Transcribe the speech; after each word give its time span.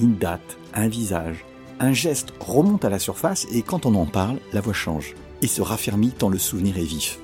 Une 0.00 0.16
date, 0.16 0.56
un 0.72 0.88
visage, 0.88 1.44
un 1.78 1.92
geste 1.92 2.32
remonte 2.40 2.86
à 2.86 2.88
la 2.88 2.98
surface 2.98 3.46
et 3.52 3.60
quand 3.60 3.84
on 3.84 3.94
en 3.96 4.06
parle, 4.06 4.38
la 4.54 4.62
voix 4.62 4.72
change 4.72 5.14
et 5.42 5.46
se 5.46 5.60
raffermit 5.60 6.12
tant 6.12 6.30
le 6.30 6.38
souvenir 6.38 6.78
est 6.78 6.84
vif. 6.84 7.18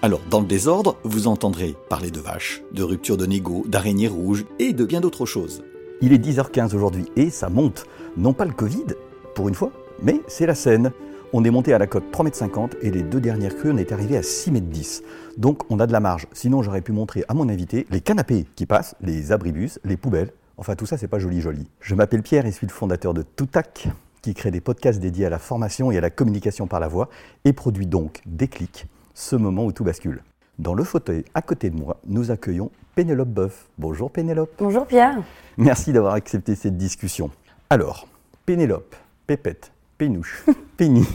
Alors, 0.00 0.22
dans 0.30 0.40
le 0.40 0.46
désordre, 0.46 0.96
vous 1.04 1.26
entendrez 1.26 1.74
parler 1.90 2.10
de 2.10 2.20
vaches, 2.20 2.62
de 2.72 2.82
rupture 2.82 3.18
de 3.18 3.26
négo, 3.26 3.64
d'araignées 3.68 4.08
rouges 4.08 4.46
et 4.58 4.72
de 4.72 4.86
bien 4.86 5.02
d'autres 5.02 5.26
choses. 5.26 5.62
Il 6.00 6.14
est 6.14 6.24
10h15 6.24 6.74
aujourd'hui 6.74 7.04
et 7.16 7.28
ça 7.28 7.50
monte. 7.50 7.84
Non 8.16 8.32
pas 8.32 8.46
le 8.46 8.52
Covid, 8.52 8.86
pour 9.34 9.48
une 9.48 9.54
fois, 9.54 9.72
mais 10.02 10.22
c'est 10.26 10.46
la 10.46 10.54
Seine. 10.54 10.92
On 11.34 11.44
est 11.44 11.50
monté 11.50 11.74
à 11.74 11.78
la 11.78 11.86
cote 11.86 12.10
3,50 12.12 12.62
m 12.62 12.68
et 12.80 12.90
les 12.90 13.02
deux 13.02 13.20
dernières 13.20 13.56
crues, 13.56 13.72
on 13.72 13.76
est 13.76 13.92
arrivé 13.92 14.16
à 14.16 14.22
6,10 14.22 14.56
m. 14.56 15.04
Donc 15.36 15.70
on 15.70 15.80
a 15.80 15.86
de 15.86 15.92
la 15.92 16.00
marge. 16.00 16.28
Sinon, 16.32 16.62
j'aurais 16.62 16.80
pu 16.80 16.92
montrer 16.92 17.24
à 17.28 17.34
mon 17.34 17.50
invité 17.50 17.86
les 17.90 18.00
canapés 18.00 18.46
qui 18.56 18.64
passent, 18.64 18.94
les 19.02 19.32
abribus, 19.32 19.78
les 19.84 19.98
poubelles. 19.98 20.32
Enfin, 20.58 20.74
tout 20.74 20.86
ça, 20.86 20.96
c'est 20.96 21.08
pas 21.08 21.18
joli 21.18 21.42
joli. 21.42 21.68
Je 21.80 21.94
m'appelle 21.94 22.22
Pierre 22.22 22.46
et 22.46 22.52
suis 22.52 22.66
le 22.66 22.72
fondateur 22.72 23.12
de 23.12 23.20
Toutac, 23.20 23.88
qui 24.22 24.32
crée 24.32 24.50
des 24.50 24.62
podcasts 24.62 25.00
dédiés 25.00 25.26
à 25.26 25.30
la 25.30 25.38
formation 25.38 25.90
et 25.90 25.98
à 25.98 26.00
la 26.00 26.08
communication 26.08 26.66
par 26.66 26.80
la 26.80 26.88
voix 26.88 27.10
et 27.44 27.52
produit 27.52 27.86
donc 27.86 28.22
Déclic, 28.24 28.86
ce 29.12 29.36
moment 29.36 29.66
où 29.66 29.72
tout 29.72 29.84
bascule. 29.84 30.22
Dans 30.58 30.72
le 30.72 30.82
fauteuil 30.82 31.26
à 31.34 31.42
côté 31.42 31.68
de 31.68 31.76
moi, 31.76 31.98
nous 32.06 32.30
accueillons 32.30 32.70
Pénélope 32.94 33.28
Boeuf. 33.28 33.68
Bonjour 33.76 34.10
Pénélope. 34.10 34.54
Bonjour 34.58 34.86
Pierre. 34.86 35.22
Merci 35.58 35.92
d'avoir 35.92 36.14
accepté 36.14 36.54
cette 36.54 36.78
discussion. 36.78 37.30
Alors, 37.68 38.08
Pénélope, 38.46 38.96
Pépette, 39.26 39.72
Pénouche, 39.98 40.42
Péni, 40.78 41.06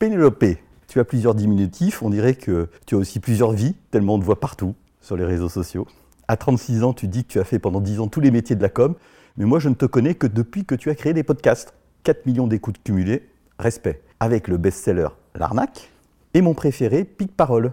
Pénélope. 0.00 0.44
Tu 0.88 0.98
as 0.98 1.04
plusieurs 1.04 1.36
diminutifs, 1.36 2.02
on 2.02 2.10
dirait 2.10 2.34
que 2.34 2.68
tu 2.86 2.96
as 2.96 2.98
aussi 2.98 3.20
plusieurs 3.20 3.52
vies, 3.52 3.76
tellement 3.92 4.16
on 4.16 4.18
te 4.18 4.24
voit 4.24 4.40
partout 4.40 4.74
sur 5.00 5.16
les 5.16 5.24
réseaux 5.24 5.48
sociaux. 5.48 5.86
À 6.30 6.36
36 6.36 6.84
ans, 6.84 6.92
tu 6.92 7.08
dis 7.08 7.24
que 7.24 7.28
tu 7.32 7.40
as 7.40 7.44
fait 7.44 7.58
pendant 7.58 7.80
10 7.80 7.98
ans 7.98 8.06
tous 8.06 8.20
les 8.20 8.30
métiers 8.30 8.54
de 8.54 8.62
la 8.62 8.68
com, 8.68 8.94
mais 9.36 9.46
moi 9.46 9.58
je 9.58 9.68
ne 9.68 9.74
te 9.74 9.84
connais 9.84 10.14
que 10.14 10.28
depuis 10.28 10.64
que 10.64 10.76
tu 10.76 10.88
as 10.88 10.94
créé 10.94 11.12
des 11.12 11.24
podcasts. 11.24 11.74
4 12.04 12.24
millions 12.24 12.46
d'écoutes 12.46 12.80
cumulées, 12.84 13.28
respect. 13.58 14.00
Avec 14.20 14.46
le 14.46 14.56
best-seller 14.56 15.08
L'arnaque 15.34 15.90
et 16.34 16.40
mon 16.40 16.54
préféré 16.54 17.02
Pic 17.02 17.36
Parole. 17.36 17.72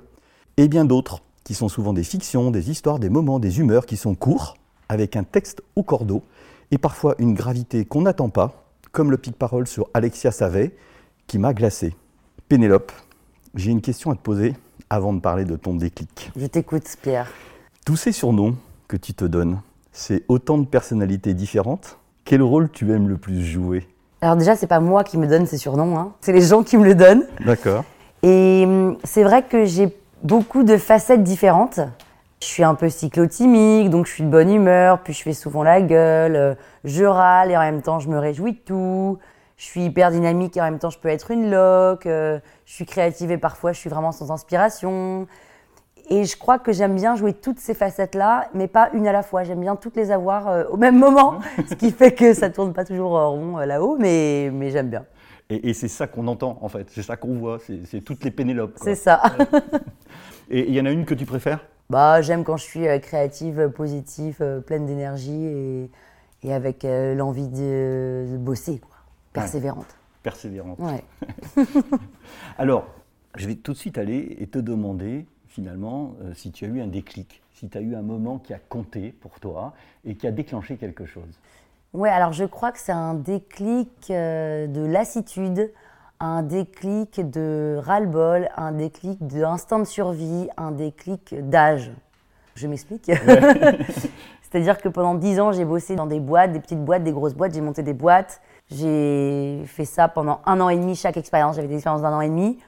Et 0.58 0.67
bien 0.69 0.85
d'autres, 0.85 1.22
qui 1.44 1.53
sont 1.53 1.69
souvent 1.69 1.94
des 1.94 2.03
fictions, 2.03 2.50
des 2.50 2.72
histoires, 2.72 2.97
des 2.97 3.11
moments, 3.11 3.38
des 3.38 3.59
humeurs 3.59 3.85
qui 3.85 3.95
sont 3.95 4.16
courts, 4.16 4.58
avec 4.89 5.16
un 5.16 5.23
texte 5.23 5.61
au 5.75 5.83
cordeau, 5.83 6.23
et 6.72 6.80
parfois 6.80 7.13
une 7.19 7.35
gravité 7.35 7.85
qu'on 7.85 8.02
n'attend 8.02 8.30
pas, 8.30 8.66
comme 8.91 9.11
le 9.11 9.19
pic-parole 9.19 9.67
sur 9.67 9.88
Alexia 9.94 10.31
Savet, 10.31 10.75
qui 11.28 11.38
m'a 11.38 11.53
glacé. 11.53 11.95
Pénélope, 12.50 12.91
j'ai 13.53 13.69
une 13.69 13.81
question 13.81 14.09
à 14.09 14.16
te 14.16 14.22
poser 14.22 14.55
avant 14.89 15.13
de 15.13 15.19
parler 15.19 15.45
de 15.45 15.58
ton 15.58 15.75
déclic. 15.75 16.31
Je 16.35 16.47
t'écoute, 16.47 16.85
Pierre. 17.03 17.31
Tous 17.88 17.96
ces 17.96 18.12
surnoms 18.12 18.58
que 18.90 18.98
tu 18.98 19.14
te 19.14 19.24
donnes, 19.24 19.62
c'est 19.94 20.26
autant 20.28 20.58
de 20.58 20.66
personnalités 20.66 21.34
différentes. 21.34 21.98
Quel 22.26 22.42
rôle 22.42 22.70
tu 22.70 22.92
aimes 22.92 23.08
le 23.08 23.16
plus 23.16 23.42
jouer? 23.42 23.88
Alors 24.20 24.36
déjà, 24.36 24.58
c'est 24.58 24.68
pas 24.68 24.82
moi 24.82 25.06
qui 25.06 25.18
me 25.18 25.26
donne 25.26 25.46
ces 25.46 25.58
surnoms, 25.58 25.98
hein. 25.98 26.12
c'est 26.20 26.34
les 26.34 26.42
gens 26.42 26.64
qui 26.64 26.76
me 26.76 26.84
le 26.84 26.96
donnent. 26.96 27.24
D'accord. 27.46 27.86
Et 28.24 28.66
hum, 28.66 28.98
c'est 29.06 29.24
vrai 29.24 29.42
que 29.42 29.64
j'ai 29.64 29.97
beaucoup 30.22 30.64
de 30.64 30.76
facettes 30.76 31.24
différentes. 31.24 31.80
Je 32.42 32.47
suis 32.47 32.66
un 32.66 32.76
peu 32.76 32.90
cyclotimique, 32.90 33.90
donc 33.90 34.08
je 34.08 34.12
suis 34.16 34.24
de 34.26 34.30
bonne 34.30 34.52
humeur, 34.52 35.00
puis 35.00 35.14
je 35.14 35.24
fais 35.24 35.31
souvent 35.31 35.64
la 35.64 35.80
gueule, 35.81 36.36
euh, 36.36 36.56
je 36.84 37.06
râle 37.06 37.52
et 37.52 37.56
en 37.56 37.62
même 37.62 37.81
temps 37.81 38.00
je 38.00 38.09
me 38.09 38.20
réjouis 38.20 38.52
de 38.52 38.59
tout. 38.66 39.18
Je 39.56 39.64
suis 39.64 39.86
hyper 39.86 40.12
dynamique 40.12 40.58
et 40.58 40.62
en 40.62 40.66
même 40.66 40.80
temps 40.80 40.90
je 40.90 41.00
peux 41.00 41.08
être 41.08 41.31
une 41.31 41.50
loque. 41.50 42.06
euh, 42.06 42.38
je 42.66 42.74
suis 42.74 42.86
créative 42.86 43.31
et 43.31 43.38
parfois 43.38 43.72
je 43.72 43.80
suis 43.80 43.90
vraiment 43.90 44.12
sans 44.12 44.30
inspiration. 44.30 45.26
Et 46.09 46.23
je 46.23 46.38
crois 46.38 46.57
que 46.57 46.72
j'aime 46.72 46.95
bien 46.95 47.16
jouer 47.16 47.34
toutes 47.34 47.59
ces 47.59 47.73
facettes-là, 47.73 48.50
mais 48.53 48.68
pas 48.68 48.90
une 48.94 49.07
à 49.07 49.12
la 49.12 49.23
fois. 49.23 49.44
J'aime 49.44 49.59
bien 49.59 49.75
toutes 49.75 49.97
les 49.97 50.12
avoir 50.12 50.47
euh, 50.47 50.63
au 50.69 50.78
même 50.78 50.97
moment, 50.97 51.40
ce 51.69 51.75
qui 51.75 51.91
fait 51.91 52.13
que 52.13 52.34
ça 52.34 52.50
tourne 52.50 52.73
pas 52.73 52.85
toujours 52.85 53.18
euh, 53.18 53.28
rond 53.28 53.59
euh, 53.59 53.66
là-haut, 53.66 53.97
mais, 54.00 54.50
mais 54.53 54.72
j'aime 54.72 54.90
bien. 54.90 55.06
Et, 55.50 55.69
et 55.69 55.73
c'est 55.73 55.90
ça 55.90 56.07
qu'on 56.07 56.28
entend 56.28 56.57
en 56.62 56.69
fait, 56.69 56.88
c'est 56.91 57.03
ça 57.03 57.17
qu'on 57.17 57.35
voit, 57.38 57.59
c'est 57.85 58.01
toutes 58.01 58.23
les 58.23 58.31
Pénélopes. 58.31 58.78
C'est 58.81 58.96
ça. 58.96 59.22
Et 60.50 60.67
il 60.69 60.73
y 60.73 60.79
en 60.79 60.85
a 60.85 60.91
une 60.91 61.06
que 61.06 61.13
tu 61.13 61.25
préfères? 61.25 61.66
Bah, 61.90 62.22
j'aime 62.22 62.46
quand 62.46 62.57
je 62.57 62.63
suis 62.63 62.88
euh, 62.88 63.00
créative, 63.00 63.69
positive, 63.75 64.62
pleine 64.66 64.85
d'énergie 64.85 65.46
et, 65.46 65.91
et 66.44 66.53
avec 66.53 66.85
l'envie 66.85 67.50
de, 67.50 68.28
de 68.31 68.38
bosser, 68.38 68.79
quoi. 68.79 68.96
Persévérante. 69.34 69.97
Persévérante. 70.23 70.79
Ouais. 70.79 71.03
Alors, 72.57 72.88
je 73.35 73.46
vais 73.47 73.56
tout 73.56 73.73
de 73.73 73.78
suite 73.78 73.97
aller 73.97 74.38
et 74.40 74.47
te 74.47 74.57
demander 74.57 75.25
finalement 75.57 76.13
euh, 76.22 76.35
si 76.35 76.51
tu 76.51 76.66
as 76.66 76.68
eu 76.68 76.81
un 76.81 76.88
déclic, 76.88 77.41
si 77.51 77.68
tu 77.68 77.75
as 77.79 77.81
eu 77.81 77.95
un 77.95 78.03
moment 78.03 78.38
qui 78.38 78.53
a 78.53 78.59
compté 78.59 79.12
pour 79.12 79.40
toi 79.40 79.73
et 80.06 80.13
qui 80.13 80.28
a 80.28 80.31
déclenché 80.31 80.78
quelque 80.78 81.07
chose. 81.07 81.40
Ouais, 81.94 82.12
alors 82.12 82.31
je 82.31 82.45
crois 82.45 82.72
que 82.72 82.78
c'est 82.78 82.91
un 82.91 83.16
déclic 83.16 83.90
euh, 84.12 84.67
de 84.67 84.81
lassitude, 84.81 85.72
un 86.19 86.44
déclic 86.44 87.28
de 87.28 87.79
ras-le-bol, 87.81 88.50
un 88.56 88.72
déclic 88.72 89.25
d'instinct 89.25 89.79
de 89.79 89.85
survie, 89.85 90.47
un 90.57 90.69
déclic 90.69 91.34
d'âge. 91.50 91.91
Je 92.53 92.67
m'explique. 92.67 93.12
C'est-à-dire 94.44 94.78
que 94.78 94.90
pendant 94.90 95.16
10 95.16 95.40
ans, 95.40 95.51
j'ai 95.53 95.66
bossé 95.66 95.96
dans 95.96 96.06
des 96.06 96.19
boîtes, 96.19 96.51
des 96.53 96.59
petites 96.59 96.85
boîtes, 96.85 97.03
des 97.03 97.12
grosses 97.12 97.34
boîtes, 97.34 97.56
j'ai 97.56 97.62
monté 97.62 97.81
des 97.81 97.94
boîtes. 97.94 98.41
J'ai 98.69 99.63
fait 99.66 99.85
ça 99.85 100.07
pendant 100.07 100.40
un 100.46 100.62
an 100.62 100.69
et 100.69 100.78
demi, 100.78 100.96
chaque 100.96 101.17
expérience. 101.17 101.56
J'avais 101.56 101.67
des 101.67 101.75
expériences 101.75 102.03
d'un 102.03 102.13
an 102.13 102.22
et 102.22 102.29
demi. 102.29 102.59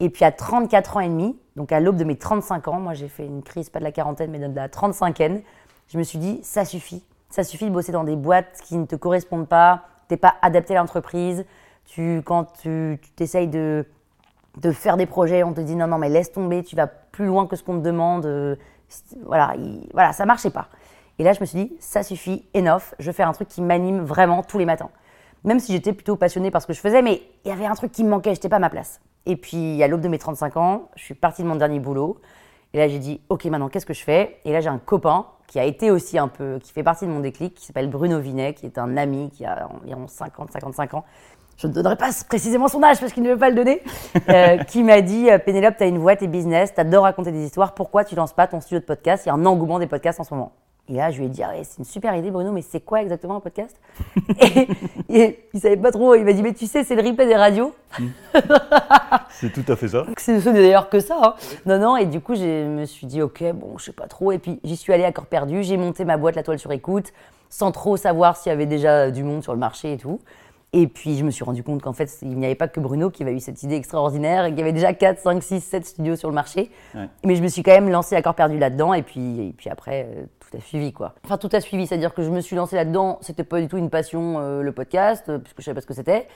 Et 0.00 0.10
puis 0.10 0.24
à 0.24 0.32
34 0.32 0.96
ans 0.96 1.00
et 1.00 1.08
demi, 1.08 1.36
donc 1.56 1.72
à 1.72 1.80
l'aube 1.80 1.96
de 1.96 2.04
mes 2.04 2.16
35 2.16 2.68
ans, 2.68 2.80
moi 2.80 2.94
j'ai 2.94 3.08
fait 3.08 3.26
une 3.26 3.42
crise, 3.42 3.70
pas 3.70 3.78
de 3.78 3.84
la 3.84 3.92
quarantaine, 3.92 4.30
mais 4.30 4.38
de 4.38 4.54
la 4.54 4.68
35e, 4.68 5.42
je 5.88 5.98
me 5.98 6.02
suis 6.02 6.18
dit, 6.18 6.40
ça 6.42 6.64
suffit. 6.64 7.04
Ça 7.30 7.44
suffit 7.44 7.66
de 7.66 7.70
bosser 7.70 7.92
dans 7.92 8.04
des 8.04 8.16
boîtes 8.16 8.60
qui 8.64 8.76
ne 8.76 8.84
te 8.86 8.96
correspondent 8.96 9.48
pas, 9.48 9.82
t'es 10.08 10.16
pas 10.16 10.34
adapté 10.42 10.76
à 10.76 10.80
l'entreprise. 10.80 11.44
Tu, 11.86 12.22
quand 12.24 12.44
tu 12.60 13.00
t'essayes 13.16 13.48
de, 13.48 13.86
de 14.60 14.70
faire 14.72 14.96
des 14.96 15.06
projets, 15.06 15.42
on 15.42 15.52
te 15.52 15.60
dit 15.60 15.76
non, 15.76 15.86
non, 15.86 15.98
mais 15.98 16.08
laisse 16.08 16.32
tomber, 16.32 16.62
tu 16.62 16.76
vas 16.76 16.86
plus 16.86 17.26
loin 17.26 17.46
que 17.46 17.56
ce 17.56 17.62
qu'on 17.62 17.78
te 17.78 17.84
demande. 17.84 18.26
euh, 18.26 18.56
Voilà, 19.24 19.54
il- 19.56 19.88
voilà, 19.92 20.12
ça 20.12 20.26
marchait 20.26 20.50
pas. 20.50 20.68
Et 21.18 21.24
là, 21.24 21.32
je 21.32 21.40
me 21.40 21.46
suis 21.46 21.58
dit, 21.66 21.76
ça 21.80 22.02
suffit, 22.02 22.46
enough, 22.56 22.94
je 22.98 23.06
veux 23.06 23.12
faire 23.12 23.28
un 23.28 23.32
truc 23.32 23.48
qui 23.48 23.62
m'anime 23.62 24.00
vraiment 24.02 24.42
tous 24.42 24.58
les 24.58 24.64
matins. 24.66 24.90
Même 25.44 25.58
si 25.60 25.72
j'étais 25.72 25.92
plutôt 25.92 26.16
passionnée 26.16 26.50
par 26.50 26.62
ce 26.62 26.66
que 26.66 26.72
je 26.72 26.80
faisais, 26.80 27.02
mais 27.02 27.22
il 27.44 27.48
y 27.48 27.52
avait 27.52 27.66
un 27.66 27.74
truc 27.74 27.92
qui 27.92 28.04
me 28.04 28.10
manquait, 28.10 28.34
j'étais 28.34 28.48
pas 28.48 28.56
à 28.56 28.60
ma 28.60 28.70
place. 28.70 29.00
Et 29.26 29.36
puis, 29.36 29.82
à 29.82 29.88
l'aube 29.88 30.00
de 30.00 30.08
mes 30.08 30.18
35 30.18 30.56
ans, 30.56 30.88
je 30.96 31.02
suis 31.04 31.14
partie 31.14 31.42
de 31.42 31.48
mon 31.48 31.56
dernier 31.56 31.80
boulot. 31.80 32.20
Et 32.74 32.78
là, 32.78 32.88
j'ai 32.88 32.98
dit, 32.98 33.20
OK, 33.28 33.44
maintenant, 33.46 33.68
qu'est-ce 33.68 33.86
que 33.86 33.94
je 33.94 34.02
fais? 34.02 34.38
Et 34.44 34.52
là, 34.52 34.60
j'ai 34.60 34.68
un 34.68 34.78
copain 34.78 35.26
qui 35.46 35.58
a 35.58 35.64
été 35.64 35.90
aussi 35.90 36.18
un 36.18 36.28
peu, 36.28 36.58
qui 36.58 36.72
fait 36.72 36.82
partie 36.82 37.06
de 37.06 37.10
mon 37.10 37.20
déclic, 37.20 37.54
qui 37.54 37.66
s'appelle 37.66 37.90
Bruno 37.90 38.18
Vinet, 38.18 38.54
qui 38.54 38.66
est 38.66 38.78
un 38.78 38.96
ami 38.96 39.30
qui 39.30 39.44
a 39.44 39.68
environ 39.68 40.06
50, 40.08 40.50
55 40.50 40.94
ans. 40.94 41.04
Je 41.58 41.66
ne 41.66 41.72
donnerai 41.72 41.96
pas 41.96 42.10
précisément 42.26 42.68
son 42.68 42.82
âge 42.82 42.98
parce 42.98 43.12
qu'il 43.12 43.22
ne 43.22 43.30
veut 43.30 43.38
pas 43.38 43.50
le 43.50 43.56
donner. 43.56 43.82
euh, 44.30 44.58
qui 44.64 44.82
m'a 44.82 45.02
dit, 45.02 45.30
euh, 45.30 45.38
Pénélope, 45.38 45.76
tu 45.76 45.84
as 45.84 45.86
une 45.86 45.98
voix, 45.98 46.16
t'es 46.16 46.26
business, 46.26 46.72
t'adores 46.72 47.04
raconter 47.04 47.32
des 47.32 47.44
histoires, 47.44 47.74
pourquoi 47.74 48.04
tu 48.04 48.14
lances 48.14 48.32
pas 48.32 48.46
ton 48.46 48.60
studio 48.60 48.80
de 48.80 48.84
podcast? 48.84 49.26
Il 49.26 49.28
y 49.28 49.30
a 49.30 49.34
un 49.34 49.44
engouement 49.44 49.78
des 49.78 49.86
podcasts 49.86 50.18
en 50.18 50.24
ce 50.24 50.32
moment. 50.32 50.52
Et 50.88 50.94
là, 50.94 51.10
je 51.10 51.18
lui 51.20 51.26
ai 51.26 51.28
dit, 51.28 51.42
ah 51.42 51.50
ouais, 51.50 51.62
c'est 51.64 51.78
une 51.78 51.84
super 51.84 52.14
idée, 52.16 52.30
Bruno, 52.30 52.50
mais 52.52 52.60
c'est 52.60 52.80
quoi 52.80 53.00
exactement 53.02 53.36
un 53.36 53.40
podcast 53.40 53.76
et, 54.40 54.68
et 55.08 55.48
il 55.54 55.60
savait 55.60 55.76
pas 55.76 55.92
trop. 55.92 56.14
Il 56.16 56.24
m'a 56.24 56.32
dit, 56.32 56.42
mais 56.42 56.52
tu 56.52 56.66
sais, 56.66 56.82
c'est 56.84 56.96
le 56.96 57.02
replay 57.08 57.26
des 57.26 57.36
radios. 57.36 57.72
C'est 59.30 59.52
tout 59.52 59.64
à 59.72 59.76
fait 59.76 59.88
ça. 59.88 60.04
C'est 60.18 60.38
d'ailleurs 60.52 60.88
que 60.88 61.00
ça. 61.00 61.18
hein. 61.22 61.34
Non, 61.66 61.78
non, 61.78 61.96
et 61.96 62.06
du 62.06 62.20
coup, 62.20 62.34
je 62.34 62.66
me 62.66 62.84
suis 62.84 63.06
dit, 63.06 63.22
ok, 63.22 63.42
bon, 63.54 63.78
je 63.78 63.86
sais 63.86 63.92
pas 63.92 64.06
trop. 64.06 64.32
Et 64.32 64.38
puis, 64.38 64.60
j'y 64.64 64.76
suis 64.76 64.92
allée 64.92 65.04
à 65.04 65.12
corps 65.12 65.26
perdu. 65.26 65.62
J'ai 65.62 65.76
monté 65.76 66.04
ma 66.04 66.16
boîte 66.16 66.36
La 66.36 66.42
Toile 66.42 66.58
sur 66.58 66.72
écoute, 66.72 67.12
sans 67.48 67.72
trop 67.72 67.96
savoir 67.96 68.36
s'il 68.36 68.50
y 68.50 68.52
avait 68.52 68.66
déjà 68.66 69.10
du 69.10 69.24
monde 69.24 69.42
sur 69.42 69.52
le 69.52 69.58
marché 69.58 69.92
et 69.92 69.96
tout. 69.96 70.20
Et 70.74 70.86
puis, 70.86 71.16
je 71.18 71.24
me 71.24 71.30
suis 71.30 71.44
rendu 71.44 71.62
compte 71.62 71.82
qu'en 71.82 71.92
fait, 71.92 72.10
il 72.22 72.38
n'y 72.38 72.46
avait 72.46 72.54
pas 72.54 72.68
que 72.68 72.80
Bruno 72.80 73.10
qui 73.10 73.22
avait 73.22 73.34
eu 73.34 73.40
cette 73.40 73.62
idée 73.62 73.74
extraordinaire 73.76 74.44
et 74.46 74.50
qu'il 74.50 74.58
y 74.58 74.62
avait 74.62 74.72
déjà 74.72 74.92
4, 74.94 75.18
5, 75.20 75.42
6, 75.42 75.60
7 75.60 75.86
studios 75.86 76.16
sur 76.16 76.28
le 76.28 76.34
marché. 76.34 76.70
Ouais. 76.94 77.08
Mais 77.24 77.34
je 77.36 77.42
me 77.42 77.48
suis 77.48 77.62
quand 77.62 77.72
même 77.72 77.90
lancée 77.90 78.16
à 78.16 78.22
corps 78.22 78.34
perdu 78.34 78.58
là-dedans. 78.58 78.94
Et 78.94 79.02
puis, 79.02 79.48
et 79.48 79.52
puis 79.56 79.68
après, 79.68 80.08
a 80.56 80.60
suivi, 80.60 80.92
quoi. 80.92 81.14
Enfin, 81.24 81.38
tout 81.38 81.48
a 81.52 81.60
suivi. 81.60 81.86
C'est-à-dire 81.86 82.14
que 82.14 82.22
je 82.22 82.30
me 82.30 82.40
suis 82.40 82.56
lancée 82.56 82.76
là-dedans. 82.76 83.18
C'était 83.20 83.44
pas 83.44 83.60
du 83.60 83.68
tout 83.68 83.76
une 83.76 83.90
passion, 83.90 84.38
euh, 84.38 84.62
le 84.62 84.72
podcast, 84.72 85.28
euh, 85.28 85.38
puisque 85.38 85.60
je 85.60 85.64
savais 85.64 85.74
pas 85.74 85.80
ce 85.80 85.86
que 85.86 85.94
c'était. 85.94 86.28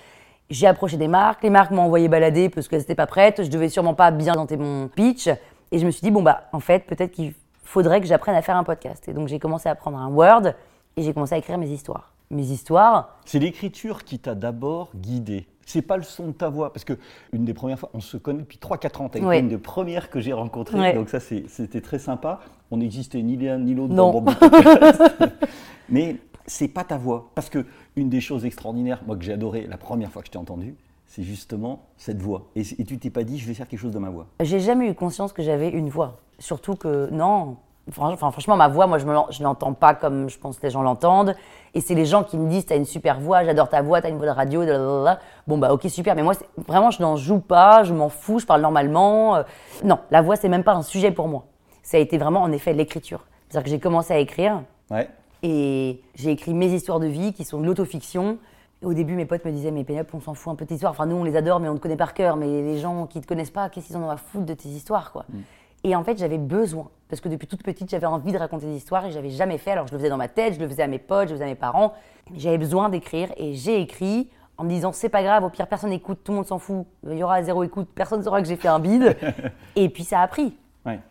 J'ai 0.50 0.66
approché 0.66 0.96
des 0.96 1.08
marques, 1.08 1.42
les 1.42 1.50
marques 1.50 1.72
m'ont 1.72 1.82
envoyé 1.82 2.08
balader 2.08 2.48
parce 2.48 2.68
qu'elles 2.68 2.80
n'étaient 2.80 2.94
pas 2.94 3.06
prêtes, 3.06 3.42
je 3.42 3.50
devais 3.50 3.68
sûrement 3.68 3.94
pas 3.94 4.12
bien 4.12 4.32
présenter 4.32 4.56
mon 4.56 4.86
pitch. 4.86 5.28
Et 5.72 5.78
je 5.78 5.86
me 5.86 5.90
suis 5.90 6.02
dit, 6.02 6.12
bon, 6.12 6.22
bah, 6.22 6.44
en 6.52 6.60
fait, 6.60 6.86
peut-être 6.86 7.10
qu'il 7.10 7.34
faudrait 7.64 8.00
que 8.00 8.06
j'apprenne 8.06 8.36
à 8.36 8.42
faire 8.42 8.56
un 8.56 8.62
podcast. 8.62 9.08
Et 9.08 9.12
donc, 9.12 9.26
j'ai 9.26 9.40
commencé 9.40 9.68
à 9.68 9.74
prendre 9.74 9.98
un 9.98 10.08
Word, 10.08 10.52
et 10.96 11.02
j'ai 11.02 11.12
commencé 11.12 11.34
à 11.34 11.38
écrire 11.38 11.58
mes 11.58 11.68
histoires. 11.68 12.12
Mes 12.30 12.50
histoires. 12.50 13.18
C'est 13.24 13.38
l'écriture 13.38 14.04
qui 14.04 14.18
t'a 14.18 14.34
d'abord 14.34 14.90
guidé. 14.96 15.46
C'est 15.64 15.82
pas 15.82 15.96
le 15.96 16.04
son 16.04 16.28
de 16.28 16.32
ta 16.32 16.48
voix, 16.48 16.72
parce 16.72 16.84
que 16.84 16.92
une 17.32 17.44
des 17.44 17.54
premières 17.54 17.78
fois, 17.78 17.90
on 17.92 18.00
se 18.00 18.16
connaît 18.16 18.40
depuis 18.40 18.58
3-4 18.58 19.02
ans. 19.02 19.06
Été 19.08 19.20
une 19.20 19.48
des 19.48 19.58
premières 19.58 20.10
que 20.10 20.20
j'ai 20.20 20.32
rencontrées, 20.32 20.92
donc 20.94 21.08
ça 21.08 21.18
c'était 21.20 21.80
très 21.80 21.98
sympa. 21.98 22.40
On 22.70 22.76
n'existait 22.76 23.22
ni 23.22 23.36
l'un 23.36 23.58
ni 23.58 23.74
l'autre 23.74 23.94
dans 23.94 24.12
mon 24.12 24.24
Mais 25.88 26.16
c'est 26.46 26.68
pas 26.68 26.84
ta 26.84 26.98
voix, 26.98 27.30
parce 27.34 27.48
que 27.48 27.66
une 27.96 28.08
des 28.08 28.20
choses 28.20 28.44
extraordinaires, 28.44 29.02
moi 29.06 29.16
que 29.16 29.24
j'ai 29.24 29.32
adoré 29.32 29.66
la 29.66 29.76
première 29.76 30.10
fois 30.12 30.22
que 30.22 30.26
je 30.26 30.32
t'ai 30.32 30.38
entendu, 30.38 30.76
c'est 31.06 31.24
justement 31.24 31.86
cette 31.96 32.22
voix. 32.22 32.48
Et, 32.54 32.60
et 32.60 32.84
tu 32.84 32.98
t'es 32.98 33.10
pas 33.10 33.24
dit, 33.24 33.38
je 33.38 33.46
vais 33.46 33.54
faire 33.54 33.66
quelque 33.66 33.80
chose 33.80 33.92
de 33.92 33.98
ma 33.98 34.10
voix. 34.10 34.26
J'ai 34.40 34.60
jamais 34.60 34.88
eu 34.90 34.94
conscience 34.94 35.32
que 35.32 35.42
j'avais 35.42 35.70
une 35.70 35.88
voix. 35.88 36.20
Surtout 36.38 36.74
que 36.74 37.08
non, 37.10 37.56
Enfin, 37.88 38.16
franchement, 38.16 38.56
ma 38.56 38.66
voix, 38.66 38.86
moi, 38.88 38.98
je 38.98 39.06
ne 39.06 39.44
l'entends 39.44 39.72
pas 39.72 39.94
comme 39.94 40.28
je 40.28 40.38
pense 40.38 40.58
que 40.58 40.66
les 40.66 40.70
gens 40.70 40.82
l'entendent. 40.82 41.36
Et 41.74 41.80
c'est 41.80 41.94
les 41.94 42.06
gens 42.06 42.24
qui 42.24 42.36
me 42.36 42.48
disent, 42.48 42.66
t'as 42.66 42.76
une 42.76 42.84
super 42.84 43.20
voix, 43.20 43.44
j'adore 43.44 43.68
ta 43.68 43.82
voix, 43.82 44.00
t'as 44.00 44.08
une 44.08 44.16
voix 44.16 44.26
de 44.26 44.32
radio, 44.32 44.64
blablabla. 44.64 45.20
Bon, 45.46 45.58
bah, 45.58 45.72
ok, 45.72 45.82
super. 45.88 46.16
Mais 46.16 46.22
moi, 46.22 46.34
vraiment, 46.66 46.90
je 46.90 47.00
n'en 47.00 47.16
joue 47.16 47.38
pas, 47.38 47.84
je 47.84 47.94
m'en 47.94 48.08
fous, 48.08 48.40
je 48.40 48.46
parle 48.46 48.62
normalement. 48.62 49.36
Euh. 49.36 49.42
non, 49.84 49.98
la 50.10 50.22
voix, 50.22 50.36
c'est 50.36 50.48
même 50.48 50.64
pas 50.64 50.72
un 50.72 50.82
sujet 50.82 51.12
pour 51.12 51.28
moi. 51.28 51.44
Ça 51.82 51.98
a 51.98 52.00
été 52.00 52.18
vraiment, 52.18 52.42
en 52.42 52.50
effet, 52.50 52.72
l'écriture. 52.72 53.24
C'est-à-dire 53.48 53.64
que 53.64 53.70
j'ai 53.70 53.78
commencé 53.78 54.12
à 54.12 54.18
écrire. 54.18 54.62
Ouais. 54.90 55.08
Et 55.44 56.00
j'ai 56.16 56.32
écrit 56.32 56.54
mes 56.54 56.66
histoires 56.66 56.98
de 56.98 57.06
vie, 57.06 57.32
qui 57.32 57.44
sont 57.44 57.60
de 57.60 57.66
l'autofiction. 57.66 58.38
Au 58.82 58.94
début, 58.94 59.14
mes 59.14 59.26
potes 59.26 59.44
me 59.44 59.52
disaient, 59.52 59.70
mais 59.70 59.84
Pénélope, 59.84 60.12
on 60.12 60.20
s'en 60.20 60.34
fout 60.34 60.52
un 60.52 60.56
peu 60.56 60.64
de 60.64 60.70
tes 60.70 60.74
histoires. 60.74 60.92
Enfin, 60.92 61.06
nous, 61.06 61.16
on 61.16 61.24
les 61.24 61.36
adore, 61.36 61.60
mais 61.60 61.68
on 61.68 61.76
te 61.76 61.80
connaît 61.80 61.96
par 61.96 62.14
cœur. 62.14 62.36
Mais 62.36 62.46
les 62.46 62.78
gens 62.78 63.06
qui 63.06 63.20
te 63.20 63.26
connaissent 63.26 63.50
pas, 63.50 63.68
qu'est-ce 63.68 63.86
qu'ils 63.86 63.96
en 63.96 64.02
ont 64.02 64.10
à 64.10 64.16
foutre 64.16 64.44
de 64.44 64.54
tes 64.54 64.68
histoires, 64.68 65.12
quoi? 65.12 65.24
Mm. 65.28 65.38
Et 65.86 65.94
en 65.94 66.02
fait, 66.02 66.18
j'avais 66.18 66.38
besoin, 66.38 66.90
parce 67.08 67.20
que 67.20 67.28
depuis 67.28 67.46
toute 67.46 67.62
petite, 67.62 67.88
j'avais 67.88 68.06
envie 68.06 68.32
de 68.32 68.38
raconter 68.38 68.66
des 68.66 68.74
histoires 68.74 69.06
et 69.06 69.12
j'avais 69.12 69.30
jamais 69.30 69.56
fait. 69.56 69.70
Alors, 69.70 69.86
je 69.86 69.92
le 69.92 69.98
faisais 69.98 70.08
dans 70.08 70.16
ma 70.16 70.26
tête, 70.26 70.54
je 70.54 70.58
le 70.58 70.66
faisais 70.66 70.82
à 70.82 70.88
mes 70.88 70.98
potes, 70.98 71.28
je 71.28 71.34
le 71.34 71.36
faisais 71.36 71.44
à 71.44 71.48
mes 71.48 71.54
parents. 71.54 71.94
J'avais 72.34 72.58
besoin 72.58 72.88
d'écrire 72.88 73.28
et 73.36 73.54
j'ai 73.54 73.80
écrit 73.80 74.28
en 74.58 74.64
me 74.64 74.68
disant 74.68 74.90
c'est 74.90 75.08
pas 75.08 75.22
grave, 75.22 75.44
au 75.44 75.48
pire 75.48 75.68
personne 75.68 75.92
écoute, 75.92 76.18
tout 76.24 76.32
le 76.32 76.36
monde 76.38 76.46
s'en 76.46 76.58
fout, 76.58 76.86
il 77.08 77.16
y 77.16 77.22
aura 77.22 77.40
zéro 77.44 77.62
écoute, 77.62 77.88
personne 77.94 78.18
ne 78.18 78.24
saura 78.24 78.42
que 78.42 78.48
j'ai 78.48 78.56
fait 78.56 78.66
un 78.66 78.80
bide. 78.80 79.16
et 79.76 79.88
puis 79.88 80.02
ça 80.02 80.22
a 80.22 80.26
pris. 80.26 80.56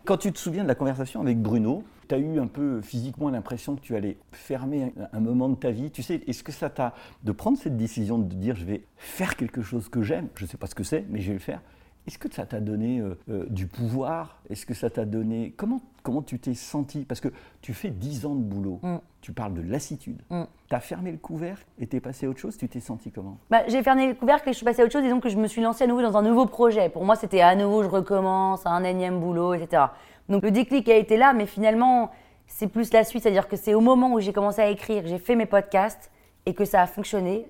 Quand 0.04 0.18
tu 0.18 0.30
te 0.30 0.38
souviens 0.38 0.62
de 0.62 0.68
la 0.68 0.74
conversation 0.74 1.22
avec 1.22 1.40
Bruno, 1.40 1.82
tu 2.06 2.14
as 2.14 2.18
eu 2.18 2.38
un 2.38 2.46
peu 2.46 2.82
physiquement 2.82 3.30
l'impression 3.30 3.76
que 3.76 3.80
tu 3.80 3.96
allais 3.96 4.18
fermer 4.30 4.92
un, 5.10 5.20
moment 5.20 5.48
de 5.48 5.54
ta 5.54 5.70
vie. 5.70 5.90
Tu 5.90 6.02
sais, 6.02 6.20
est-ce 6.26 6.42
que 6.42 6.52
ça 6.52 6.68
t'a 6.68 6.92
de 7.24 7.32
prendre 7.32 7.56
cette 7.56 7.78
décision 7.78 8.18
de 8.18 8.34
dire 8.34 8.56
je 8.56 8.66
vais 8.66 8.84
faire 8.96 9.36
quelque 9.36 9.62
chose 9.62 9.88
que 9.88 10.02
j'aime, 10.02 10.28
je 10.34 10.44
ne 10.44 10.48
sais 10.48 10.58
pas 10.58 10.66
ce 10.66 10.74
que 10.74 10.84
c'est, 10.84 11.06
mais 11.08 11.20
je 11.20 11.28
vais 11.28 11.34
le 11.34 11.40
faire. 11.40 11.60
Est-ce 12.06 12.18
que 12.18 12.32
ça 12.32 12.46
t'a 12.46 12.60
donné 12.60 13.00
euh, 13.00 13.18
euh, 13.28 13.46
du 13.50 13.66
pouvoir? 13.66 14.40
Est-ce 14.48 14.64
que 14.64 14.74
ça 14.74 14.90
t'a 14.90 15.04
donné... 15.04 15.52
Comment, 15.56 15.80
comment 16.04 16.22
tu 16.22 16.38
t'es 16.38 16.54
senti? 16.54 17.04
Parce 17.04 17.20
que 17.20 17.28
tu 17.62 17.74
fais 17.74 17.90
10 17.90 18.26
ans 18.26 18.36
de 18.36 18.42
boulot, 18.42 18.78
mm. 18.82 18.98
tu 19.22 19.32
parles 19.32 19.54
de 19.54 19.62
lassitude. 19.62 20.22
Mm. 20.30 20.44
Tu 20.68 20.74
as 20.74 20.80
fermé 20.80 21.10
le 21.10 21.18
couvercle 21.18 21.66
et 21.80 21.86
t'es 21.88 21.98
passé 21.98 22.26
à 22.26 22.28
autre 22.28 22.38
chose, 22.38 22.56
tu 22.56 22.68
t'es 22.68 22.78
senti 22.78 23.10
comment? 23.10 23.38
Bah, 23.50 23.62
J'ai 23.66 23.82
fermé 23.82 24.06
le 24.06 24.14
couvercle 24.14 24.48
et 24.48 24.52
je 24.52 24.56
suis 24.56 24.64
passé 24.64 24.82
à 24.82 24.84
autre 24.84 24.92
chose, 24.92 25.02
disons 25.02 25.18
que 25.18 25.28
je 25.28 25.36
me 25.36 25.48
suis 25.48 25.62
lancée 25.62 25.84
à 25.84 25.86
nouveau 25.88 26.02
dans 26.02 26.16
un 26.16 26.22
nouveau 26.22 26.46
projet. 26.46 26.88
Pour 26.90 27.04
moi, 27.04 27.16
c'était 27.16 27.40
à 27.40 27.56
nouveau, 27.56 27.82
je 27.82 27.88
recommence, 27.88 28.64
un 28.66 28.84
énième 28.84 29.18
boulot, 29.18 29.54
etc. 29.54 29.86
Donc 30.28 30.44
le 30.44 30.52
déclic 30.52 30.88
a 30.88 30.96
été 30.96 31.16
là, 31.16 31.32
mais 31.32 31.46
finalement, 31.46 32.12
c'est 32.46 32.68
plus 32.68 32.92
la 32.92 33.02
suite. 33.02 33.24
C'est-à-dire 33.24 33.48
que 33.48 33.56
c'est 33.56 33.74
au 33.74 33.80
moment 33.80 34.12
où 34.12 34.20
j'ai 34.20 34.32
commencé 34.32 34.62
à 34.62 34.68
écrire, 34.68 35.02
j'ai 35.06 35.18
fait 35.18 35.34
mes 35.34 35.46
podcasts 35.46 36.12
et 36.46 36.54
que 36.54 36.64
ça 36.64 36.82
a 36.82 36.86
fonctionné, 36.86 37.48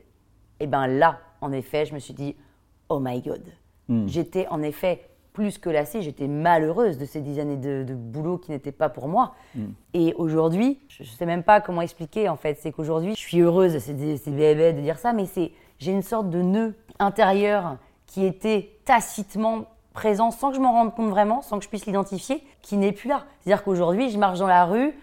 et 0.60 0.66
bien 0.66 0.86
là, 0.86 1.20
en 1.42 1.52
effet, 1.52 1.84
je 1.84 1.92
me 1.92 1.98
suis 1.98 2.14
dit, 2.14 2.34
oh 2.88 2.98
my 2.98 3.20
god 3.20 3.42
Hmm. 3.88 4.06
J'étais 4.06 4.46
en 4.48 4.62
effet 4.62 5.02
plus 5.32 5.58
que 5.58 5.68
lassée, 5.68 6.00
j'étais 6.00 6.28
malheureuse 6.28 6.96
de 6.96 7.04
ces 7.04 7.20
dix 7.20 7.38
années 7.38 7.58
de, 7.58 7.84
boulot 7.94 8.38
qui 8.38 8.52
n'étaient 8.52 8.72
pas 8.72 8.88
pour 8.88 9.06
moi. 9.06 9.34
Hmm. 9.54 9.66
Et 9.92 10.14
aujourd'hui, 10.16 10.80
je 10.88 11.02
ne 11.02 11.08
sais 11.08 11.26
même 11.26 11.42
pas 11.42 11.60
comment 11.60 11.82
expliquer 11.82 12.28
en 12.28 12.36
fait, 12.36 12.58
c'est 12.60 12.72
qu'aujourd'hui, 12.72 13.14
je 13.14 13.20
suis 13.20 13.40
heureuse, 13.40 13.78
c'est 13.78 13.94
bébé 14.30 14.72
de 14.72 14.80
dire 14.80 14.98
ça, 14.98 15.12
mais 15.12 15.26
c'est 15.26 15.52
j'ai 15.78 15.92
une 15.92 16.02
sorte 16.02 16.30
de 16.30 16.40
nœud 16.40 16.74
intérieur 16.98 17.76
qui 18.06 18.24
était 18.24 18.70
tacitement 18.84 19.66
présent 19.92 20.30
sans 20.30 20.50
que 20.50 20.56
je 20.56 20.60
m'en 20.60 20.72
rende 20.72 20.94
compte 20.94 21.10
vraiment, 21.10 21.42
sans 21.42 21.58
que 21.58 21.64
je 21.64 21.68
puisse 21.68 21.86
l'identifier, 21.86 22.42
qui 22.62 22.76
n'est 22.76 22.92
plus 22.92 23.08
là. 23.08 23.24
C'est-à-dire 23.40 23.64
qu'aujourd'hui, 23.64 24.10
je 24.10 24.18
marche 24.18 24.38
dans 24.38 24.46
la 24.46 24.64
rue, 24.64 24.94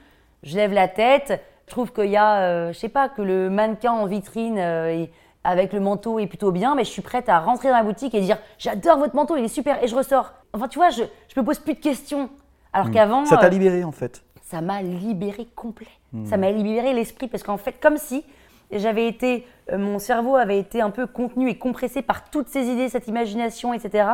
je 0.44 0.56
lève 0.56 0.74
la 0.74 0.88
tête, 0.88 1.42
je 1.68 1.72
trouve 1.72 1.92
qu'il 1.92 2.10
y 2.10 2.18
a, 2.18 2.42
euh, 2.42 2.74
je 2.74 2.80
sais 2.80 2.90
pas, 2.90 3.10
que 3.10 3.22
le 3.22 3.50
mannequin 3.50 3.92
en 3.92 4.06
vitrine, 4.06 4.58
euh, 4.58 5.06
avec 5.44 5.74
le 5.74 5.80
manteau 5.80 6.20
est 6.20 6.28
plutôt 6.28 6.52
bien, 6.52 6.76
mais 6.76 6.84
je 6.84 6.90
suis 6.90 7.02
prête 7.02 7.30
à 7.30 7.40
rentrer 7.40 7.70
dans 7.70 7.78
la 7.78 7.84
boutique 7.84 8.16
et 8.16 8.22
dire 8.22 8.38
j'adore 8.58 8.98
votre 8.98 9.16
manteau, 9.16 9.36
il 9.36 9.44
est 9.44 9.50
super, 9.50 9.84
et 9.84 9.88
je 9.88 9.96
ressors. 9.96 10.34
Enfin, 10.54 10.68
tu 10.68 10.80
vois, 10.80 10.90
je, 10.90 11.04
je 11.34 11.40
me 11.40 11.46
pose 11.46 11.60
plus 11.60 11.74
de 11.74 11.80
questions. 11.80 12.30
Alors 12.72 12.88
hmm. 12.88 12.92
qu'avant. 12.92 13.26
Ça 13.26 13.38
t'a 13.38 13.48
euh, 13.48 13.50
libéré 13.50 13.84
en 13.84 13.92
fait 13.92 14.24
Ça 14.42 14.62
m'a 14.62 14.82
libéré 14.82 15.48
complet. 15.56 15.88
Hmm. 16.12 16.26
Ça 16.26 16.38
m'a 16.38 16.52
libéré 16.52 16.94
l'esprit 16.94 17.28
parce 17.28 17.44
qu'en 17.44 17.58
fait, 17.58 17.80
comme 17.80 17.98
si 17.98 18.24
j'avais 18.72 19.08
été. 19.08 19.46
Euh, 19.72 19.78
mon 19.78 20.00
cerveau 20.00 20.36
avait 20.36 20.60
été 20.60 20.82
un 20.82 20.90
peu 20.90 21.08
contenu 21.08 21.50
et 21.50 21.58
compressé 21.58 22.02
par 22.02 22.30
toutes 22.30 22.50
ces 22.50 22.66
idées, 22.66 22.90
cette 22.90 23.08
imagination, 23.08 23.74
etc. 23.74 24.10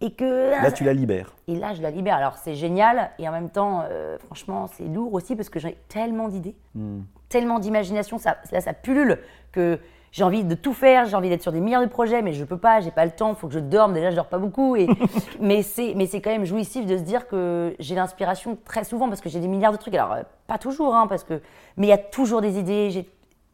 Et 0.00 0.12
que. 0.12 0.50
Là, 0.62 0.72
tu 0.72 0.84
la 0.84 0.94
libères. 0.94 1.34
Et 1.46 1.56
là, 1.56 1.74
je 1.74 1.82
la 1.82 1.90
libère. 1.90 2.16
Alors, 2.16 2.36
c'est 2.38 2.54
génial 2.54 3.10
et 3.18 3.28
en 3.28 3.32
même 3.32 3.50
temps, 3.50 3.84
euh, 3.90 4.18
franchement, 4.18 4.68
c'est 4.76 4.84
lourd 4.84 5.12
aussi 5.14 5.36
parce 5.36 5.48
que 5.48 5.60
j'ai 5.60 5.76
tellement 5.88 6.28
d'idées, 6.28 6.56
hmm. 6.74 7.00
tellement 7.28 7.58
d'imagination. 7.58 8.18
Ça, 8.18 8.38
là, 8.50 8.60
ça 8.60 8.72
pullule 8.72 9.18
que 9.52 9.78
j'ai 10.12 10.24
envie 10.24 10.44
de 10.44 10.54
tout 10.54 10.72
faire, 10.72 11.06
j'ai 11.06 11.14
envie 11.14 11.28
d'être 11.28 11.42
sur 11.42 11.52
des 11.52 11.60
milliards 11.60 11.82
de 11.82 11.88
projets, 11.88 12.22
mais 12.22 12.32
je 12.32 12.44
peux 12.44 12.58
pas, 12.58 12.80
j'ai 12.80 12.90
pas 12.90 13.04
le 13.04 13.12
temps, 13.12 13.30
il 13.30 13.36
faut 13.36 13.46
que 13.46 13.54
je 13.54 13.60
dorme. 13.60 13.94
Déjà, 13.94 14.10
je 14.10 14.16
dors 14.16 14.28
pas 14.28 14.38
beaucoup. 14.38 14.76
Et, 14.76 14.88
mais 15.40 15.62
c'est, 15.62 15.94
mais 15.94 16.06
c'est 16.06 16.20
quand 16.20 16.30
même 16.30 16.44
jouissif 16.44 16.86
de 16.86 16.96
se 16.96 17.02
dire 17.02 17.28
que 17.28 17.74
j'ai 17.78 17.94
l'inspiration 17.94 18.58
très 18.64 18.84
souvent 18.84 19.08
parce 19.08 19.20
que 19.20 19.28
j'ai 19.28 19.40
des 19.40 19.48
milliards 19.48 19.72
de 19.72 19.76
trucs. 19.76 19.94
Alors, 19.94 20.12
euh, 20.12 20.22
pas 20.46 20.58
toujours, 20.58 20.94
hein, 20.94 21.06
parce 21.06 21.24
que, 21.24 21.40
mais 21.76 21.86
il 21.86 21.90
y 21.90 21.92
a 21.92 21.98
toujours 21.98 22.40
des 22.40 22.58
idées. 22.58 22.90
J'ai, 22.90 23.08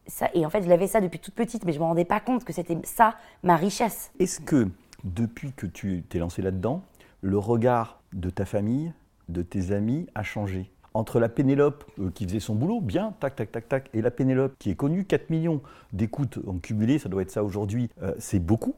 ça, 0.07 0.29
et 0.33 0.45
en 0.45 0.49
fait, 0.49 0.63
je 0.63 0.69
l'avais 0.69 0.87
ça 0.87 1.01
depuis 1.01 1.19
toute 1.19 1.35
petite, 1.35 1.63
mais 1.65 1.73
je 1.73 1.79
me 1.79 1.83
rendais 1.83 2.05
pas 2.05 2.19
compte 2.19 2.43
que 2.43 2.53
c'était 2.53 2.77
ça 2.83 3.15
ma 3.43 3.55
richesse. 3.55 4.11
Est-ce 4.19 4.39
que 4.39 4.67
depuis 5.03 5.53
que 5.53 5.67
tu 5.67 6.03
t'es 6.09 6.17
lancé 6.17 6.41
là-dedans, 6.41 6.81
le 7.21 7.37
regard 7.37 8.01
de 8.13 8.29
ta 8.29 8.45
famille, 8.45 8.93
de 9.29 9.41
tes 9.41 9.71
amis 9.73 10.07
a 10.15 10.23
changé? 10.23 10.71
Entre 10.97 11.19
la 11.19 11.29
Pénélope 11.29 11.83
euh, 11.99 12.09
qui 12.13 12.25
faisait 12.25 12.39
son 12.39 12.55
boulot, 12.55 12.81
bien, 12.81 13.13
tac, 13.19 13.35
tac, 13.35 13.51
tac, 13.51 13.69
tac, 13.69 13.89
et 13.93 14.01
la 14.01 14.11
Pénélope 14.11 14.53
qui 14.59 14.71
est 14.71 14.75
connue, 14.75 15.05
4 15.05 15.29
millions 15.29 15.61
d'écoutes 15.93 16.39
en 16.47 16.57
cumulé, 16.57 16.99
ça 16.99 17.09
doit 17.09 17.21
être 17.21 17.31
ça 17.31 17.43
aujourd'hui, 17.43 17.89
euh, 18.01 18.13
c'est 18.19 18.39
beaucoup. 18.39 18.75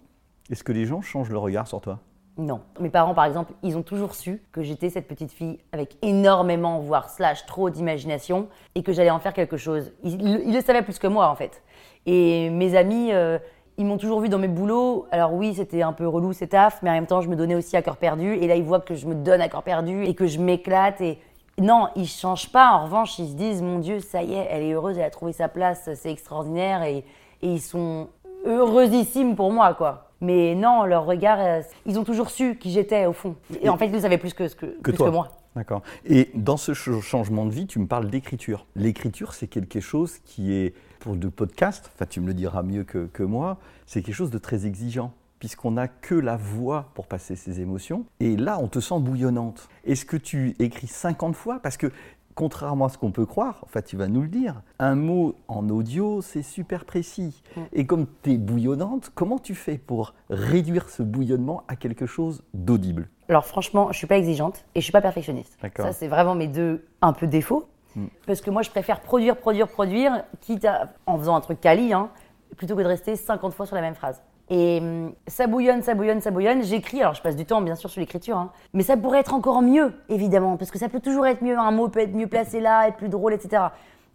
Est-ce 0.51 0.63
que 0.63 0.71
les 0.71 0.85
gens 0.85 1.01
changent 1.01 1.29
leur 1.29 1.41
regard 1.41 1.67
sur 1.67 1.79
toi? 1.79 1.99
Non. 2.37 2.61
Mes 2.79 2.89
parents, 2.89 3.13
par 3.13 3.25
exemple, 3.25 3.53
ils 3.63 3.77
ont 3.77 3.83
toujours 3.83 4.15
su 4.15 4.41
que 4.51 4.63
j'étais 4.63 4.89
cette 4.89 5.07
petite 5.07 5.31
fille 5.31 5.59
avec 5.71 5.97
énormément, 6.01 6.79
voire 6.79 7.09
slash 7.09 7.45
trop 7.45 7.69
d'imagination, 7.69 8.47
et 8.75 8.83
que 8.83 8.93
j'allais 8.93 9.09
en 9.09 9.19
faire 9.19 9.33
quelque 9.33 9.57
chose. 9.57 9.91
Ils, 10.03 10.53
le 10.53 10.61
savaient 10.61 10.81
plus 10.81 10.99
que 10.99 11.07
moi, 11.07 11.29
en 11.29 11.35
fait. 11.35 11.61
Et 12.05 12.49
mes 12.49 12.75
amis, 12.75 13.11
euh, 13.11 13.39
ils 13.77 13.85
m'ont 13.85 13.97
toujours 13.97 14.19
vu 14.21 14.29
dans 14.29 14.39
mes 14.39 14.47
boulots. 14.47 15.07
Alors 15.11 15.33
oui, 15.33 15.53
c'était 15.53 15.81
un 15.81 15.93
peu 15.93 16.07
relou, 16.07 16.33
c'est 16.33 16.47
taf, 16.47 16.81
mais 16.81 16.89
en 16.89 16.93
même 16.93 17.07
temps, 17.07 17.21
je 17.21 17.29
me 17.29 17.35
donnais 17.35 17.55
aussi 17.55 17.77
à 17.77 17.81
cœur 17.81 17.97
perdu. 17.97 18.33
Et 18.35 18.47
là, 18.47 18.55
ils 18.55 18.63
voient 18.63 18.81
que 18.81 18.95
je 18.95 19.05
me 19.05 19.15
donne 19.15 19.41
à 19.41 19.49
cœur 19.49 19.63
perdu 19.63 20.03
et 20.03 20.15
que 20.15 20.27
je 20.27 20.39
m'éclate. 20.39 21.01
Et 21.01 21.17
non, 21.61 21.89
ils 21.95 22.07
changent 22.07 22.51
pas. 22.51 22.71
En 22.71 22.85
revanche, 22.85 23.19
ils 23.19 23.29
se 23.29 23.33
disent, 23.33 23.61
mon 23.61 23.79
Dieu, 23.79 23.99
ça 23.99 24.23
y 24.23 24.33
est, 24.33 24.47
elle 24.49 24.63
est 24.63 24.73
heureuse, 24.73 24.97
elle 24.97 25.05
a 25.05 25.09
trouvé 25.09 25.31
sa 25.31 25.47
place, 25.47 25.89
c'est 25.95 26.11
extraordinaire. 26.11 26.83
Et, 26.83 27.03
ils 27.41 27.61
sont 27.61 28.09
heureusissime 28.45 29.37
pour 29.37 29.53
moi, 29.53 29.73
quoi. 29.73 30.11
Mais 30.19 30.55
non, 30.55 30.83
leur 30.83 31.05
regard, 31.05 31.39
euh, 31.39 31.61
ils 31.85 31.97
ont 31.97 32.03
toujours 32.03 32.29
su 32.29 32.57
qui 32.57 32.71
j'étais 32.71 33.05
au 33.05 33.13
fond. 33.13 33.35
Et, 33.61 33.69
en 33.69 33.77
fait, 33.77 33.85
ils 33.85 33.93
le 33.93 33.99
savaient 34.01 34.17
plus 34.17 34.33
que, 34.33 34.53
que, 34.53 34.65
plus 34.65 34.93
que 34.93 35.09
moi. 35.09 35.29
D'accord. 35.55 35.81
Et 36.05 36.29
dans 36.33 36.57
ce 36.57 36.73
changement 36.73 37.45
de 37.45 37.51
vie, 37.51 37.65
tu 37.65 37.79
me 37.79 37.87
parles 37.87 38.09
d'écriture. 38.09 38.65
L'écriture, 38.75 39.33
c'est 39.33 39.47
quelque 39.47 39.79
chose 39.79 40.19
qui 40.19 40.53
est, 40.53 40.73
pour 40.99 41.15
le 41.15 41.29
podcast, 41.29 41.89
enfin 41.95 42.05
tu 42.05 42.19
me 42.19 42.27
le 42.27 42.33
diras 42.33 42.61
mieux 42.61 42.83
que, 42.83 43.07
que 43.07 43.23
moi, 43.23 43.57
c'est 43.85 44.01
quelque 44.01 44.15
chose 44.15 44.31
de 44.31 44.37
très 44.37 44.65
exigeant 44.65 45.13
puisqu'on 45.39 45.71
n'a 45.71 45.87
que 45.87 46.15
la 46.15 46.35
voix 46.35 46.89
pour 46.93 47.07
passer 47.07 47.35
ses 47.35 47.61
émotions. 47.61 48.05
Et 48.19 48.35
là, 48.35 48.59
on 48.59 48.67
te 48.67 48.79
sent 48.79 48.99
bouillonnante. 48.99 49.69
Est-ce 49.85 50.05
que 50.05 50.17
tu 50.17 50.55
écris 50.59 50.87
50 50.87 51.35
fois? 51.35 51.59
Parce 51.59 51.77
que 51.77 51.91
contrairement 52.39 52.85
à 52.85 52.89
ce 52.89 52.97
qu'on 52.97 53.11
peut 53.11 53.25
croire, 53.25 53.59
en 53.63 53.67
fait, 53.67 53.83
tu 53.83 53.97
vas 53.97 54.07
nous 54.07 54.21
le 54.21 54.29
dire, 54.29 54.61
un 54.79 54.95
mot 54.95 55.35
en 55.49 55.67
audio, 55.67 56.21
c'est 56.21 56.41
super 56.41 56.85
précis. 56.85 57.43
Et 57.73 57.85
comme 57.85 58.07
tu 58.23 58.31
es 58.31 58.37
bouillonnante, 58.37 59.11
comment 59.13 59.39
tu 59.39 59.55
fais 59.55 59.77
pour 59.77 60.13
réduire 60.29 60.89
ce 60.89 61.03
bouillonnement 61.03 61.63
à 61.67 61.75
quelque 61.75 62.05
chose 62.05 62.41
d'audible? 62.53 63.09
Alors 63.27 63.45
franchement, 63.45 63.91
je 63.91 63.97
suis 63.97 64.07
pas 64.07 64.17
exigeante 64.17 64.65
et 64.73 64.79
je 64.79 64.83
suis 64.85 64.93
pas 64.93 65.01
perfectionniste. 65.01 65.57
Ça, 65.75 65.91
c'est 65.91 66.07
vraiment 66.07 66.33
mes 66.33 66.47
deux 66.47 66.85
un 67.01 67.11
peu 67.11 67.27
défauts. 67.27 67.67
Hmm. 67.97 68.05
Parce 68.25 68.39
que 68.39 68.49
moi, 68.51 68.61
je 68.61 68.69
préfère 68.69 69.01
produire, 69.01 69.35
produire, 69.35 69.67
produire, 69.67 70.23
quitte 70.39 70.63
à, 70.63 70.93
en 71.07 71.17
faisant 71.17 71.35
un 71.35 71.41
truc 71.41 71.59
quali, 71.59 71.91
hein, 71.91 72.09
plutôt 72.55 72.77
que 72.77 72.81
de 72.81 72.87
rester 72.87 73.17
50 73.17 73.53
fois 73.53 73.65
sur 73.65 73.75
la 73.75 73.81
même 73.81 73.95
phrase. 73.95 74.21
Et 74.49 74.79
hum, 74.81 75.13
ça 75.27 75.47
bouillonne, 75.47 75.81
ça 75.83 75.93
bouillonne, 75.93 76.21
ça 76.21 76.31
bouillonne. 76.31 76.63
J'écris, 76.63 77.01
alors 77.01 77.13
je 77.13 77.21
passe 77.21 77.35
du 77.35 77.45
temps 77.45 77.61
bien 77.61 77.75
sûr 77.75 77.89
sur 77.89 77.99
l'écriture, 77.99 78.37
hein. 78.37 78.51
mais 78.73 78.83
ça 78.83 78.97
pourrait 78.97 79.19
être 79.19 79.33
encore 79.33 79.61
mieux, 79.61 79.93
évidemment, 80.09 80.57
parce 80.57 80.71
que 80.71 80.79
ça 80.79 80.89
peut 80.89 80.99
toujours 80.99 81.27
être 81.27 81.43
mieux. 81.43 81.57
Un 81.57 81.71
mot 81.71 81.87
peut 81.87 81.99
être 81.99 82.15
mieux 82.15 82.27
placé 82.27 82.59
là, 82.59 82.87
être 82.87 82.97
plus 82.97 83.09
drôle, 83.09 83.33
etc. 83.33 83.63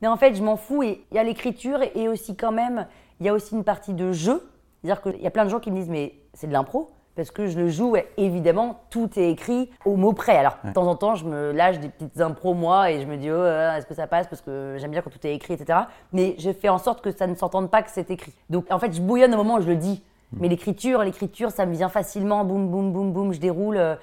Mais 0.02 0.08
en 0.08 0.16
fait, 0.16 0.34
je 0.34 0.42
m'en 0.42 0.56
fous. 0.56 0.82
Et 0.82 1.04
il 1.10 1.16
y 1.16 1.18
a 1.18 1.22
l'écriture 1.22 1.80
et 1.94 2.08
aussi 2.08 2.36
quand 2.36 2.52
même, 2.52 2.86
il 3.20 3.26
y 3.26 3.28
a 3.28 3.32
aussi 3.32 3.54
une 3.54 3.64
partie 3.64 3.94
de 3.94 4.12
jeu. 4.12 4.50
C'est-à-dire 4.82 5.02
qu'il 5.02 5.22
y 5.22 5.26
a 5.26 5.30
plein 5.30 5.44
de 5.44 5.50
gens 5.50 5.60
qui 5.60 5.70
me 5.70 5.76
disent, 5.76 5.88
mais 5.88 6.14
c'est 6.34 6.46
de 6.46 6.52
l'impro. 6.52 6.90
parce 7.16 7.30
que 7.30 7.46
je 7.46 7.58
le 7.58 7.68
joue, 7.68 7.96
évidemment, 8.16 8.80
tout 8.90 9.08
est 9.16 9.30
écrit 9.30 9.70
au 9.84 9.96
mot 9.96 10.12
près. 10.12 10.36
Alors, 10.36 10.58
de 10.64 10.72
temps 10.72 10.88
en 10.88 10.96
temps, 10.96 11.14
je 11.14 11.24
me 11.24 11.52
lâche 11.52 11.78
des 11.78 11.88
petites 11.88 12.20
impros, 12.20 12.54
moi, 12.54 12.90
et 12.90 13.00
je 13.00 13.06
me 13.06 13.16
dis, 13.16 13.30
oh, 13.30 13.34
euh, 13.34 13.76
est-ce 13.76 13.86
que 13.86 13.94
ça 13.94 14.08
passe? 14.08 14.26
Parce 14.26 14.42
que 14.42 14.76
j'aime 14.78 14.90
bien 14.90 15.00
quand 15.00 15.10
tout 15.10 15.24
est 15.24 15.34
écrit, 15.34 15.54
etc. 15.54 15.78
Mais 16.12 16.34
je 16.38 16.50
fais 16.50 16.68
en 16.68 16.78
sorte 16.78 17.02
que 17.02 17.12
ça 17.12 17.28
ne 17.28 17.36
s'entende 17.36 17.70
pas 17.70 17.82
que 17.82 17.90
c'est 17.90 18.10
écrit. 18.10 18.32
Donc, 18.50 18.66
en 18.70 18.80
fait, 18.80 18.92
je 18.92 19.00
bouillonne 19.00 19.32
au 19.32 19.36
moment 19.36 19.54
où 19.54 19.60
je 19.60 19.68
le 19.68 19.76
dis. 19.76 20.02
Mais 20.40 20.48
l'écriture, 20.48 21.02
l'écriture, 21.02 21.50
ça 21.50 21.66
me 21.66 21.72
vient 21.72 21.88
facilement, 21.88 22.44
boum, 22.44 22.68
boum, 22.68 22.92
boum, 22.92 23.12
boum, 23.12 23.32
je 23.32 23.40
déroule. 23.40 23.76
euh, 23.76 23.94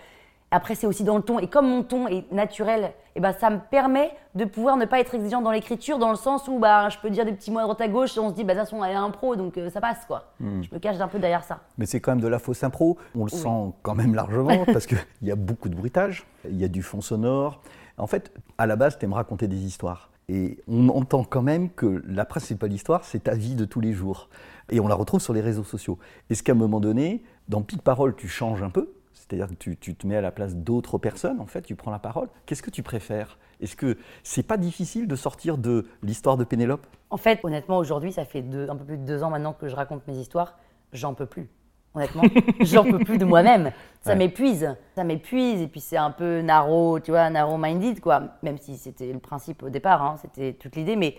après, 0.54 0.76
c'est 0.76 0.86
aussi 0.86 1.06
dans 1.06 1.16
le 1.16 1.24
ton. 1.24 1.40
Et 1.40 1.48
comme 1.48 1.70
mon 1.70 1.82
ton 1.82 2.08
est 2.08 2.30
naturel, 2.32 2.92
eh 3.16 3.22
ben, 3.22 3.32
ça 3.32 3.50
me 3.50 3.60
permet 3.60 4.12
de 4.36 4.44
pouvoir 4.44 4.76
ne 4.76 4.84
pas 4.84 5.00
être 5.00 5.16
exigeant 5.16 5.42
dans 5.42 5.52
l'écriture, 5.52 5.98
dans 5.98 6.10
le 6.10 6.18
sens 6.18 6.46
où 6.50 6.60
bah, 6.60 6.90
je 6.90 6.98
peux 6.98 7.10
dire 7.10 7.24
des 7.24 7.32
petits 7.32 7.52
mots 7.52 7.60
à 7.60 7.64
droite 7.64 7.80
à 7.80 7.88
gauche 7.88 8.18
et 8.18 8.20
on 8.20 8.30
se 8.30 8.34
dit, 8.36 8.44
bah, 8.44 8.54
de 8.54 8.60
toute 8.60 8.68
façon, 8.70 8.84
elle 8.84 8.92
est 8.92 8.96
un 8.96 9.10
pro, 9.12 9.38
donc 9.38 9.58
euh, 9.58 9.70
ça 9.70 9.80
passe. 9.80 10.04
quoi. 10.06 10.34
Hmm. 10.42 10.62
Je 10.62 10.70
me 10.74 10.80
cache 10.80 11.00
un 11.00 11.08
peu 11.08 11.20
derrière 11.20 11.46
ça. 11.46 11.60
Mais 11.78 11.86
c'est 11.86 12.02
quand 12.02 12.12
même 12.12 12.22
de 12.22 12.28
la 12.28 12.38
fausse 12.38 12.64
impro. 12.66 12.98
On 13.16 13.24
le 13.24 13.30
sent 13.30 13.74
quand 13.82 13.96
même 13.96 14.14
largement 14.14 14.66
parce 14.74 14.88
qu'il 14.88 14.98
y 15.22 15.32
a 15.32 15.38
beaucoup 15.38 15.70
de 15.70 15.76
bruitage, 15.76 16.26
il 16.44 16.58
y 16.60 16.66
a 16.66 16.68
du 16.68 16.84
fond 16.84 17.00
sonore. 17.00 17.62
En 17.98 18.08
fait, 18.08 18.34
à 18.58 18.66
la 18.66 18.76
base, 18.76 18.98
tu 18.98 19.06
aimes 19.06 19.14
raconter 19.14 19.48
des 19.48 19.64
histoires. 19.64 20.10
Et 20.28 20.60
on 20.68 20.90
entend 20.90 21.24
quand 21.24 21.42
même 21.42 21.70
que 21.70 22.04
la 22.08 22.26
principale 22.26 22.72
histoire, 22.74 23.04
c'est 23.04 23.24
ta 23.24 23.36
vie 23.36 23.56
de 23.56 23.66
tous 23.66 23.80
les 23.82 23.94
jours. 23.94 24.30
Et 24.72 24.80
on 24.80 24.88
la 24.88 24.96
retrouve 24.96 25.20
sur 25.22 25.34
les 25.34 25.42
réseaux 25.42 25.64
sociaux. 25.64 26.00
Est-ce 26.30 26.44
qu'à 26.44 26.54
un 26.54 26.56
moment 26.56 26.80
donné, 26.80 27.24
dans 27.50 27.62
Pic 27.62 27.82
Parole, 27.82 28.16
tu 28.16 28.28
changes 28.28 28.64
un 28.64 28.70
peu? 28.70 28.94
C'est-à-dire 29.14 29.48
que 29.48 29.54
tu, 29.54 29.78
tu 29.78 29.96
te 29.96 30.08
mets 30.08 30.16
à 30.16 30.22
la 30.22 30.32
place 30.32 30.56
d'autres 30.56 30.98
personnes, 30.98 31.40
en 31.40 31.46
fait, 31.46 31.62
tu 31.62 31.76
prends 31.76 31.92
la 31.92 32.00
parole. 32.00 32.28
Qu'est-ce 32.46 32.64
que 32.64 32.70
tu 32.70 32.82
préfères? 32.84 33.38
Est-ce 33.62 33.76
que 33.76 33.98
c'est 34.24 34.44
pas 34.44 34.58
difficile 34.58 35.08
de 35.08 35.16
sortir 35.16 35.58
de 35.58 35.86
l'histoire 36.02 36.38
de 36.38 36.44
Pénélope? 36.44 36.86
En 37.10 37.18
fait, 37.18 37.40
honnêtement, 37.44 37.78
aujourd'hui, 37.78 38.12
ça 38.12 38.26
fait 38.26 38.42
deux- 38.42 38.70
un 38.70 38.76
peu 38.76 38.84
plus 38.86 38.98
de 38.98 39.06
deux 39.06 39.24
ans 39.24 39.30
maintenant 39.30 39.54
que 39.54 39.68
je 39.68 39.76
raconte 39.76 40.06
mes 40.08 40.16
histoires. 40.18 40.58
J'en 40.94 41.14
peux 41.14 41.26
plus. 41.28 41.50
Honnêtement, 41.94 42.24
j'en 42.62 42.84
peux 42.86 43.00
plus 43.00 43.18
de 43.18 43.26
moi-même. 43.26 43.72
Ça 44.02 44.12
Ouais. 44.12 44.16
m'épuise. 44.18 44.74
Ça 44.96 45.04
m'épuise. 45.04 45.62
Et 45.62 45.68
puis, 45.68 45.82
c'est 45.82 45.98
un 45.98 46.12
peu 46.12 46.42
narrow, 46.42 47.00
tu 47.00 47.12
vois, 47.12 47.30
narrow-minded, 47.30 48.00
quoi. 48.00 48.24
Même 48.44 48.58
si 48.58 48.78
c'était 48.78 49.12
le 49.12 49.20
principe 49.20 49.62
au 49.64 49.70
départ, 49.70 50.02
hein, 50.02 50.16
c'était 50.22 50.54
toute 50.54 50.76
l'idée. 50.78 50.96
Mais 50.96 51.16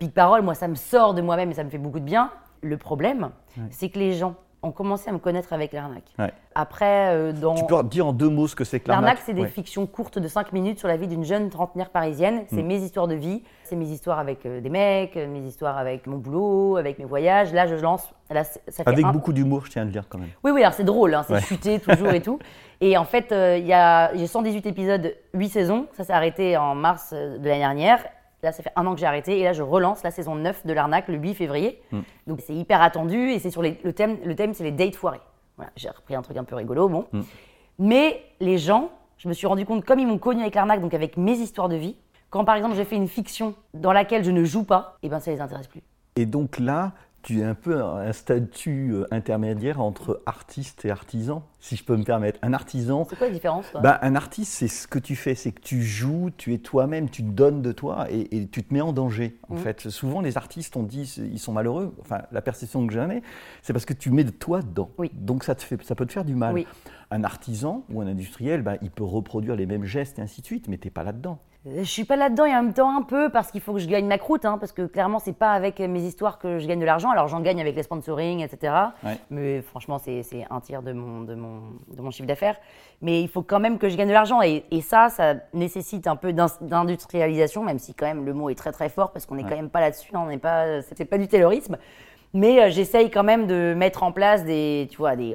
Big 0.00 0.10
Parole, 0.12 0.42
moi, 0.42 0.54
ça 0.54 0.66
me 0.68 0.74
sort 0.74 1.14
de 1.14 1.22
moi-même 1.22 1.50
et 1.50 1.54
ça 1.54 1.64
me 1.64 1.70
fait 1.70 1.78
beaucoup 1.78 2.00
de 2.00 2.04
bien. 2.04 2.30
Le 2.66 2.76
problème, 2.76 3.30
c'est 3.70 3.88
que 3.88 3.98
les 3.98 4.12
gens 4.12 4.34
ont 4.62 4.72
commencé 4.72 5.08
à 5.08 5.12
me 5.12 5.18
connaître 5.18 5.52
avec 5.52 5.72
l'arnaque. 5.72 6.10
Ouais. 6.18 6.32
Après, 6.56 7.14
euh, 7.14 7.32
dans. 7.32 7.54
Tu 7.54 7.64
peux 7.66 7.80
dire 7.84 8.06
en 8.08 8.12
deux 8.12 8.28
mots 8.28 8.48
ce 8.48 8.56
que 8.56 8.64
c'est 8.64 8.80
que 8.80 8.88
l'arnaque 8.88 9.04
L'arnaque, 9.06 9.22
c'est 9.24 9.34
des 9.34 9.42
Ouais. 9.42 9.48
fictions 9.48 9.86
courtes 9.86 10.18
de 10.18 10.26
5 10.26 10.52
minutes 10.52 10.78
sur 10.80 10.88
la 10.88 10.96
vie 10.96 11.06
d'une 11.06 11.22
jeune 11.24 11.50
trentenaire 11.50 11.90
parisienne. 11.90 12.44
C'est 12.48 12.62
Mm. 12.62 12.66
mes 12.66 12.78
histoires 12.78 13.06
de 13.06 13.14
vie, 13.14 13.44
c'est 13.62 13.76
mes 13.76 13.84
histoires 13.86 14.18
avec 14.18 14.44
euh, 14.44 14.60
des 14.60 14.70
mecs, 14.70 15.14
mes 15.14 15.40
histoires 15.40 15.78
avec 15.78 16.08
mon 16.08 16.16
boulot, 16.16 16.78
avec 16.78 16.98
mes 16.98 17.04
voyages. 17.04 17.52
Là, 17.52 17.66
je 17.68 17.76
lance. 17.76 18.10
Là, 18.30 18.42
c'est- 18.42 18.60
ça 18.68 18.82
fait 18.82 18.90
Avec 18.90 19.04
un- 19.04 19.12
beaucoup 19.12 19.32
d'humour, 19.32 19.66
je 19.66 19.70
tiens 19.70 19.82
à 19.82 19.84
le 19.84 19.92
dire 19.92 20.04
quand 20.08 20.18
même. 20.18 20.30
Oui, 20.42 20.50
oui, 20.50 20.62
alors 20.62 20.72
c'est 20.72 20.82
drôle, 20.84 21.14
hein, 21.14 21.22
c'est 21.28 21.34
Ouais. 21.34 21.40
chuté 21.42 21.78
toujours 21.78 22.08
et 22.10 22.22
tout. 22.22 22.38
Et 22.80 22.98
en 22.98 23.04
fait, 23.04 23.30
euh, 23.32 23.56
il 23.58 23.66
y 23.66 23.72
a 23.72 24.12
j'ai 24.16 24.26
118 24.26 24.66
épisodes, 24.66 25.14
8 25.32 25.48
saisons. 25.50 25.86
Ça 25.92 26.02
s'est 26.02 26.12
arrêté 26.12 26.56
en 26.56 26.74
mars 26.74 27.10
euh, 27.12 27.38
de 27.38 27.44
l'année 27.46 27.60
dernière. 27.60 28.04
Là, 28.42 28.52
ça 28.52 28.62
fait 28.62 28.72
un 28.76 28.86
an 28.86 28.94
que 28.94 29.00
j'ai 29.00 29.06
arrêté. 29.06 29.38
Et 29.38 29.44
là, 29.44 29.52
je 29.52 29.62
relance 29.62 30.02
la 30.02 30.10
saison 30.10 30.34
9 30.34 30.66
de 30.66 30.72
l'arnaque 30.72 31.08
le 31.08 31.16
8 31.16 31.34
février. 31.34 31.80
Mm. 31.90 32.00
Donc, 32.26 32.40
c'est 32.46 32.54
hyper 32.54 32.82
attendu. 32.82 33.30
Et 33.30 33.38
c'est 33.38 33.50
sur 33.50 33.62
les- 33.62 33.78
le 33.82 33.92
thème, 33.92 34.18
le 34.24 34.34
thème 34.34 34.54
c'est 34.54 34.64
les 34.64 34.72
dates 34.72 34.94
foirées. 34.96 35.20
Voilà, 35.56 35.70
j'ai 35.76 35.88
repris 35.88 36.14
un 36.14 36.22
truc 36.22 36.36
un 36.36 36.44
peu 36.44 36.54
rigolo, 36.54 36.88
bon. 36.88 37.06
Mm. 37.12 37.20
Mais 37.78 38.22
les 38.40 38.58
gens, 38.58 38.90
je 39.18 39.28
me 39.28 39.32
suis 39.34 39.46
rendu 39.46 39.64
compte, 39.64 39.84
comme 39.84 39.98
ils 39.98 40.06
m'ont 40.06 40.18
connu 40.18 40.42
avec 40.42 40.54
l'arnaque, 40.54 40.80
donc 40.80 40.94
avec 40.94 41.16
mes 41.16 41.32
histoires 41.34 41.68
de 41.68 41.76
vie, 41.76 41.96
quand 42.30 42.44
par 42.44 42.56
exemple 42.56 42.74
j'ai 42.74 42.84
fait 42.84 42.96
une 42.96 43.08
fiction 43.08 43.54
dans 43.74 43.92
laquelle 43.92 44.24
je 44.24 44.30
ne 44.30 44.44
joue 44.44 44.64
pas, 44.64 44.96
et 45.02 45.08
ben 45.08 45.20
ça 45.20 45.30
les 45.30 45.40
intéresse 45.40 45.66
plus. 45.68 45.82
Et 46.16 46.26
donc 46.26 46.58
là, 46.58 46.92
tu 47.26 47.40
es 47.40 47.42
un 47.42 47.56
peu 47.56 47.82
un 47.82 48.12
statut 48.12 48.92
euh, 48.94 49.04
intermédiaire 49.10 49.80
entre 49.80 50.22
artiste 50.26 50.84
et 50.84 50.90
artisan, 50.92 51.42
si 51.58 51.74
je 51.74 51.82
peux 51.82 51.96
me 51.96 52.04
permettre. 52.04 52.38
Un 52.42 52.52
artisan, 52.52 53.04
C'est 53.10 53.16
quoi 53.18 53.26
la 53.26 53.32
différence 53.32 53.68
toi? 53.72 53.80
bah, 53.80 53.98
un 54.02 54.14
artiste, 54.14 54.52
c'est 54.52 54.68
ce 54.68 54.86
que 54.86 55.00
tu 55.00 55.16
fais, 55.16 55.34
c'est 55.34 55.50
que 55.50 55.60
tu 55.60 55.82
joues, 55.82 56.30
tu 56.36 56.54
es 56.54 56.58
toi-même, 56.58 57.10
tu 57.10 57.22
donnes 57.22 57.62
de 57.62 57.72
toi 57.72 58.06
et, 58.12 58.36
et 58.36 58.46
tu 58.46 58.62
te 58.62 58.72
mets 58.72 58.80
en 58.80 58.92
danger. 58.92 59.38
En 59.48 59.54
Mhm. 59.54 59.60
fait, 59.60 59.88
souvent 59.90 60.20
les 60.20 60.36
artistes, 60.36 60.76
on 60.76 60.84
dit, 60.84 61.02
ils 61.18 61.40
sont 61.40 61.52
malheureux. 61.52 61.96
Enfin, 62.00 62.22
la 62.30 62.42
perception 62.42 62.86
que 62.86 62.92
j'en 62.92 63.10
ai, 63.10 63.22
c'est 63.60 63.72
parce 63.72 63.86
que 63.86 63.94
tu 63.94 64.12
mets 64.12 64.22
de 64.22 64.30
toi 64.30 64.62
dedans. 64.62 64.90
Oui. 64.96 65.10
Donc 65.12 65.42
ça 65.42 65.56
te 65.56 65.62
fait, 65.64 65.82
ça 65.82 65.96
peut 65.96 66.06
te 66.06 66.12
faire 66.12 66.24
du 66.24 66.36
mal. 66.36 66.54
Oui. 66.54 66.64
Un 67.10 67.24
artisan 67.24 67.82
ou 67.90 68.00
un 68.02 68.06
industriel, 68.06 68.62
bah, 68.62 68.74
il 68.82 68.90
peut 68.92 69.02
reproduire 69.04 69.56
les 69.56 69.66
mêmes 69.66 69.84
gestes 69.84 70.20
et 70.20 70.22
ainsi 70.22 70.42
de 70.42 70.46
suite, 70.46 70.68
mais 70.68 70.76
t'es 70.78 70.90
pas 70.90 71.02
là-dedans. 71.02 71.40
Euh, 71.66 71.78
Je 71.78 71.82
suis 71.90 72.04
pas 72.04 72.16
là-dedans 72.16 72.44
et 72.44 72.54
en 72.54 72.62
même 72.62 72.72
temps 72.72 72.96
un 72.96 73.02
peu 73.02 73.28
parce 73.30 73.50
qu'il 73.50 73.60
faut 73.60 73.72
que 73.72 73.78
je 73.80 73.88
gagne 73.88 74.06
ma 74.06 74.18
croûte, 74.18 74.44
hein, 74.44 74.56
parce 74.58 74.72
que 74.72 74.86
clairement 74.86 75.18
c'est 75.18 75.32
pas 75.32 75.52
avec 75.52 75.80
mes 75.80 76.00
histoires 76.00 76.38
que 76.38 76.58
je 76.58 76.66
gagne 76.66 76.78
de 76.80 76.84
l'argent. 76.84 77.10
Alors 77.10 77.28
j'en 77.28 77.40
gagne 77.40 77.60
avec 77.60 77.74
les 77.76 77.82
sponsoring, 77.82 78.40
etc. 78.44 78.72
Ouais. 79.04 79.18
Mais 79.30 79.62
franchement 79.62 79.98
c'est 79.98 80.22
un 80.50 80.60
tiers 80.60 80.82
de 80.82 80.92
mon, 80.92 81.22
de 81.22 81.34
mon, 81.34 81.60
de 81.94 82.00
mon 82.00 82.10
chiffre 82.10 82.26
d'affaires. 82.28 82.56
Mais 83.02 83.20
il 83.20 83.28
faut 83.28 83.42
quand 83.42 83.60
même 83.60 83.78
que 83.78 83.88
je 83.88 83.96
gagne 83.96 84.08
de 84.08 84.12
l'argent 84.12 84.40
et, 84.42 84.64
et 84.70 84.80
ça, 84.80 85.08
ça 85.08 85.34
nécessite 85.52 86.06
un 86.06 86.16
peu 86.16 86.32
d'in- 86.32 86.46
d'industrialisation, 86.60 87.62
même 87.62 87.78
si 87.78 87.94
quand 87.94 88.06
même 88.06 88.24
le 88.24 88.32
mot 88.32 88.48
est 88.50 88.54
très 88.54 88.72
très 88.72 88.88
fort 88.88 89.12
parce 89.12 89.26
qu'on 89.26 89.34
n'est 89.34 89.42
quand 89.44 89.56
même 89.56 89.70
pas 89.70 89.80
là-dessus, 89.80 90.10
hein, 90.14 90.22
on 90.24 90.28
n'est 90.28 90.38
pas, 90.38 90.82
c'est 90.82 91.04
pas 91.04 91.18
du 91.18 91.28
taylorisme. 91.28 91.76
Mais 92.36 92.60
euh, 92.60 92.70
j'essaye 92.70 93.10
quand 93.10 93.24
même 93.24 93.46
de 93.46 93.72
mettre 93.74 94.02
en 94.02 94.12
place 94.12 94.44
des, 94.44 94.88
tu 94.90 94.98
vois, 94.98 95.16
des 95.16 95.34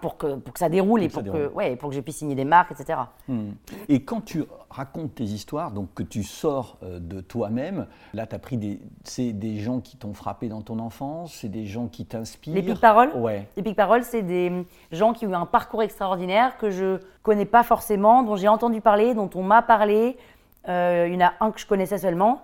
pour 0.00 0.16
que 0.16 0.36
pour 0.36 0.52
que 0.52 0.58
ça 0.60 0.68
déroule 0.68 1.02
et 1.02 1.08
Pour 1.08 1.24
que 1.24 1.48
ouais, 1.48 1.74
pour 1.74 1.90
que 1.90 1.96
je 1.96 2.00
puisse 2.00 2.18
signer 2.18 2.36
des 2.36 2.44
marques, 2.44 2.70
etc. 2.70 3.00
Hmm. 3.26 3.50
Et 3.88 4.04
quand 4.04 4.20
tu 4.20 4.44
racontes 4.70 5.16
tes 5.16 5.24
histoires, 5.24 5.72
donc 5.72 5.92
que 5.94 6.04
tu 6.04 6.22
sors 6.22 6.76
euh, 6.84 7.00
de 7.00 7.20
toi-même, 7.20 7.86
là, 8.14 8.28
tu 8.28 8.36
as 8.36 8.38
pris 8.38 8.56
des. 8.56 8.78
C'est 9.02 9.32
des 9.32 9.58
gens 9.58 9.80
qui 9.80 9.96
t'ont 9.96 10.14
frappé 10.14 10.48
dans 10.48 10.62
ton 10.62 10.78
enfance, 10.78 11.34
c'est 11.34 11.48
des 11.48 11.66
gens 11.66 11.88
qui 11.88 12.06
t'inspirent. 12.06 12.54
Les 12.54 12.62
pics 12.62 12.80
paroles? 12.80 13.10
Ouais. 13.16 13.48
Les 13.56 13.64
Pic 13.64 13.74
Paroles, 13.74 14.04
c'est 14.04 14.22
des 14.22 14.52
gens 14.92 15.12
qui 15.12 15.26
ont 15.26 15.30
eu 15.30 15.34
un 15.34 15.46
parcours 15.46 15.82
extraordinaire 15.82 16.58
que 16.58 16.70
je 16.70 17.00
connais 17.24 17.44
pas 17.44 17.64
forcément, 17.64 18.22
dont 18.22 18.36
j'ai 18.36 18.48
entendu 18.48 18.80
parler, 18.80 19.14
dont 19.14 19.30
on 19.34 19.42
m'a 19.42 19.62
parlé. 19.62 20.16
Euh, 20.68 21.06
il 21.08 21.14
y 21.14 21.16
en 21.16 21.26
a 21.26 21.32
un 21.40 21.50
que 21.50 21.58
je 21.58 21.66
connaissais 21.66 21.98
seulement. 21.98 22.42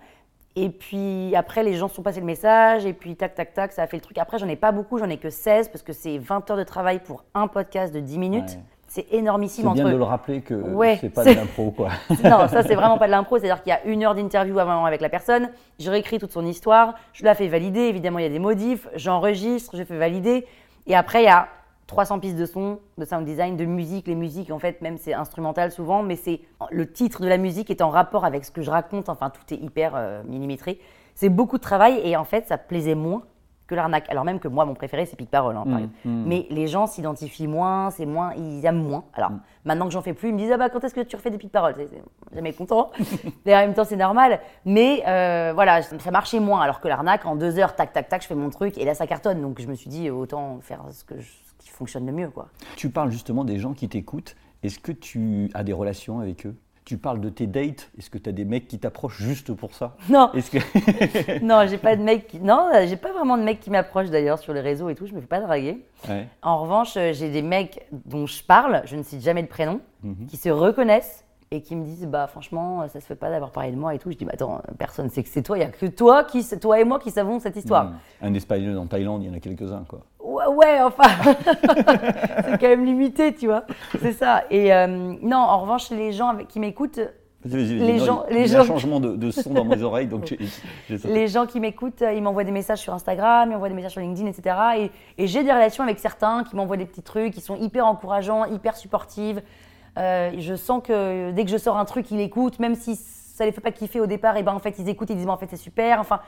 Et 0.57 0.69
puis 0.69 1.35
après, 1.35 1.63
les 1.63 1.73
gens 1.73 1.89
se 1.89 1.95
sont 1.95 2.01
passés 2.01 2.21
le 2.21 2.25
message, 2.25 2.85
et 2.85 2.93
puis 2.93 3.15
tac, 3.15 3.35
tac, 3.35 3.53
tac, 3.53 3.71
ça 3.73 3.83
a 3.83 3.87
fait 3.87 3.97
le 3.97 4.01
truc. 4.01 4.17
Après, 4.17 4.37
j'en 4.37 4.47
ai 4.47 4.55
pas 4.55 4.71
beaucoup, 4.71 4.97
j'en 4.97 5.09
ai 5.09 5.17
que 5.17 5.29
16, 5.29 5.67
parce 5.67 5.83
que 5.83 5.91
c'est 5.91 6.17
20 6.17 6.49
heures 6.49 6.57
de 6.57 6.63
travail 6.63 6.99
pour 6.99 7.25
un 7.33 7.47
podcast 7.47 7.93
de 7.93 7.99
10 7.99 8.17
minutes. 8.17 8.43
Ouais. 8.51 8.59
C'est 8.87 9.11
énormissime 9.11 9.63
C'est 9.63 9.67
entre 9.69 9.83
bien 9.83 9.91
de 9.91 9.97
le 9.97 10.03
rappeler 10.03 10.39
que 10.41 10.53
Ouais, 10.53 10.97
c'est 11.01 11.09
pas 11.09 11.23
de 11.25 11.31
l'impro, 11.31 11.71
quoi. 11.71 11.89
non, 12.23 12.47
ça 12.47 12.63
c'est 12.63 12.75
vraiment 12.75 12.97
pas 12.97 13.07
de 13.07 13.11
l'impro, 13.11 13.37
c'est-à-dire 13.37 13.61
qu'il 13.61 13.71
y 13.71 13.73
a 13.73 13.83
une 13.83 14.03
heure 14.05 14.15
d'interview 14.15 14.57
avant 14.59 14.85
avec 14.85 15.01
la 15.01 15.09
personne, 15.09 15.49
je 15.79 15.91
réécris 15.91 16.19
toute 16.19 16.31
son 16.31 16.45
histoire, 16.45 16.93
je 17.11 17.25
la 17.25 17.35
fais 17.35 17.47
valider, 17.49 17.81
évidemment 17.81 18.19
il 18.19 18.23
y 18.23 18.27
a 18.27 18.29
des 18.29 18.39
modifs, 18.39 18.87
j'enregistre, 18.95 19.75
je 19.75 19.83
fais 19.83 19.97
valider, 19.97 20.45
et 20.87 20.95
après 20.95 21.23
il 21.23 21.25
y 21.25 21.29
a 21.29 21.49
300 21.87 22.19
pistes 22.19 22.35
de 22.37 22.45
son, 22.45 22.79
de 22.97 23.05
sound 23.05 23.25
design, 23.25 23.57
de 23.57 23.65
musique, 23.65 24.07
les 24.07 24.15
musiques 24.15 24.49
en 24.51 24.59
fait 24.59 24.81
même 24.81 24.97
c'est 24.97 25.13
instrumental 25.13 25.71
souvent, 25.71 26.01
mais 26.03 26.15
c'est 26.15 26.41
le 26.71 26.91
titre 26.91 27.21
de 27.21 27.27
la 27.27 27.37
musique 27.37 27.69
est 27.69 27.81
en 27.81 27.89
rapport 27.89 28.25
avec 28.25 28.43
ce 28.45 28.51
que 28.51 28.61
je 28.61 28.71
raconte, 28.71 29.07
enfin 29.09 29.29
tout 29.29 29.53
est 29.53 29.57
hyper 29.57 29.93
euh, 29.95 30.23
millimétré. 30.23 30.79
C'est 31.13 31.29
beaucoup 31.29 31.57
de 31.57 31.61
travail 31.63 32.01
et 32.03 32.17
en 32.17 32.23
fait 32.25 32.47
ça 32.47 32.57
plaisait 32.57 32.95
moins 32.95 33.21
que 33.67 33.73
l'arnaque. 33.73 34.07
Alors 34.11 34.25
même 34.25 34.39
que 34.39 34.47
moi, 34.47 34.63
mon 34.65 34.75
préféré, 34.75 35.07
c'est 35.07 35.15
Pic 35.15 35.27
Parole, 35.31 35.55
hein, 35.57 35.63
par 35.63 35.79
Mm, 35.79 35.89
mm. 36.05 36.23
Mais 36.27 36.45
les 36.51 36.67
gens 36.67 36.85
s'identifient 36.85 37.47
moins, 37.47 37.89
c'est 37.89 38.05
moins, 38.05 38.31
ils 38.35 38.63
aiment 38.63 38.83
moins. 38.83 39.05
Alors 39.15 39.31
maintenant 39.63 39.85
que 39.87 39.91
j'en 39.91 40.03
fais 40.03 40.13
plus, 40.13 40.29
ils 40.29 40.33
me 40.33 40.37
disent 40.37 40.51
ah 40.51 40.57
bah 40.57 40.69
quand 40.69 40.83
est-ce 40.83 40.93
que 40.93 41.01
tu 41.01 41.15
refais 41.15 41.31
des 41.31 41.37
Pic 41.39 41.51
Paroles 41.51 41.73
C'est- 41.75 42.35
jamais 42.35 42.53
content. 42.53 42.91
Mais 43.45 43.55
en 43.55 43.59
même 43.59 43.73
temps, 43.73 43.83
c'est 43.85 43.95
normal. 43.95 44.39
Mais 44.65 45.03
euh, 45.07 45.51
voilà, 45.55 45.81
ça 45.81 46.11
marchait 46.11 46.39
moins. 46.39 46.61
Alors 46.61 46.79
que 46.79 46.87
l'arnaque, 46.87 47.25
en 47.25 47.35
deux 47.35 47.57
heures, 47.57 47.75
tac 47.75 47.91
tac 47.93 48.07
tac, 48.09 48.21
je 48.21 48.27
fais 48.27 48.35
mon 48.35 48.49
truc 48.51 48.77
et 48.77 48.85
là 48.85 48.93
ça 48.93 49.07
cartonne. 49.07 49.41
Donc 49.41 49.59
je 49.61 49.67
me 49.67 49.73
suis 49.73 49.89
dit 49.89 50.09
autant 50.11 50.59
faire 50.61 50.81
ce 50.91 51.03
que 51.03 51.19
je- 51.19 51.31
fonctionne 51.75 52.05
le 52.05 52.11
mieux, 52.11 52.29
quoi. 52.29 52.47
Tu 52.75 52.89
parles 52.89 53.11
justement 53.11 53.43
des 53.43 53.59
gens 53.59 53.73
qui 53.73 53.87
t'écoutent. 53.89 54.35
Est-ce 54.63 54.79
que 54.79 54.91
tu 54.91 55.49
as 55.53 55.63
des 55.63 55.73
relations 55.73 56.19
avec 56.19 56.45
eux? 56.45 56.55
Tu 56.85 56.97
parles 56.97 57.19
de 57.19 57.29
tes 57.29 57.47
dates? 57.47 57.89
Est-ce 57.97 58.09
que 58.11 58.17
tu 58.19 58.29
as 58.29 58.31
des 58.31 58.45
mecs 58.45 58.67
qui 58.67 58.77
t'approchent 58.79 59.21
juste 59.21 59.51
pour 59.53 59.73
ça? 59.73 59.95
Non, 60.09 60.31
Est-ce 60.33 60.51
que... 60.51 61.39
non, 61.43 61.65
j'ai 61.67 61.77
pas 61.79 61.95
de 61.95 62.03
mec. 62.03 62.27
Qui... 62.27 62.39
Non, 62.39 62.69
j'ai 62.87 62.95
pas 62.95 63.11
vraiment 63.11 63.37
de 63.37 63.43
mecs 63.43 63.59
qui 63.59 63.71
m'approchent 63.71 64.11
d'ailleurs 64.11 64.37
sur 64.39 64.53
les 64.53 64.61
réseaux 64.61 64.89
et 64.89 64.95
tout. 64.95 65.07
Je 65.07 65.13
me 65.13 65.19
fais 65.21 65.27
pas 65.27 65.41
draguer. 65.41 65.83
Ouais. 66.07 66.27
En 66.43 66.59
revanche, 66.61 66.95
euh, 66.97 67.11
j'ai 67.11 67.29
des 67.31 67.41
mecs 67.41 67.87
dont 67.91 68.27
je 68.27 68.43
parle, 68.43 68.83
je 68.85 68.95
ne 68.95 69.03
cite 69.03 69.21
jamais 69.21 69.41
de 69.43 69.47
prénom, 69.47 69.81
Mhm. 70.03 70.27
qui 70.27 70.37
se 70.37 70.49
reconnaissent 70.49 71.24
et 71.51 71.61
qui 71.61 71.75
me 71.75 71.85
disent 71.85 72.07
bah 72.07 72.27
franchement 72.27 72.81
euh, 72.81 72.87
ça 72.87 72.99
se 72.99 73.05
fait 73.05 73.15
pas 73.15 73.29
d'avoir 73.29 73.51
parlé 73.51 73.71
de 73.71 73.77
moi 73.77 73.93
et 73.93 73.99
tout. 73.99 74.11
Je 74.11 74.17
dis 74.17 74.25
bah 74.25 74.31
attends 74.33 74.55
euh, 74.67 74.71
personne 74.77 75.09
sait 75.09 75.23
que 75.23 75.29
c'est 75.29 75.43
toi, 75.43 75.57
il 75.57 75.61
y 75.61 75.63
a 75.63 75.69
que 75.69 75.85
toi 75.85 76.23
qui 76.23 76.43
toi 76.59 76.79
et 76.79 76.83
moi 76.83 76.99
qui 76.99 77.11
savons 77.11 77.39
cette 77.39 77.55
histoire. 77.55 77.85
Hmm. 77.85 77.95
Un 78.23 78.33
espagnol 78.33 78.77
en 78.77 78.87
Thaïlande, 78.87 79.23
il 79.23 79.27
y 79.27 79.31
en 79.31 79.35
a 79.35 79.39
quelques-uns, 79.39 79.83
quoi. 79.87 79.99
Ouais, 80.19 80.47
ouais, 80.47 80.81
enfin 80.81 81.03
c'est 82.45 82.57
quand 82.59 82.67
même 82.67 82.85
limité 82.85 83.33
tu 83.33 83.45
vois. 83.47 83.63
C'est 84.01 84.13
ça. 84.13 84.43
Et 84.49 84.73
euh, 84.73 84.87
non 85.21 85.37
en 85.37 85.59
revanche 85.61 85.89
les 85.91 86.11
gens 86.11 86.29
avec, 86.29 86.47
qui 86.47 86.59
m'écoute 86.59 86.99
Vas-y, 87.47 87.61
vas-y, 87.63 87.77
vas-y. 87.77 87.87
Les 87.91 87.99
gens- 87.99 88.25
les 88.31 88.55
un 88.55 88.57
gens- 88.63 88.65
changement 88.65 88.99
de, 88.99 89.15
de 89.15 89.29
son 89.29 89.53
dans 89.53 89.65
mes 89.65 89.83
oreilles, 89.83 90.07
donc 90.07 90.35
sauté. 90.89 91.13
Les 91.13 91.27
gens 91.27 91.45
qui 91.45 91.59
m'écoutent, 91.59 92.01
ils 92.15 92.23
m'envoient 92.23 92.43
des 92.43 92.49
messages 92.51 92.79
sur 92.79 92.91
Instagram, 92.91 93.49
ils 93.49 93.53
m'envoient 93.53 93.69
des 93.69 93.75
messages 93.75 93.91
sur 93.91 94.01
LinkedIn, 94.01 94.27
etc. 94.27 94.55
Et, 94.79 94.91
et 95.23 95.27
j'ai 95.27 95.43
des 95.43 95.51
relations 95.51 95.83
avec 95.83 95.99
certains 95.99 96.43
qui 96.43 96.55
m'envoient 96.55 96.75
des 96.77 96.87
petits 96.87 97.03
trucs, 97.03 97.33
qui 97.33 97.41
sont 97.41 97.55
hyper 97.55 97.85
encourageants, 97.85 98.45
hyper 98.45 98.75
supportives. 98.75 99.43
Euh, 99.97 100.31
je 100.37 100.55
sens 100.55 100.81
que 100.83 101.31
dès 101.31 101.45
que 101.45 101.51
je 101.51 101.57
sors 101.57 101.77
un 101.77 101.85
truc, 101.85 102.11
ils 102.11 102.17
l'écoutent, 102.17 102.59
même 102.59 102.75
si 102.75 102.95
ça 102.95 103.45
les 103.45 103.51
fait 103.51 103.61
pas 103.61 103.71
kiffer 103.71 103.99
au 103.99 104.07
départ, 104.07 104.37
et 104.37 104.43
ben 104.43 104.53
en 104.53 104.59
fait 104.59 104.75
ils 104.79 104.89
écoutent, 104.89 105.09
ils 105.09 105.15
disent 105.15 105.25
mais 105.25 105.31
en 105.31 105.37
fait 105.37 105.47
c'est 105.49 105.57
super. 105.57 105.99
Enfin, 105.99 106.19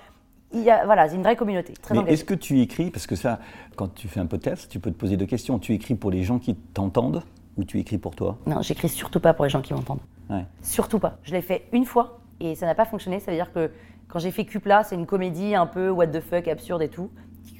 il 0.53 0.62
y 0.62 0.69
a, 0.69 0.86
voilà, 0.86 1.09
c'est 1.09 1.15
une 1.15 1.24
vraie 1.24 1.36
communauté, 1.36 1.74
très 1.74 1.93
Mais 1.95 2.13
est-ce 2.13 2.24
que 2.24 2.33
tu 2.33 2.62
écris, 2.62 2.89
parce 2.89 3.07
que 3.07 3.15
ça, 3.15 3.39
quand 3.75 3.93
tu 3.93 4.07
fais 4.07 4.19
un 4.19 4.25
podcast, 4.25 4.67
tu 4.69 4.79
peux 4.79 4.91
te 4.91 4.97
poser 4.97 5.17
deux 5.17 5.25
questions. 5.25 5.59
Tu 5.59 5.74
écris 5.74 5.95
pour 5.95 6.12
les 6.12 6.24
gens 6.24 6.39
qui 6.39 6.55
t'entendent 6.55 7.24
ou 7.57 7.65
tu 7.65 7.79
écris 7.79 7.97
pour 7.97 8.15
toi? 8.15 8.38
Non, 8.45 8.62
j'écris 8.62 8.89
surtout 8.89 9.19
pas 9.19 9.33
pour 9.33 9.43
les 9.43 9.50
gens 9.50 9.62
qui 9.62 9.74
m'entendent. 9.74 10.00
Ouais. 10.29 10.45
Surtout 10.62 11.00
pas. 11.00 11.17
Je 11.24 11.33
l'ai 11.33 11.41
fait 11.41 11.67
une 11.74 11.86
fois 11.86 12.19
et 12.39 12.55
ça 12.55 12.65
n'a 12.65 12.75
pas 12.75 12.86
fonctionné. 12.86 13.19
Ça 13.19 13.31
veut 13.31 13.38
dire 13.38 13.51
que 13.51 13.71
quand 14.07 14.19
j'ai 14.19 14.31
fait 14.31 14.45
Cupla, 14.45 14.83
c'est 14.83 14.95
une 14.95 15.05
comédie 15.05 15.55
un 15.55 15.65
peu 15.65 15.89
what 15.89 16.07
the 16.07 16.21
fuck, 16.21 16.47
absurde 16.47 16.81
et 16.81 16.89
tout, 16.89 17.09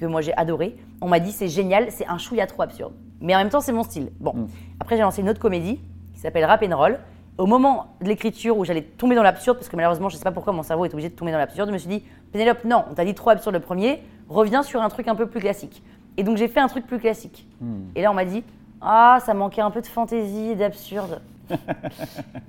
que 0.00 0.06
moi 0.06 0.22
j'ai 0.22 0.34
adoré. 0.34 0.76
On 1.02 1.08
m'a 1.08 1.20
dit 1.20 1.32
c'est 1.32 1.48
génial, 1.48 1.90
c'est 1.90 2.06
un 2.06 2.16
chouïa 2.16 2.46
trop 2.46 2.62
absurde. 2.62 2.94
Mais 3.20 3.34
en 3.34 3.38
même 3.38 3.48
temps, 3.48 3.60
c'est 3.60 3.72
mon 3.72 3.82
style. 3.82 4.12
Bon. 4.20 4.48
Après, 4.80 4.96
j'ai 4.96 5.02
lancé 5.02 5.20
une 5.20 5.28
autre 5.28 5.40
comédie 5.40 5.80
qui 6.18 6.22
s'appelle 6.22 6.44
Rap 6.44 6.64
and 6.68 6.76
Roll. 6.76 6.98
Au 7.38 7.46
moment 7.46 7.94
de 8.00 8.08
l'écriture 8.08 8.58
où 8.58 8.64
j'allais 8.64 8.82
tomber 8.82 9.14
dans 9.14 9.22
l'absurde, 9.22 9.56
parce 9.56 9.68
que 9.68 9.76
malheureusement, 9.76 10.08
je 10.08 10.16
sais 10.16 10.24
pas 10.24 10.32
pourquoi 10.32 10.52
mon 10.52 10.64
cerveau 10.64 10.84
est 10.84 10.92
obligé 10.92 11.08
de 11.08 11.14
tomber 11.14 11.30
dans 11.30 11.38
l'absurde, 11.38 11.68
je 11.68 11.72
me 11.72 11.78
suis 11.78 11.88
dit 11.88 12.02
Pénélope, 12.32 12.64
non, 12.64 12.84
on 12.90 12.94
t'a 12.94 13.04
dit 13.04 13.14
trop 13.14 13.30
absurde 13.30 13.54
le 13.54 13.60
premier, 13.60 14.02
reviens 14.28 14.64
sur 14.64 14.82
un 14.82 14.88
truc 14.88 15.06
un 15.06 15.14
peu 15.14 15.26
plus 15.26 15.38
classique. 15.38 15.80
Et 16.16 16.24
donc 16.24 16.36
j'ai 16.36 16.48
fait 16.48 16.58
un 16.58 16.66
truc 16.66 16.88
plus 16.88 16.98
classique. 16.98 17.46
Et 17.94 18.02
là, 18.02 18.10
on 18.10 18.14
m'a 18.14 18.24
dit 18.24 18.42
Ah, 18.80 19.18
ça 19.24 19.32
manquait 19.32 19.60
un 19.60 19.70
peu 19.70 19.80
de 19.80 19.86
fantaisie 19.86 20.50
et 20.50 20.56
d'absurde. 20.56 21.22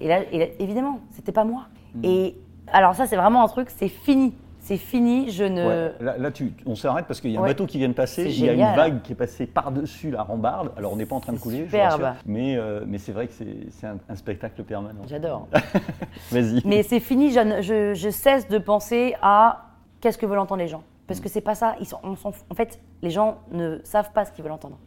Et 0.01 0.07
là, 0.07 0.21
et 0.31 0.39
là, 0.39 0.45
évidemment, 0.59 0.99
c'était 1.11 1.31
pas 1.31 1.43
moi. 1.45 1.67
Et 2.03 2.35
alors 2.73 2.95
ça, 2.95 3.05
c'est 3.05 3.15
vraiment 3.15 3.43
un 3.43 3.47
truc, 3.47 3.69
c'est 3.69 3.87
fini. 3.87 4.33
C'est 4.69 4.77
fini, 4.77 5.31
je 5.31 5.43
ne... 5.45 5.65
Ouais. 5.67 5.93
Là, 5.99 6.17
là, 6.19 6.29
tu- 6.29 6.53
on 6.67 6.75
s'arrête 6.75 7.05
parce 7.07 7.19
qu'il 7.21 7.31
y 7.31 7.35
a 7.35 7.39
un 7.39 7.41
Ouais. 7.41 7.49
bateau 7.49 7.65
qui 7.65 7.79
vient 7.79 7.87
de 7.87 7.93
passer, 7.93 8.25
il 8.25 8.45
y 8.45 8.49
a 8.49 8.53
une 8.53 8.75
vague 8.75 9.01
qui 9.01 9.13
est 9.13 9.15
passée 9.15 9.47
par-dessus 9.47 10.11
la 10.11 10.21
rambarde. 10.21 10.71
Alors 10.77 10.93
on 10.93 10.95
n'est 10.95 11.07
pas 11.07 11.15
en 11.15 11.19
train 11.19 11.33
de 11.33 11.39
couler, 11.39 11.65
je 11.67 11.75
rassure. 11.75 12.13
mais, 12.27 12.55
euh, 12.55 12.81
mais 12.85 12.99
c'est 12.99 13.11
vrai 13.11 13.25
que 13.25 13.33
c'est 13.33 13.87
un, 13.87 13.97
un 14.07 14.15
spectacle 14.15 14.63
permanent. 14.63 15.01
J'adore. 15.07 15.47
Vas-y. 16.31 16.61
Mais 16.65 16.83
c'est 16.83 16.99
fini, 16.99 17.31
je, 17.31 17.39
ne- 17.39 17.61
je- 17.63 17.95
je 17.95 18.09
cesse 18.11 18.47
de 18.47 18.59
penser 18.59 19.15
à 19.23 19.69
qu'est-ce 20.01 20.19
que 20.19 20.27
veulent 20.27 20.37
entendre 20.37 20.61
les 20.61 20.67
gens. 20.67 20.83
Parce 21.07 21.19
que 21.19 21.29
c'est 21.29 21.41
pas 21.41 21.55
ça. 21.55 21.73
Ils 21.79 21.87
sont, 21.87 21.97
on 22.03 22.11
en 22.11 22.55
fait, 22.55 22.79
les 23.01 23.09
gens 23.09 23.39
ne 23.51 23.79
savent 23.83 24.11
pas 24.11 24.23
ce 24.25 24.31
qu'ils 24.31 24.43
veulent 24.43 24.53
entendre. 24.53 24.77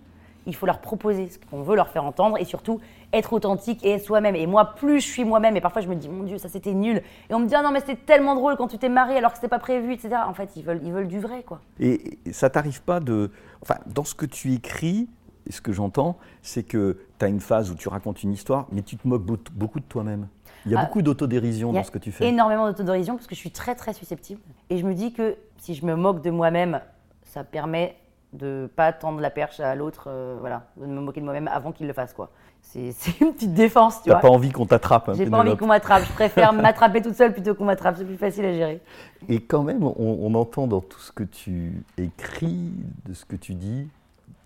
Il 0.47 0.55
faut 0.55 0.67
leur 0.67 0.81
proposer 0.81 1.29
ce 1.29 1.39
qu'on 1.39 1.63
veut 1.63 1.77
leur 1.77 1.89
faire 1.89 2.05
entendre 2.05 2.37
et 2.39 2.45
surtout 2.45 2.81
être 3.13 3.33
authentique 3.33 3.85
et 3.85 3.91
être 3.93 4.05
soi-même. 4.05 4.35
Et 4.35 4.47
moi, 4.47 4.75
plus 4.75 5.01
je 5.01 5.07
suis 5.07 5.25
moi-même, 5.25 5.57
et 5.57 5.61
parfois 5.61 5.83
je 5.83 5.89
me 5.89 5.95
dis, 5.95 6.09
mon 6.09 6.25
Dieu, 6.25 6.39
ça 6.39 6.49
c'était 6.49 6.73
nul. 6.75 7.03
Et 7.31 7.35
on 7.35 7.39
me 7.41 7.47
dit, 7.47 7.55
ah 7.55 7.63
non, 7.63 7.71
mais 7.71 7.81
c'était 7.81 7.97
tellement 7.97 8.35
drôle 8.35 8.57
quand 8.57 8.69
tu 8.69 8.79
t'es 8.79 8.89
marié 8.89 9.17
alors 9.19 9.31
que 9.33 9.37
c'était 9.39 9.49
pas 9.49 9.59
prévu, 9.61 9.93
etc. 9.93 10.17
En 10.27 10.35
fait, 10.35 10.51
ils 10.57 10.65
veulent, 10.65 10.81
ils 10.83 10.93
veulent 10.93 11.07
du 11.09 11.21
vrai, 11.21 11.43
quoi. 11.43 11.61
Et 11.79 12.19
ça 12.33 12.51
t'arrive 12.51 12.83
pas 12.83 12.99
de. 13.01 13.31
Enfin, 13.63 13.77
dans 13.87 14.05
ce 14.05 14.15
que 14.15 14.27
tu 14.27 14.53
écris, 14.53 15.09
ce 15.51 15.61
que 15.61 15.73
j'entends, 15.73 16.17
c'est 16.43 16.63
que 16.65 16.99
tu 17.19 17.25
as 17.25 17.29
une 17.29 17.41
phase 17.41 17.71
où 17.71 17.75
tu 17.75 17.89
racontes 17.89 18.23
une 18.23 18.33
histoire, 18.33 18.67
mais 18.73 18.83
tu 18.83 18.97
te 18.97 19.07
moques 19.07 19.23
beau- 19.25 19.37
beaucoup 19.53 19.79
de 19.81 19.85
toi-même. 19.85 20.27
Il 20.67 20.71
y 20.73 20.77
a 20.77 20.81
Ah, 20.81 20.85
beaucoup 20.85 21.03
d'autodérision 21.03 21.73
dans 21.73 21.83
ce 21.83 21.91
que 21.91 21.99
tu 21.99 22.13
fais. 22.13 22.29
énormément 22.29 22.67
d'autodérision 22.67 23.15
parce 23.17 23.27
que 23.27 23.35
je 23.35 23.41
suis 23.41 23.51
très 23.51 23.75
très 23.75 23.93
susceptible. 23.93 24.41
Et 24.71 24.79
je 24.79 24.85
me 24.87 24.95
dis 24.95 25.13
que 25.13 25.37
si 25.59 25.75
je 25.75 25.85
me 25.85 25.97
moque 25.97 26.23
de 26.23 26.31
moi-même, 26.31 26.81
ça 27.25 27.43
permet 27.43 27.97
de 28.33 28.71
pas 28.77 28.93
tendre 28.93 29.21
la 29.21 29.31
perche 29.31 29.61
à 29.61 29.75
l'autre, 29.75 30.05
euh, 30.09 30.37
voilà, 30.41 30.65
de 30.79 30.87
me 30.87 31.01
moquer 31.01 31.21
de 31.21 31.25
moi-même 31.27 31.49
avant 31.49 31.71
qu'il 31.73 31.87
le 31.87 31.93
fasse 31.93 32.13
quoi. 32.15 32.31
C'est 32.63 32.93
c'est 32.97 33.21
une 33.21 33.35
petite 33.35 33.55
défense, 33.55 34.03
tu 34.03 34.11
vois. 34.11 34.21
pas 34.21 34.31
envie 34.31 34.51
qu'on 34.51 34.67
t'attrape. 34.67 35.09
hein, 35.09 35.15
J'ai 35.15 35.27
pas 35.29 35.39
envie 35.41 35.57
qu'on 35.57 35.67
m'attrape. 35.67 36.05
Je 36.05 36.13
préfère 36.13 36.53
m'attraper 36.53 37.03
toute 37.03 37.15
seule 37.17 37.33
plutôt 37.33 37.55
qu'on 37.55 37.65
m'attrape. 37.65 37.97
C'est 37.99 38.05
plus 38.05 38.17
facile 38.17 38.45
à 38.45 38.53
gérer. 38.53 38.81
Et 39.29 39.41
quand 39.41 39.63
même, 39.63 39.83
on, 39.85 39.95
on 39.99 40.35
entend 40.35 40.67
dans 40.67 40.81
tout 40.81 41.01
ce 41.01 41.13
que 41.13 41.25
tu 41.25 41.83
écris, 41.99 42.71
de 43.07 43.13
ce 43.15 43.25
que 43.25 43.37
tu 43.37 43.55
dis, 43.55 43.89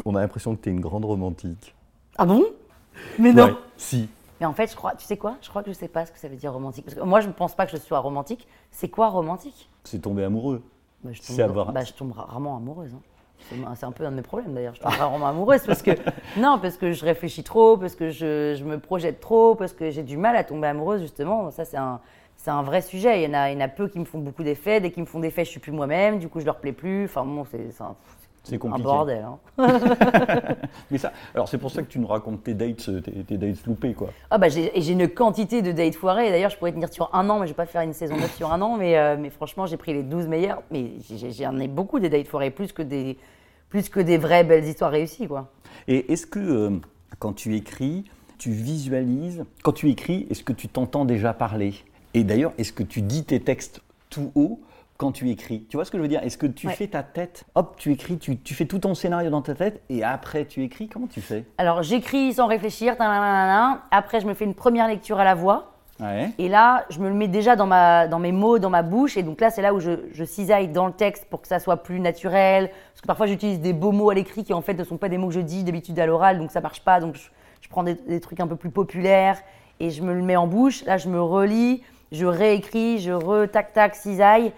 on 0.04 0.14
a 0.16 0.20
l'impression 0.20 0.56
que 0.56 0.62
tu 0.62 0.68
es 0.70 0.72
une 0.72 0.80
grande 0.80 1.04
romantique. 1.04 1.74
Ah 2.18 2.24
bon? 2.26 2.42
Mais 3.18 3.32
non. 3.32 3.44
Ouais, 3.46 3.54
si. 3.76 4.08
Mais 4.40 4.46
en 4.46 4.52
fait, 4.52 4.70
je 4.70 4.76
crois, 4.76 4.94
tu 4.94 5.04
sais 5.04 5.16
quoi? 5.16 5.36
Je 5.42 5.48
crois 5.48 5.62
que 5.62 5.70
je 5.70 5.76
sais 5.76 5.88
pas 5.88 6.04
ce 6.06 6.12
que 6.12 6.18
ça 6.18 6.28
veut 6.28 6.36
dire 6.36 6.52
romantique. 6.52 6.84
Parce 6.86 6.96
que 6.96 7.02
moi, 7.04 7.20
je 7.20 7.28
ne 7.28 7.32
pense 7.32 7.54
pas 7.54 7.66
que 7.66 7.72
je 7.72 7.76
sois 7.76 7.98
romantique. 8.00 8.46
C'est 8.70 8.88
quoi 8.88 9.08
romantique? 9.08 9.68
C'est 9.84 10.00
tomber 10.00 10.24
amoureux. 10.24 10.62
Bah, 11.04 11.10
je, 11.12 11.20
C'est 11.22 11.34
tombe, 11.36 11.50
avoir- 11.50 11.72
bah, 11.72 11.84
je 11.84 11.92
tombe 11.92 12.12
rarement 12.12 12.56
amoureuse. 12.56 12.92
hein. 12.94 13.00
C'est 13.74 13.84
un 13.86 13.92
peu 13.92 14.04
un 14.04 14.10
de 14.10 14.16
mes 14.16 14.22
problèmes 14.22 14.54
d'ailleurs. 14.54 14.74
Je 14.74 14.80
tombe 14.80 14.92
rarement 14.92 15.26
amoureuse 15.28 15.62
parce 15.66 15.82
que 15.82 15.90
non, 16.36 16.58
parce 16.60 16.76
que 16.76 16.92
je 16.92 17.04
réfléchis 17.04 17.44
trop, 17.44 17.76
parce 17.76 17.94
que 17.94 18.10
je, 18.10 18.54
je 18.58 18.64
me 18.64 18.78
projette 18.78 19.20
trop, 19.20 19.54
parce 19.54 19.72
que 19.72 19.90
j'ai 19.90 20.02
du 20.02 20.16
mal 20.16 20.36
à 20.36 20.44
tomber 20.44 20.68
amoureuse 20.68 21.00
justement. 21.00 21.50
Ça 21.50 21.64
c'est 21.64 21.76
un 21.76 22.00
c'est 22.36 22.50
un 22.50 22.62
vrai 22.62 22.82
sujet. 22.82 23.22
Il 23.22 23.28
y 23.28 23.30
en 23.30 23.34
a 23.34 23.50
il 23.50 23.54
y 23.54 23.56
en 23.56 23.64
a 23.64 23.68
peu 23.68 23.88
qui 23.88 23.98
me 23.98 24.04
font 24.04 24.18
beaucoup 24.18 24.42
d'effets. 24.42 24.80
Dès 24.80 24.90
qu'ils 24.90 25.02
me 25.02 25.08
font 25.08 25.20
d'effets, 25.20 25.44
je 25.44 25.50
suis 25.50 25.60
plus 25.60 25.72
moi-même. 25.72 26.18
Du 26.18 26.28
coup, 26.28 26.40
je 26.40 26.44
leur 26.44 26.56
plais 26.56 26.72
plus. 26.72 27.04
Enfin 27.06 27.24
bon, 27.24 27.44
c'est 27.50 27.72
c'est 28.46 28.64
un, 28.64 28.78
bordel. 28.78 29.24
hein. 29.24 29.38
Mais 30.92 30.98
ça, 30.98 31.12
alors 31.34 31.48
c'est 31.48 31.58
pour 31.58 31.72
ça 31.72 31.82
que 31.82 31.88
tu 31.88 31.98
nous 31.98 32.06
racontes 32.06 32.44
tes 32.44 32.54
dates, 32.54 32.88
euh, 32.88 33.00
tes, 33.00 33.24
tes 33.24 33.36
dates 33.38 33.66
loupées, 33.66 33.92
quoi. 33.92 34.10
Ah 34.30 34.38
bah 34.38 34.48
j'ai 34.48 34.88
une 34.88 35.08
quantité 35.08 35.62
de 35.62 35.72
dates 35.72 35.96
foirées. 35.96 36.30
D'ailleurs, 36.30 36.50
je 36.50 36.56
pourrais 36.56 36.70
tenir 36.70 36.92
sur 36.92 37.12
un 37.12 37.28
an, 37.28 37.40
mais 37.40 37.46
je 37.46 37.52
vais 37.52 37.56
pas 37.56 37.66
faire 37.66 37.82
une 37.82 37.92
saison 37.92 38.16
9 38.16 38.36
sur 38.36 38.52
un 38.52 38.62
an. 38.62 38.76
Mais, 38.76 38.96
euh, 38.96 39.16
mais 39.18 39.30
franchement, 39.30 39.66
j'ai 39.66 39.76
pris 39.76 39.94
les 39.94 40.04
12 40.04 40.28
meilleurs. 40.28 40.62
Mais 40.70 40.92
j'en 41.32 41.58
ai 41.58 41.66
beaucoup 41.66 41.98
des 41.98 42.08
dates 42.08 42.28
foirées, 42.28 42.50
plus 42.50 42.72
que 42.72 42.82
des, 42.82 43.18
plus 43.68 43.88
que 43.88 44.00
des 44.00 44.18
vraies 44.18 44.44
belles 44.44 44.64
histoires 44.64 44.90
réussies, 44.90 45.26
quoi. 45.28 45.50
Et 45.88 46.12
est-ce 46.12 46.26
que 46.26 46.38
euh, 46.38 46.70
quand 47.18 47.32
tu 47.32 47.54
écris, 47.56 48.04
tu 48.38 48.50
visualises, 48.50 49.44
quand 49.62 49.72
tu 49.72 49.90
écris, 49.90 50.26
est-ce 50.30 50.42
que 50.44 50.52
tu 50.52 50.68
t'entends 50.68 51.04
déjà 51.04 51.32
parler? 51.32 51.74
Et 52.14 52.24
d'ailleurs, 52.24 52.52
est-ce 52.58 52.72
que 52.72 52.82
tu 52.82 53.02
dis 53.02 53.24
tes 53.24 53.40
textes 53.40 53.80
tout 54.10 54.32
haut 54.34 54.60
quand 54.96 55.12
tu 55.12 55.28
écris? 55.30 55.66
Tu 55.68 55.76
vois 55.76 55.84
ce 55.84 55.90
que 55.90 55.98
je 55.98 56.02
veux 56.02 56.08
dire? 56.08 56.22
Est-ce 56.22 56.38
que 56.38 56.46
tu 56.46 56.66
Ouais. 56.68 56.74
fais 56.74 56.86
ta 56.86 57.02
tête? 57.02 57.44
Hop, 57.54 57.74
tu 57.76 57.92
écris, 57.92 58.18
tu, 58.18 58.38
tu 58.38 58.54
fais 58.54 58.64
tout 58.64 58.78
ton 58.78 58.94
scénario 58.94 59.30
dans 59.30 59.42
ta 59.42 59.54
tête 59.54 59.82
et 59.90 60.02
après 60.02 60.46
tu 60.46 60.62
écris? 60.62 60.88
Comment 60.88 61.06
tu 61.08 61.20
fais? 61.20 61.44
Alors 61.58 61.82
j'écris 61.82 62.32
sans 62.34 62.46
réfléchir, 62.46 62.94
après 63.90 64.20
je 64.20 64.26
me 64.26 64.34
fais 64.34 64.44
une 64.46 64.54
première 64.54 64.88
lecture 64.88 65.18
à 65.20 65.24
la 65.24 65.34
voix, 65.34 65.75
Et 66.38 66.48
là 66.48 66.84
je 66.90 66.98
me 67.00 67.08
le 67.08 67.14
mets 67.14 67.28
déjà 67.28 67.56
dans, 67.56 67.66
ma, 67.66 68.06
dans 68.06 68.18
mes 68.18 68.32
mots, 68.32 68.58
dans 68.58 68.70
ma 68.70 68.82
bouche, 68.82 69.16
et 69.16 69.22
donc 69.22 69.40
là 69.40 69.50
c'est 69.50 69.62
là 69.62 69.72
où 69.72 69.80
je, 69.80 70.24
cisaille 70.24 70.68
dans 70.68 70.86
le 70.86 70.92
texte 70.92 71.26
pour 71.30 71.40
que 71.40 71.48
ça 71.48 71.58
soit 71.58 71.78
plus 71.78 72.00
naturel, 72.00 72.70
parce 72.92 73.00
que 73.00 73.06
parfois 73.06 73.26
j'utilise 73.26 73.60
des 73.60 73.72
beaux 73.72 73.92
mots 73.92 74.10
à 74.10 74.14
l'écrit 74.14 74.44
qui 74.44 74.52
en 74.52 74.60
fait 74.60 74.74
ne 74.74 74.84
sont 74.84 74.98
pas 74.98 75.08
des 75.08 75.18
mots 75.18 75.28
que 75.28 75.34
je 75.34 75.40
dis 75.40 75.64
d'habitude 75.64 75.98
à 75.98 76.06
l'oral, 76.06 76.38
donc 76.38 76.50
ça 76.50 76.60
marche 76.60 76.80
pas, 76.80 77.00
donc 77.00 77.16
je, 77.16 77.68
prends 77.68 77.82
des, 77.82 78.20
trucs 78.20 78.40
un 78.40 78.46
peu 78.46 78.56
plus 78.56 78.70
populaires, 78.70 79.38
et 79.80 79.90
je 79.90 80.02
me 80.02 80.12
le 80.12 80.22
mets 80.22 80.36
en 80.36 80.46
bouche, 80.46 80.84
là 80.84 80.98
je 80.98 81.08
me 81.08 81.20
relis, 81.20 81.82
je 82.12 82.26
réécris, 82.26 82.98
je 82.98 83.12
re-tac-tac, 83.12 83.94
cisaille, 83.94 84.52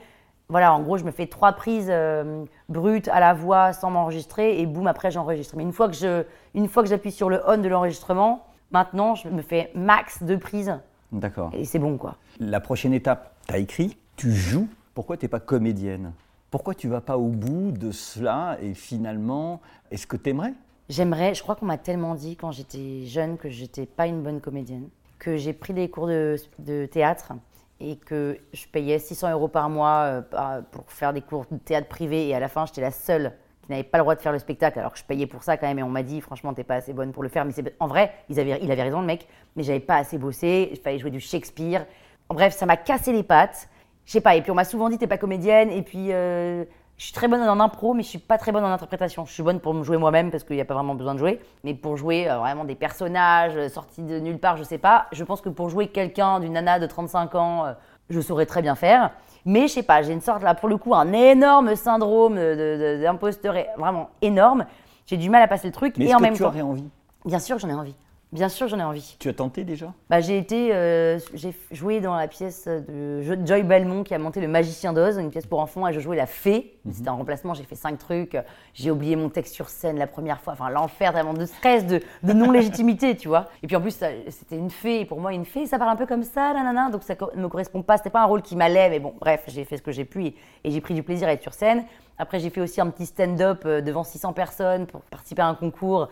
voilà, 0.50 0.72
en 0.72 0.80
gros, 0.80 0.96
je 0.96 1.04
me 1.04 1.10
fais 1.10 1.26
trois 1.26 1.52
prises 1.52 1.88
euh, 1.90 2.46
brutes 2.70 3.08
à 3.08 3.20
la 3.20 3.34
voix 3.34 3.74
sans 3.74 3.90
m'enregistrer 3.90 4.60
et 4.60 4.64
boum, 4.64 4.86
après 4.86 5.10
j'enregistre. 5.10 5.54
Mais 5.58 5.62
une 5.62 5.74
fois 5.74 5.88
que 5.88 5.94
je, 5.94 6.24
une 6.54 6.68
fois 6.68 6.82
que 6.82 6.88
j'appuie 6.88 7.12
sur 7.12 7.28
le 7.28 7.42
on 7.46 7.58
de 7.58 7.68
l'enregistrement, 7.68 8.46
maintenant 8.70 9.14
je 9.14 9.28
me 9.28 9.42
fais 9.42 9.70
max 9.74 10.22
de 10.22 10.36
prises 10.36 10.74
D'accord. 11.12 11.50
et 11.54 11.64
c'est 11.64 11.78
bon 11.78 11.96
quoi. 11.96 12.16
La 12.38 12.60
prochaine 12.60 12.92
étape, 12.92 13.34
tu 13.46 13.54
as 13.54 13.58
écrit, 13.58 13.96
tu 14.16 14.32
joues. 14.32 14.68
Pourquoi 14.94 15.16
tu 15.16 15.24
n'es 15.24 15.28
pas 15.28 15.40
comédienne? 15.40 16.12
Pourquoi 16.50 16.74
tu 16.74 16.88
vas 16.88 17.00
pas 17.00 17.18
au 17.18 17.28
bout 17.28 17.72
de 17.72 17.92
cela 17.92 18.56
et 18.62 18.74
finalement, 18.74 19.60
est-ce 19.90 20.06
que 20.06 20.16
tu 20.16 20.30
aimerais 20.30 20.54
J'aimerais, 20.88 21.34
je 21.34 21.42
crois 21.42 21.54
qu'on 21.54 21.66
m'a 21.66 21.76
tellement 21.76 22.14
dit 22.14 22.36
quand 22.36 22.50
j'étais 22.50 23.04
jeune 23.04 23.36
que 23.36 23.50
j'étais 23.50 23.84
pas 23.84 24.06
une 24.06 24.22
bonne 24.22 24.40
comédienne, 24.40 24.88
que 25.18 25.36
j'ai 25.36 25.52
pris 25.52 25.74
des 25.74 25.90
cours 25.90 26.06
de, 26.06 26.36
de 26.58 26.86
théâtre 26.86 27.32
et 27.80 27.96
que 27.96 28.38
je 28.52 28.66
payais 28.66 28.98
600 28.98 29.30
euros 29.32 29.48
par 29.48 29.68
mois 29.68 30.22
euh, 30.32 30.62
pour 30.70 30.90
faire 30.90 31.12
des 31.12 31.20
cours 31.20 31.44
de 31.50 31.58
théâtre 31.58 31.88
privé 31.88 32.28
et 32.28 32.34
à 32.34 32.40
la 32.40 32.48
fin 32.48 32.66
j'étais 32.66 32.80
la 32.80 32.90
seule 32.90 33.32
qui 33.76 33.82
pas 33.82 33.98
le 33.98 34.04
droit 34.04 34.14
de 34.14 34.20
faire 34.20 34.32
le 34.32 34.38
spectacle 34.38 34.78
alors 34.78 34.92
que 34.92 34.98
je 34.98 35.04
payais 35.04 35.26
pour 35.26 35.42
ça 35.42 35.56
quand 35.56 35.66
même 35.66 35.78
et 35.78 35.82
on 35.82 35.88
m'a 35.88 36.02
dit 36.02 36.20
franchement 36.20 36.54
t'es 36.54 36.64
pas 36.64 36.76
assez 36.76 36.92
bonne 36.92 37.12
pour 37.12 37.22
le 37.22 37.28
faire 37.28 37.44
mais 37.44 37.52
en 37.80 37.86
vrai 37.86 38.12
ils 38.28 38.40
avaient, 38.40 38.58
il 38.62 38.70
avait 38.70 38.82
raison 38.82 39.00
le 39.00 39.06
mec 39.06 39.28
mais 39.56 39.62
j'avais 39.62 39.80
pas 39.80 39.96
assez 39.96 40.18
bossé 40.18 40.68
il 40.72 40.78
fallait 40.78 40.98
jouer 40.98 41.10
du 41.10 41.20
Shakespeare 41.20 41.86
en 42.28 42.34
bref 42.34 42.54
ça 42.54 42.66
m'a 42.66 42.76
cassé 42.76 43.12
les 43.12 43.22
pattes 43.22 43.68
je 44.04 44.12
sais 44.12 44.20
pas 44.20 44.36
et 44.36 44.42
puis 44.42 44.50
on 44.50 44.54
m'a 44.54 44.64
souvent 44.64 44.88
dit 44.88 44.98
t'es 44.98 45.06
pas 45.06 45.18
comédienne 45.18 45.70
et 45.70 45.82
puis 45.82 46.12
euh, 46.12 46.64
je 46.98 47.04
suis 47.04 47.12
très 47.12 47.28
bonne 47.28 47.40
en 47.40 47.60
impro, 47.60 47.94
mais 47.94 48.02
je 48.02 48.08
suis 48.08 48.18
pas 48.18 48.38
très 48.38 48.50
bonne 48.50 48.64
en 48.64 48.72
interprétation. 48.72 49.24
Je 49.24 49.32
suis 49.32 49.44
bonne 49.44 49.60
pour 49.60 49.72
me 49.72 49.84
jouer 49.84 49.98
moi-même 49.98 50.32
parce 50.32 50.42
qu'il 50.42 50.56
n'y 50.56 50.62
a 50.62 50.64
pas 50.64 50.74
vraiment 50.74 50.96
besoin 50.96 51.14
de 51.14 51.20
jouer. 51.20 51.40
Mais 51.62 51.72
pour 51.72 51.96
jouer 51.96 52.28
euh, 52.28 52.38
vraiment 52.38 52.64
des 52.64 52.74
personnages 52.74 53.56
euh, 53.56 53.68
sortis 53.68 54.02
de 54.02 54.18
nulle 54.18 54.40
part, 54.40 54.56
je 54.56 54.64
sais 54.64 54.78
pas. 54.78 55.06
Je 55.12 55.22
pense 55.22 55.40
que 55.40 55.48
pour 55.48 55.68
jouer 55.68 55.86
quelqu'un 55.86 56.40
d'une 56.40 56.54
nana 56.54 56.80
de 56.80 56.86
35 56.86 57.34
ans, 57.36 57.66
je 58.10 58.20
saurais 58.20 58.46
très 58.46 58.62
bien 58.62 58.74
faire. 58.74 59.10
Mais 59.44 59.68
je 59.68 59.74
sais 59.74 59.82
pas, 59.82 60.02
j'ai 60.02 60.12
une 60.12 60.20
sorte 60.20 60.42
là 60.42 60.54
pour 60.54 60.68
le 60.68 60.76
coup 60.76 60.94
un 60.94 61.12
énorme 61.12 61.74
syndrome 61.76 62.34
d'imposteur, 62.36 63.54
vraiment 63.76 64.10
énorme. 64.20 64.66
J'ai 65.06 65.16
du 65.16 65.30
mal 65.30 65.42
à 65.42 65.48
passer 65.48 65.68
le 65.68 65.72
truc 65.72 65.96
Mais 65.96 66.06
et 66.06 66.14
en 66.14 66.18
que 66.18 66.22
même 66.22 66.34
tu 66.34 66.42
temps, 66.42 66.48
aurais 66.48 66.60
envie? 66.60 66.84
Bien 67.24 67.38
sûr 67.38 67.58
j'en 67.58 67.68
ai 67.68 67.74
envie. 67.74 67.94
Bien 68.30 68.50
sûr 68.50 68.68
j'en 68.68 68.78
ai 68.78 68.82
envie. 68.82 69.16
Tu 69.18 69.30
as 69.30 69.32
tenté 69.32 69.64
déjà? 69.64 69.94
Bah, 70.10 70.20
j'ai 70.20 70.36
été, 70.36 70.74
euh, 70.74 71.18
j'ai 71.32 71.54
joué 71.70 72.00
dans 72.00 72.14
la 72.14 72.28
pièce 72.28 72.68
de 72.68 73.22
Jo- 73.22 73.36
Joy 73.42 73.62
Belmont 73.62 74.02
qui 74.04 74.12
a 74.14 74.18
monté 74.18 74.42
Le 74.42 74.48
Magicien 74.48 74.92
d'Oz, 74.92 75.16
une 75.16 75.30
pièce 75.30 75.46
pour 75.46 75.60
enfants, 75.60 75.88
et 75.88 75.94
je 75.94 76.00
jouais 76.00 76.16
la 76.16 76.26
fée. 76.26 76.74
C'était 76.92 77.08
un 77.08 77.12
remplacement, 77.12 77.54
j'ai 77.54 77.64
fait 77.64 77.74
cinq 77.74 77.96
trucs. 77.98 78.36
J'ai 78.74 78.90
oublié 78.90 79.16
mon 79.16 79.30
texte 79.30 79.54
sur 79.54 79.70
scène 79.70 79.98
la 79.98 80.06
première 80.06 80.42
fois. 80.42 80.52
Enfin, 80.52 80.68
l'enfer, 80.68 81.12
vraiment 81.12 81.32
de 81.32 81.46
stress, 81.46 81.86
de, 81.86 82.00
de 82.22 82.32
non-légitimité, 82.34 83.16
tu 83.16 83.28
vois. 83.28 83.46
Et 83.62 83.66
puis 83.66 83.76
en 83.76 83.80
plus, 83.80 83.92
c'était 84.28 84.56
une 84.56 84.70
fée. 84.70 85.00
Et 85.00 85.04
pour 85.06 85.20
moi, 85.20 85.32
une 85.32 85.46
fée, 85.46 85.64
ça 85.66 85.78
parle 85.78 85.90
un 85.90 85.96
peu 85.96 86.06
comme 86.06 86.22
ça, 86.22 86.52
nanana. 86.52 86.90
Donc 86.90 87.04
ça 87.04 87.14
ne 87.34 87.40
me 87.42 87.48
correspond 87.48 87.80
pas. 87.82 87.96
C'était 87.96 88.10
pas 88.10 88.20
un 88.22 88.26
rôle 88.26 88.42
qui 88.42 88.56
m'allait, 88.56 88.90
mais 88.90 89.00
bon, 89.00 89.14
bref, 89.18 89.44
j'ai 89.48 89.64
fait 89.64 89.78
ce 89.78 89.82
que 89.82 89.92
j'ai 89.92 90.04
pu 90.04 90.26
et, 90.26 90.34
et 90.64 90.70
j'ai 90.70 90.82
pris 90.82 90.92
du 90.92 91.02
plaisir 91.02 91.28
à 91.28 91.32
être 91.32 91.42
sur 91.42 91.54
scène. 91.54 91.84
Après, 92.18 92.40
j'ai 92.40 92.50
fait 92.50 92.60
aussi 92.60 92.80
un 92.82 92.90
petit 92.90 93.06
stand-up 93.06 93.62
euh, 93.64 93.80
devant 93.80 94.04
600 94.04 94.34
personnes 94.34 94.86
pour 94.86 95.00
participer 95.02 95.40
à 95.40 95.46
un 95.46 95.54
concours. 95.54 96.08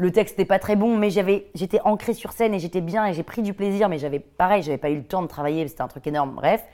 Le 0.00 0.12
texte 0.12 0.38
n'était 0.38 0.46
pas 0.46 0.60
très 0.60 0.76
bon, 0.76 0.96
mais 0.96 1.10
j'avais, 1.10 1.46
j'étais 1.54 1.80
ancrée 1.84 2.14
sur 2.14 2.30
scène 2.32 2.54
et 2.54 2.60
j'étais 2.60 2.80
bien 2.80 3.06
et 3.06 3.12
j'ai 3.12 3.24
pris 3.24 3.42
du 3.42 3.52
plaisir, 3.52 3.88
mais 3.88 3.98
j'avais 3.98 4.20
pareil, 4.20 4.62
j'avais 4.62 4.78
pas 4.78 4.90
eu 4.90 4.96
le 4.96 5.02
temps 5.02 5.22
de 5.22 5.26
travailler, 5.26 5.66
c'était 5.66 5.82
un 5.82 5.88
truc 5.88 6.06
énorme. 6.06 6.34
Bref. 6.36 6.64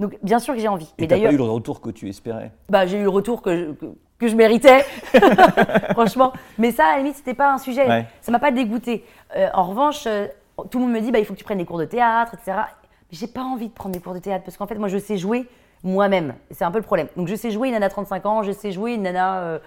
Donc 0.00 0.18
bien 0.22 0.40
sûr 0.40 0.54
que 0.54 0.60
j'ai 0.60 0.66
envie. 0.66 0.92
Et 0.98 1.06
t'as 1.06 1.20
pas 1.20 1.32
eu 1.32 1.36
le 1.36 1.44
retour 1.44 1.80
que 1.80 1.90
tu 1.90 2.08
espérais? 2.08 2.50
Bah, 2.68 2.86
j'ai 2.86 2.98
eu 2.98 3.02
le 3.02 3.08
retour 3.08 3.40
que 3.40 3.56
je, 3.56 3.86
que, 4.18 4.26
je 4.26 4.34
méritais, 4.34 4.84
franchement. 5.92 6.32
Mais 6.58 6.72
ça, 6.72 6.86
à 6.86 6.92
la 6.92 6.98
limite, 6.98 7.14
c'était 7.14 7.34
pas 7.34 7.52
un 7.52 7.58
sujet. 7.58 7.86
Ouais. 7.86 8.06
Ça 8.20 8.32
m'a 8.32 8.40
pas 8.40 8.50
dégoûté. 8.50 9.04
Euh, 9.36 9.48
en 9.54 9.62
revanche, 9.62 10.04
euh, 10.08 10.26
tout 10.68 10.78
le 10.80 10.86
monde 10.86 10.94
me 10.94 11.00
dit, 11.00 11.12
bah, 11.12 11.20
il 11.20 11.24
faut 11.24 11.34
que 11.34 11.38
tu 11.38 11.44
prennes 11.44 11.58
des 11.58 11.64
cours 11.64 11.78
de 11.78 11.84
théâtre, 11.84 12.34
etc. 12.34 12.58
Mais 13.10 13.16
j'ai 13.16 13.28
pas 13.28 13.42
envie 13.42 13.68
de 13.68 13.72
prendre 13.72 13.94
des 13.94 14.00
cours 14.00 14.14
de 14.14 14.18
théâtre 14.18 14.44
parce 14.44 14.56
qu'en 14.56 14.66
fait, 14.66 14.74
moi, 14.74 14.88
je 14.88 14.98
sais 14.98 15.18
jouer 15.18 15.46
moi-même. 15.84 16.34
C'est 16.50 16.64
un 16.64 16.72
peu 16.72 16.78
le 16.78 16.84
problème. 16.84 17.06
Donc, 17.16 17.28
je 17.28 17.36
sais 17.36 17.52
jouer 17.52 17.68
une 17.68 17.74
nana 17.74 17.88
35 17.88 18.26
ans, 18.26 18.42
je 18.42 18.50
sais 18.50 18.72
jouer 18.72 18.94
une 18.94 19.02
nana 19.02 19.38
euh, 19.38 19.58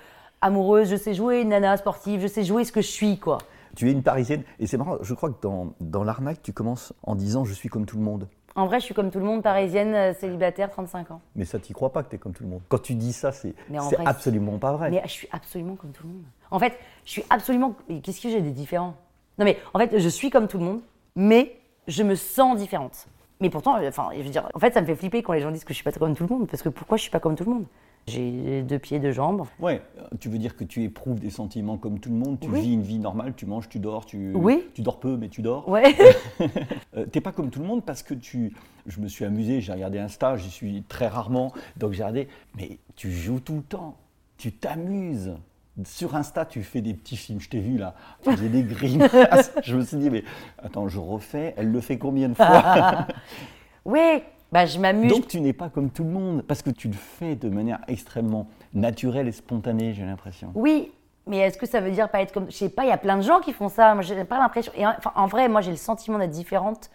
amoureuse, 0.42 0.90
je 0.90 0.96
sais 0.96 1.14
jouer 1.14 1.42
une 1.42 1.50
nana 1.50 1.78
sportive, 1.78 2.22
je 2.22 2.28
sais 2.28 2.44
jouer 2.44 2.64
ce 2.64 2.72
que 2.72 2.82
je 2.82 2.88
suis, 2.88 3.18
quoi. 3.20 3.38
Tu 3.76 3.90
es 3.90 3.92
une 3.92 4.04
Parisienne, 4.04 4.44
et 4.60 4.68
c'est 4.68 4.78
marrant, 4.78 4.98
je 5.02 5.14
crois 5.14 5.30
que 5.30 5.42
dans, 5.42 5.74
dans 5.82 6.04
l'arnaque, 6.04 6.42
tu 6.42 6.54
commences 6.54 6.94
en 7.04 7.16
disant 7.16 7.44
je 7.44 7.54
suis 7.54 7.70
comme 7.70 7.86
tout 7.86 7.98
le 7.98 8.04
monde. 8.04 8.28
En 8.58 8.68
vrai, 8.68 8.80
je 8.80 8.86
suis 8.86 8.94
comme 8.94 9.12
tout 9.12 9.20
le 9.20 9.26
monde, 9.26 9.44
parisienne, 9.44 9.94
euh, 9.94 10.14
célibataire, 10.14 10.70
35 10.70 11.12
ans. 11.12 11.22
Mais 11.36 11.44
ça, 11.44 11.60
t'y 11.60 11.74
crois 11.74 11.92
pas 11.92 12.04
que 12.04 12.10
tu 12.10 12.16
es 12.16 12.20
comme 12.20 12.32
tout 12.32 12.44
le 12.44 12.50
monde. 12.50 12.62
Quand 12.70 12.82
tu 12.82 12.96
dis 12.96 13.12
ça, 13.12 13.34
c'est 13.34 13.54
absolument 14.06 14.58
pas 14.60 14.72
vrai. 14.72 14.92
Mais 14.92 15.02
je 15.04 15.12
suis 15.12 15.28
absolument 15.34 15.76
comme 15.76 15.92
tout 15.92 16.08
le 16.08 16.14
monde. 16.14 16.24
En 16.52 16.60
fait, 16.60 16.74
je 17.04 17.12
suis 17.12 17.26
absolument. 17.30 17.76
Qu'est-ce 18.02 18.22
que 18.22 18.30
j'ai 18.30 18.42
des 18.42 18.52
différents 18.52 18.96
Non, 19.38 19.44
mais 19.44 19.58
en 19.74 19.80
fait, 19.80 20.00
je 20.00 20.08
suis 20.08 20.30
comme 20.30 20.48
tout 20.48 20.58
le 20.58 20.64
monde, 20.64 20.80
mais 21.18 21.58
je 21.90 22.04
me 22.04 22.16
sens 22.16 22.58
différente. 22.58 23.08
Mais 23.46 23.52
pourtant, 23.52 23.78
euh, 23.78 23.90
enfin, 23.90 24.10
je 24.18 24.24
veux 24.24 24.30
dire, 24.30 24.50
en 24.56 24.60
fait, 24.60 24.74
ça 24.74 24.82
me 24.82 24.88
fait 24.88 24.96
flipper 24.96 25.22
quand 25.22 25.34
les 25.34 25.40
gens 25.40 25.52
disent 25.52 25.64
que 25.64 25.72
je 25.72 25.76
suis 25.76 25.84
pas 25.84 25.92
comme 25.92 26.16
tout 26.16 26.26
le 26.28 26.36
monde, 26.36 26.48
parce 26.50 26.64
que 26.64 26.70
pourquoi 26.70 26.98
je 26.98 27.04
suis 27.04 27.12
pas 27.12 27.20
comme 27.20 27.36
tout 27.36 27.44
le 27.46 27.52
monde? 27.52 27.66
J'ai 28.08 28.64
deux 28.64 28.80
pieds, 28.80 28.98
deux 29.00 29.12
jambes. 29.12 29.46
Ouais, 29.60 29.84
euh, 30.00 30.02
tu 30.20 30.30
veux 30.30 30.40
dire 30.40 30.56
que 30.56 30.64
tu 30.64 30.82
éprouves 30.84 31.20
des 31.20 31.30
sentiments 31.30 31.78
comme 31.78 32.00
tout 32.00 32.10
le 32.10 32.16
monde, 32.16 32.40
tu 32.40 32.50
Oui. 32.50 32.62
vis 32.62 32.74
une 32.74 32.82
vie 32.82 32.98
normale, 32.98 33.34
tu 33.36 33.46
manges, 33.46 33.70
tu 33.70 33.78
dors, 33.78 34.04
tu, 34.08 34.32
Oui. 34.34 34.64
tu 34.74 34.82
dors 34.82 35.00
peu, 35.00 35.16
mais 35.16 35.30
tu 35.30 35.44
dors. 35.44 35.70
Ouais. 35.70 35.94
Euh, 36.98 37.06
T'es 37.12 37.22
pas 37.22 37.32
comme 37.32 37.52
tout 37.52 37.60
le 37.60 37.68
monde 37.68 37.84
parce 37.86 38.02
que 38.02 38.16
tu. 38.16 38.52
Je 38.88 39.00
me 39.00 39.08
suis 39.08 39.26
amusé, 39.26 39.62
j'ai 39.62 39.74
regardé 39.74 40.00
Insta, 40.00 40.38
j'y 40.38 40.50
suis 40.50 40.82
très 40.88 41.08
rarement, 41.08 41.52
donc 41.78 41.92
j'ai 41.94 42.02
regardé. 42.04 42.28
Mais 42.58 42.80
tu 42.96 43.12
joues 43.12 43.40
tout 43.42 43.58
le 43.58 43.62
temps, 43.64 43.96
tu 44.38 44.52
t'amuses. 44.52 45.34
Sur 45.84 46.16
Insta, 46.16 46.46
tu 46.46 46.64
fais 46.64 46.82
des 46.82 46.94
petits 46.94 47.18
films, 47.18 47.42
je 47.42 47.50
t'ai 47.50 47.60
vu 47.60 47.78
là, 47.78 47.96
tu 48.24 48.32
faisais 48.32 48.48
des 48.48 48.64
grimaces. 48.64 49.52
je 49.64 49.76
me 49.76 49.84
suis 49.84 49.98
dit, 49.98 50.10
mais 50.10 50.24
attends, 50.58 50.88
je 50.88 51.00
refais, 51.00 51.54
elle 51.58 51.72
le 51.72 51.82
fait 51.82 51.98
combien 51.98 52.30
de 52.30 52.34
fois 52.34 53.08
ouais. 53.86 54.24
Bah, 54.52 54.66
je 54.66 54.80
m'amuse. 54.80 55.12
Donc 55.12 55.28
tu 55.28 55.42
n'es 55.42 55.52
pas 55.52 55.68
comme 55.68 55.90
tout 55.90 56.06
le 56.06 56.12
monde, 56.12 56.44
parce 56.44 56.62
que 56.62 56.70
tu 56.70 56.88
le 56.88 56.94
fais 56.94 57.36
de 57.36 57.50
manière 57.50 57.80
extrêmement 57.90 58.48
naturelle 58.74 59.28
et 59.28 59.34
spontanée, 59.34 59.94
j'ai 59.94 60.06
l'impression. 60.06 60.52
Oui, 60.56 60.94
mais 61.28 61.40
est-ce 61.40 61.58
que 61.58 61.66
ça 61.66 61.82
veut 61.82 61.92
dire 61.92 62.10
pas 62.10 62.22
être 62.22 62.32
comme. 62.32 62.50
Je 62.50 62.56
sais 62.56 62.70
pas, 62.70 62.84
il 62.84 62.90
y 62.90 62.94
a 62.94 62.98
plein 62.98 63.18
de 63.18 63.22
gens 63.22 63.40
qui 63.40 63.52
font 63.52 63.68
ça. 63.68 63.94
Moi, 63.96 64.04
j'ai 64.04 64.24
pas 64.24 64.38
l'impression. 64.38 64.72
Et 64.78 64.86
en, 64.86 64.92
enfin, 64.98 65.12
en 65.16 65.28
vrai, 65.28 65.50
moi, 65.50 65.62
j'ai 65.62 65.72
le 65.72 65.78
sentiment 65.78 66.20
d'être 66.20 66.32
différente 66.32 66.90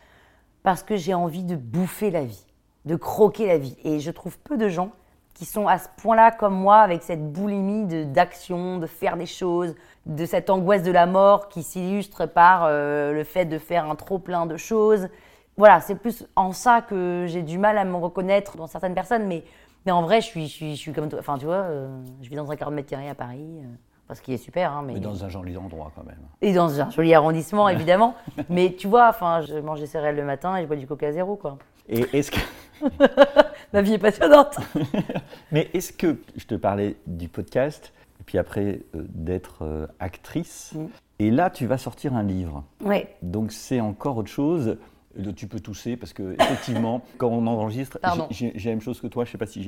parce 0.62 0.82
que 0.82 0.96
j'ai 0.96 1.14
envie 1.14 1.42
de 1.42 1.56
bouffer 1.56 2.10
la 2.10 2.24
vie, 2.24 2.46
de 2.84 2.96
croquer 2.96 3.46
la 3.46 3.58
vie. 3.58 3.76
Et 3.84 4.00
je 4.00 4.10
trouve 4.10 4.38
peu 4.38 4.56
de 4.56 4.68
gens 4.68 4.92
qui 5.34 5.44
sont 5.44 5.66
à 5.66 5.78
ce 5.78 5.88
point-là 6.02 6.30
comme 6.30 6.54
moi, 6.54 6.78
avec 6.78 7.02
cette 7.02 7.32
boulimie 7.32 7.86
d'action, 8.06 8.78
de, 8.78 8.86
faire 8.86 9.16
des 9.16 9.26
choses, 9.26 9.74
de 10.06 10.24
cette 10.24 10.50
angoisse 10.50 10.82
de 10.82 10.92
la 10.92 11.06
mort 11.06 11.48
qui 11.48 11.62
s'illustre 11.62 12.26
par 12.26 12.64
euh, 12.64 13.12
le 13.12 13.24
fait 13.24 13.44
de 13.44 13.58
faire 13.58 13.90
un 13.90 13.94
trop 13.94 14.18
plein 14.18 14.46
de 14.46 14.56
choses. 14.56 15.08
Voilà, 15.56 15.80
c'est 15.80 15.94
plus 15.94 16.26
en 16.36 16.52
ça 16.52 16.80
que 16.80 17.26
j'ai 17.26 17.42
du 17.42 17.58
mal 17.58 17.78
à 17.78 17.84
me 17.84 17.96
reconnaître 17.96 18.56
dans 18.56 18.66
certaines 18.66 18.94
personnes, 18.94 19.26
mais, 19.26 19.44
mais 19.86 19.92
en 19.92 20.02
vrai, 20.02 20.20
je 20.20 20.26
suis, 20.26 20.46
je 20.46 20.52
suis, 20.52 20.76
je 20.76 20.80
suis 20.80 20.92
comme 20.92 21.08
toi. 21.08 21.18
Enfin, 21.18 21.38
tu 21.38 21.46
vois, 21.46 21.54
euh, 21.54 21.88
je 22.22 22.28
vis 22.28 22.36
dans 22.36 22.50
un 22.50 22.56
40 22.56 22.74
mètres 22.74 22.88
carrés 22.88 23.08
à 23.08 23.14
Paris, 23.14 23.60
euh, 23.62 23.66
enfin, 24.10 24.16
ce 24.18 24.22
qui 24.22 24.32
est 24.32 24.38
super, 24.38 24.72
hein, 24.72 24.82
mais... 24.84 24.94
Mais 24.94 25.00
dans 25.00 25.24
un 25.24 25.28
joli 25.28 25.56
endroit 25.56 25.92
quand 25.94 26.04
même. 26.04 26.18
Et 26.42 26.52
dans 26.52 26.80
un 26.80 26.90
joli 26.90 27.14
arrondissement, 27.14 27.68
évidemment. 27.68 28.16
mais 28.48 28.74
tu 28.74 28.88
vois, 28.88 29.08
enfin, 29.08 29.40
je 29.40 29.54
mange 29.56 29.78
des 29.80 29.86
céréales 29.86 30.16
le 30.16 30.24
matin 30.24 30.56
et 30.56 30.62
je 30.62 30.66
bois 30.66 30.76
du 30.76 30.86
coca 30.86 31.12
zéro, 31.12 31.36
quoi. 31.36 31.58
Et 31.88 32.06
est-ce 32.16 32.30
que. 32.32 32.40
Ma 33.72 33.82
vie 33.82 33.94
est 33.94 33.98
passionnante. 33.98 34.58
Mais 35.52 35.70
est-ce 35.74 35.92
que 35.92 36.18
je 36.36 36.44
te 36.46 36.54
parlais 36.56 36.96
du 37.06 37.28
podcast, 37.28 37.92
et 38.20 38.24
puis 38.24 38.38
après 38.38 38.80
euh, 38.96 39.04
d'être 39.08 39.58
euh, 39.62 39.86
actrice, 40.00 40.72
Mm. 40.74 40.86
et 41.20 41.30
là 41.30 41.50
tu 41.50 41.66
vas 41.66 41.78
sortir 41.78 42.14
un 42.14 42.22
livre. 42.24 42.64
Oui, 42.84 43.04
Donc 43.22 43.52
c'est 43.52 43.80
encore 43.80 44.16
autre 44.16 44.30
chose. 44.30 44.76
Euh, 45.18 45.32
Tu 45.34 45.46
peux 45.48 45.58
tousser 45.60 45.96
parce 45.96 46.12
que 46.12 46.34
effectivement, 46.34 47.02
quand 47.18 47.28
on 47.28 47.46
enregistre, 47.46 47.98
j'ai 48.30 48.52
la 48.52 48.70
même 48.70 48.80
chose 48.80 49.00
que 49.00 49.06
toi. 49.08 49.24
Je 49.24 49.32
sais 49.32 49.38
pas 49.38 49.46
si 49.46 49.62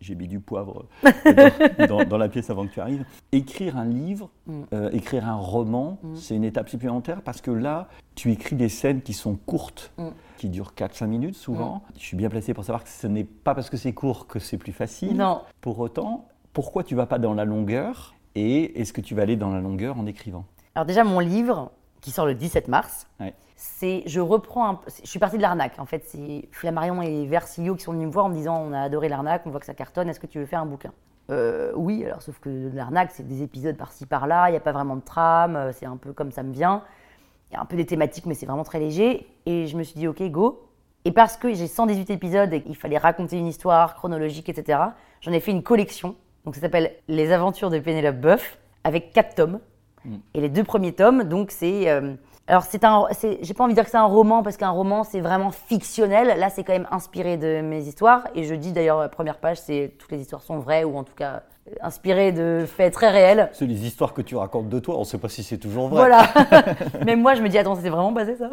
j'ai- 0.00 0.14
mis 0.14 0.28
du 0.28 0.40
poivre 0.40 0.86
dans, 1.04 1.86
dans- 1.86 2.04
dans 2.04 2.16
la 2.18 2.28
pièce 2.28 2.48
avant 2.50 2.66
que 2.66 2.72
tu 2.72 2.80
arrives. 2.80 3.04
Écrire 3.32 3.76
un 3.76 3.84
livre, 3.84 4.30
Mm. 4.46 4.62
euh, 4.72 4.90
écrire 4.92 5.28
un 5.28 5.34
roman, 5.36 5.98
c'est 6.14 6.34
une 6.34 6.44
étape 6.44 6.68
supplémentaire 6.70 7.20
parce 7.22 7.40
que 7.42 7.50
là, 7.50 7.88
tu 8.14 8.32
écris 8.32 8.56
des 8.56 8.68
scènes 8.70 9.02
qui 9.02 9.12
sont 9.12 9.36
courtes, 9.36 9.92
Mm. 9.98 10.08
qui 10.38 10.48
durent 10.48 10.72
4-5 10.74 11.06
minutes 11.06 11.36
souvent. 11.36 11.82
Je 11.96 12.00
suis 12.04 12.16
bien 12.16 12.30
placé 12.30 12.54
pour 12.54 12.64
savoir 12.64 12.82
que 12.84 12.88
ce 12.90 13.06
n'est 13.06 13.24
pas 13.24 13.54
parce 13.54 13.68
que 13.70 13.76
c'est 13.76 13.92
court 13.92 14.26
que 14.26 14.38
c'est 14.38 14.56
plus 14.56 14.72
facile. 14.72 15.16
Non. 15.16 15.42
Pour 15.60 15.78
autant, 15.80 16.26
pourquoi 16.54 16.82
tu 16.82 16.94
vas 16.94 17.06
pas 17.06 17.18
dans 17.18 17.34
la 17.34 17.44
longueur 17.44 18.14
et 18.34 18.80
est-ce 18.80 18.92
que 18.94 19.00
tu 19.02 19.14
vas 19.14 19.22
aller 19.22 19.36
dans 19.36 19.50
la 19.52 19.60
longueur 19.60 19.98
en 19.98 20.06
écrivant? 20.06 20.44
Alors 20.74 20.86
déjà, 20.86 21.04
mon 21.04 21.18
livre, 21.20 21.72
qui 22.00 22.10
sort 22.10 22.26
le 22.26 22.34
17 22.34 22.68
mars, 22.68 23.06
Ouais. 23.20 23.34
c'est, 23.56 24.02
je 24.06 24.20
reprends 24.20 24.68
un 24.68 24.80
je 25.02 25.08
suis 25.08 25.18
partie 25.18 25.36
de 25.36 25.42
l'arnaque. 25.42 25.78
En 25.78 25.86
fait, 25.86 26.04
c'est 26.06 26.48
Flammarion 26.52 27.02
et 27.02 27.26
Versilio 27.26 27.74
qui 27.74 27.82
sont 27.84 27.92
venus 27.92 28.06
me 28.06 28.12
voir 28.12 28.26
en 28.26 28.28
me 28.28 28.34
disant, 28.34 28.56
on 28.60 28.72
a 28.72 28.80
adoré 28.82 29.08
l'arnaque, 29.08 29.42
on 29.46 29.50
voit 29.50 29.60
que 29.60 29.66
ça 29.66 29.74
cartonne, 29.74 30.08
est-ce 30.08 30.20
que 30.20 30.26
tu 30.26 30.38
veux 30.38 30.46
faire 30.46 30.60
un 30.60 30.66
bouquin? 30.66 30.92
Euh, 31.30 31.72
Oui, 31.76 32.04
alors 32.04 32.22
sauf 32.22 32.38
que 32.38 32.70
l'arnaque, 32.74 33.10
c'est 33.12 33.26
des 33.26 33.42
épisodes 33.42 33.76
par-ci 33.76 34.06
par-là, 34.06 34.48
il 34.48 34.52
n'y 34.52 34.56
a 34.56 34.60
pas 34.60 34.72
vraiment 34.72 34.96
de 34.96 35.02
trame, 35.02 35.56
euh, 35.56 35.72
c'est 35.72 35.86
un 35.86 35.96
peu 35.96 36.12
comme 36.12 36.30
ça 36.32 36.42
me 36.42 36.52
vient. 36.52 36.82
Il 37.50 37.54
y 37.54 37.56
a 37.56 37.60
un 37.60 37.64
peu 37.64 37.76
des 37.76 37.86
thématiques, 37.86 38.26
mais 38.26 38.34
c'est 38.34 38.46
vraiment 38.46 38.64
très 38.64 38.78
léger. 38.78 39.26
Et 39.46 39.66
je 39.66 39.76
me 39.76 39.82
suis 39.82 39.94
dit, 39.94 40.06
ok, 40.06 40.22
go. 40.30 40.68
Et 41.06 41.12
parce 41.12 41.36
que 41.38 41.54
j'ai 41.54 41.66
118 41.66 42.10
épisodes 42.10 42.52
et 42.52 42.62
qu'il 42.62 42.76
fallait 42.76 42.98
raconter 42.98 43.38
une 43.38 43.46
histoire 43.46 43.94
chronologique, 43.94 44.48
etc., 44.50 44.78
j'en 45.22 45.32
ai 45.32 45.40
fait 45.40 45.50
une 45.50 45.62
collection. 45.62 46.14
Donc 46.44 46.54
ça 46.54 46.60
s'appelle 46.60 46.92
Les 47.08 47.32
aventures 47.32 47.70
de 47.70 47.78
Pénélope 47.78 48.16
Boeuf, 48.20 48.58
avec 48.84 49.12
quatre 49.12 49.34
tomes. 49.34 49.60
Et 50.34 50.40
les 50.40 50.48
deux 50.48 50.64
premiers 50.64 50.92
tomes, 50.92 51.24
donc 51.24 51.50
c'est. 51.50 51.88
euh, 51.90 52.14
alors 52.46 52.62
c'est 52.62 52.84
un. 52.84 53.06
c'est- 53.12 53.38
J'ai 53.42 53.54
pas 53.54 53.64
envie 53.64 53.72
de 53.72 53.76
dire 53.76 53.84
que 53.84 53.90
c'est 53.90 53.96
un 53.96 54.04
roman, 54.04 54.42
parce 54.42 54.56
qu'un 54.56 54.70
roman, 54.70 55.04
c'est 55.04 55.20
vraiment 55.20 55.50
fictionnel. 55.50 56.38
Là, 56.38 56.48
c'est 56.50 56.64
quand 56.64 56.72
même 56.72 56.88
inspiré 56.90 57.36
de 57.36 57.60
mes 57.60 57.82
histoires. 57.82 58.24
Et 58.34 58.44
je 58.44 58.54
dis 58.54 58.72
d'ailleurs, 58.72 59.00
la 59.00 59.08
première 59.08 59.38
page, 59.38 59.58
c'est 59.60 59.92
toutes 59.98 60.10
les 60.12 60.20
histoires 60.20 60.42
sont 60.42 60.58
vraies, 60.58 60.84
ou 60.84 60.96
en 60.96 61.04
tout 61.04 61.14
cas 61.14 61.42
euh, 61.68 61.74
inspirées 61.82 62.32
de 62.32 62.64
faits 62.66 62.92
très 62.94 63.10
réels. 63.10 63.50
C'est 63.52 63.66
les 63.66 63.86
histoires 63.86 64.14
que 64.14 64.22
tu 64.22 64.34
racontes 64.36 64.68
de 64.70 64.78
toi, 64.78 64.96
on 64.96 65.00
ne 65.00 65.04
sait 65.04 65.18
pas 65.18 65.28
si 65.28 65.42
c'est 65.42 65.58
toujours 65.58 65.88
vrai. 65.88 65.98
Voilà. 65.98 66.22
Même 67.04 67.20
moi, 67.20 67.34
je 67.34 67.42
me 67.42 67.48
dis, 67.48 67.58
attends, 67.58 67.74
c'était 67.76 67.90
vraiment 67.90 68.12
basé 68.12 68.36
ça 68.36 68.48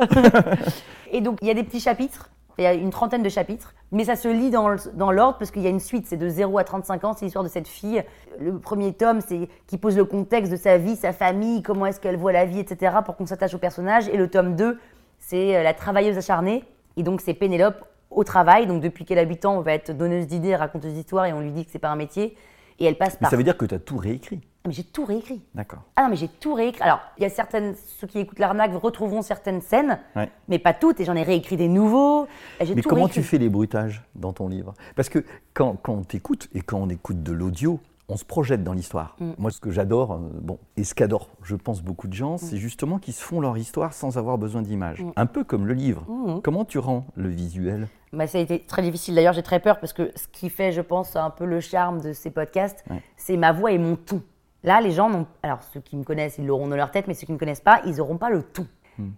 Et 1.11 1.21
donc, 1.21 1.37
il 1.41 1.47
y 1.47 1.51
a 1.51 1.53
des 1.53 1.63
petits 1.63 1.79
chapitres. 1.79 2.29
Il 2.57 2.63
y 2.63 2.67
a 2.67 2.73
une 2.73 2.89
trentaine 2.89 3.23
de 3.23 3.29
chapitres, 3.29 3.73
mais 3.91 4.05
ça 4.05 4.15
se 4.15 4.27
lit 4.27 4.49
dans, 4.49 4.69
l'ordre 5.11 5.37
parce 5.37 5.51
qu'il 5.51 5.61
y 5.61 5.67
a 5.67 5.69
une 5.69 5.79
suite. 5.79 6.05
C'est 6.07 6.17
de 6.17 6.29
0 6.29 6.57
à 6.57 6.63
35 6.63 7.03
ans, 7.03 7.13
c'est 7.13 7.25
l'histoire 7.25 7.43
de 7.43 7.49
cette 7.49 7.67
fille. 7.67 8.03
Le 8.39 8.57
premier 8.59 8.93
tome, 8.93 9.19
c'est 9.21 9.49
qui 9.67 9.77
pose 9.77 9.97
le 9.97 10.05
contexte 10.05 10.51
de 10.51 10.57
sa 10.57 10.77
vie, 10.77 10.95
sa 10.95 11.11
famille, 11.11 11.61
comment 11.63 11.85
est-ce 11.85 11.99
qu'elle 11.99 12.17
voit 12.17 12.31
la 12.31 12.45
vie, 12.45 12.59
etc., 12.59 12.97
pour 13.03 13.15
qu'on 13.17 13.25
s'attache 13.25 13.53
au 13.53 13.57
personnage. 13.57 14.07
Et 14.07 14.17
le 14.17 14.29
tome 14.29 14.55
2, 14.55 14.79
c'est 15.19 15.57
euh, 15.57 15.63
la 15.63 15.73
travailleuse 15.73 16.17
acharnée. 16.17 16.63
Et 16.97 17.03
donc, 17.03 17.21
c'est 17.21 17.33
Pénélope 17.33 17.83
au 18.09 18.23
travail. 18.23 18.67
Donc, 18.67 18.81
depuis 18.81 19.03
qu'elle 19.03 19.19
a 19.19 19.23
8 19.23 19.45
ans, 19.45 19.57
on 19.57 19.61
va 19.61 19.73
être 19.73 19.91
donneuse 19.91 20.27
d'idées, 20.27 20.55
raconteuse 20.55 20.93
d'histoires, 20.93 21.25
et 21.25 21.33
on 21.33 21.41
lui 21.41 21.51
dit 21.51 21.65
que 21.65 21.71
c'est 21.71 21.79
pas 21.79 21.89
un 21.89 21.97
métier. 21.97 22.37
Et 22.79 22.85
elle 22.85 22.97
passe 22.97 23.13
Mais 23.15 23.21
par. 23.21 23.31
ça 23.31 23.37
veut 23.37 23.43
dire 23.43 23.57
que 23.57 23.65
tu 23.65 23.75
as 23.75 23.79
tout 23.79 23.97
réécrit. 23.97 24.41
Mais 24.65 24.73
j'ai 24.73 24.83
tout 24.83 25.05
réécrit. 25.05 25.41
D'accord. 25.53 25.79
Ah 25.95 26.03
non, 26.03 26.09
mais 26.09 26.15
j'ai 26.15 26.27
tout 26.27 26.53
réécrit. 26.53 26.81
Alors, 26.83 26.99
il 27.17 27.23
y 27.23 27.25
a 27.25 27.29
certaines, 27.29 27.75
ceux 27.99 28.07
qui 28.07 28.19
écoutent 28.19 28.39
l'arnaque 28.39 28.73
retrouveront 28.75 29.21
certaines 29.21 29.61
scènes, 29.61 29.99
Ouais. 30.15 30.29
mais 30.47 30.59
pas 30.59 30.73
toutes, 30.73 30.99
et 30.99 31.05
j'en 31.05 31.15
ai 31.15 31.23
réécrit 31.23 31.57
des 31.57 31.67
nouveaux. 31.67 32.27
Mais 32.59 32.81
tout 32.81 32.89
comment 32.89 33.03
réécrit. 33.03 33.21
tu 33.21 33.27
fais 33.27 33.37
les 33.37 33.49
bruitages 33.49 34.03
dans 34.15 34.33
ton 34.33 34.47
livre? 34.47 34.73
Parce 34.95 35.09
que 35.09 35.23
quand, 35.53 35.75
quand 35.81 35.93
on 35.93 36.03
t'écoute 36.03 36.47
et 36.53 36.61
quand 36.61 36.79
on 36.79 36.89
écoute 36.89 37.21
de 37.23 37.31
l'audio, 37.31 37.79
on 38.07 38.17
se 38.17 38.25
projette 38.25 38.63
dans 38.63 38.73
l'histoire. 38.73 39.15
Mm. 39.19 39.31
Moi, 39.39 39.49
ce 39.49 39.59
que 39.59 39.71
j'adore, 39.71 40.11
euh, 40.13 40.17
bon, 40.41 40.59
et 40.77 40.83
ce 40.83 40.93
qu'adorent, 40.93 41.29
je 41.41 41.55
pense, 41.55 41.81
beaucoup 41.81 42.07
de 42.07 42.13
Mm. 42.13 42.17
gens, 42.17 42.37
c'est 42.37 42.57
justement 42.57 42.99
qu'ils 42.99 43.15
se 43.15 43.23
font 43.23 43.39
leur 43.41 43.57
histoire 43.57 43.93
sans 43.93 44.17
avoir 44.19 44.37
besoin 44.37 44.61
d'images. 44.61 45.03
Un 45.15 45.25
peu 45.25 45.43
comme 45.43 45.65
le 45.65 45.73
livre. 45.73 46.03
Mm. 46.07 46.41
Comment 46.41 46.65
tu 46.65 46.77
rends 46.77 47.05
le 47.15 47.29
visuel? 47.29 47.87
Bah, 48.13 48.27
ça 48.27 48.37
a 48.37 48.41
été 48.41 48.59
très 48.59 48.81
difficile. 48.83 49.15
D'ailleurs, 49.15 49.33
j'ai 49.33 49.41
très 49.43 49.59
peur 49.59 49.79
parce 49.79 49.91
que 49.91 50.11
ce 50.15 50.27
qui 50.31 50.49
fait, 50.49 50.71
je 50.71 50.81
pense, 50.81 51.15
un 51.15 51.31
peu 51.31 51.45
le 51.45 51.59
charme 51.59 51.99
de 51.99 52.13
ces 52.13 52.29
podcasts, 52.29 52.83
Ouais. 52.91 53.01
c'est 53.17 53.37
ma 53.37 53.51
voix 53.51 53.71
et 53.71 53.77
mon 53.79 53.95
ton. 53.95 54.21
Là, 54.65 54.81
les 54.81 54.91
gens 54.91 55.09
n'ont. 55.09 55.25
Alors, 55.43 55.59
ceux 55.73 55.79
qui 55.79 55.95
me 55.95 56.03
connaissent, 56.03 56.37
ils 56.37 56.45
l'auront 56.45 56.67
dans 56.67 56.75
leur 56.75 56.91
tête, 56.91 57.07
mais 57.07 57.13
ceux 57.13 57.25
qui 57.25 57.31
ne 57.31 57.35
me 57.35 57.39
connaissent 57.39 57.61
pas, 57.61 57.81
ils 57.85 57.97
n'auront 57.97 58.17
pas 58.17 58.29
le 58.29 58.41
ton. 58.43 58.65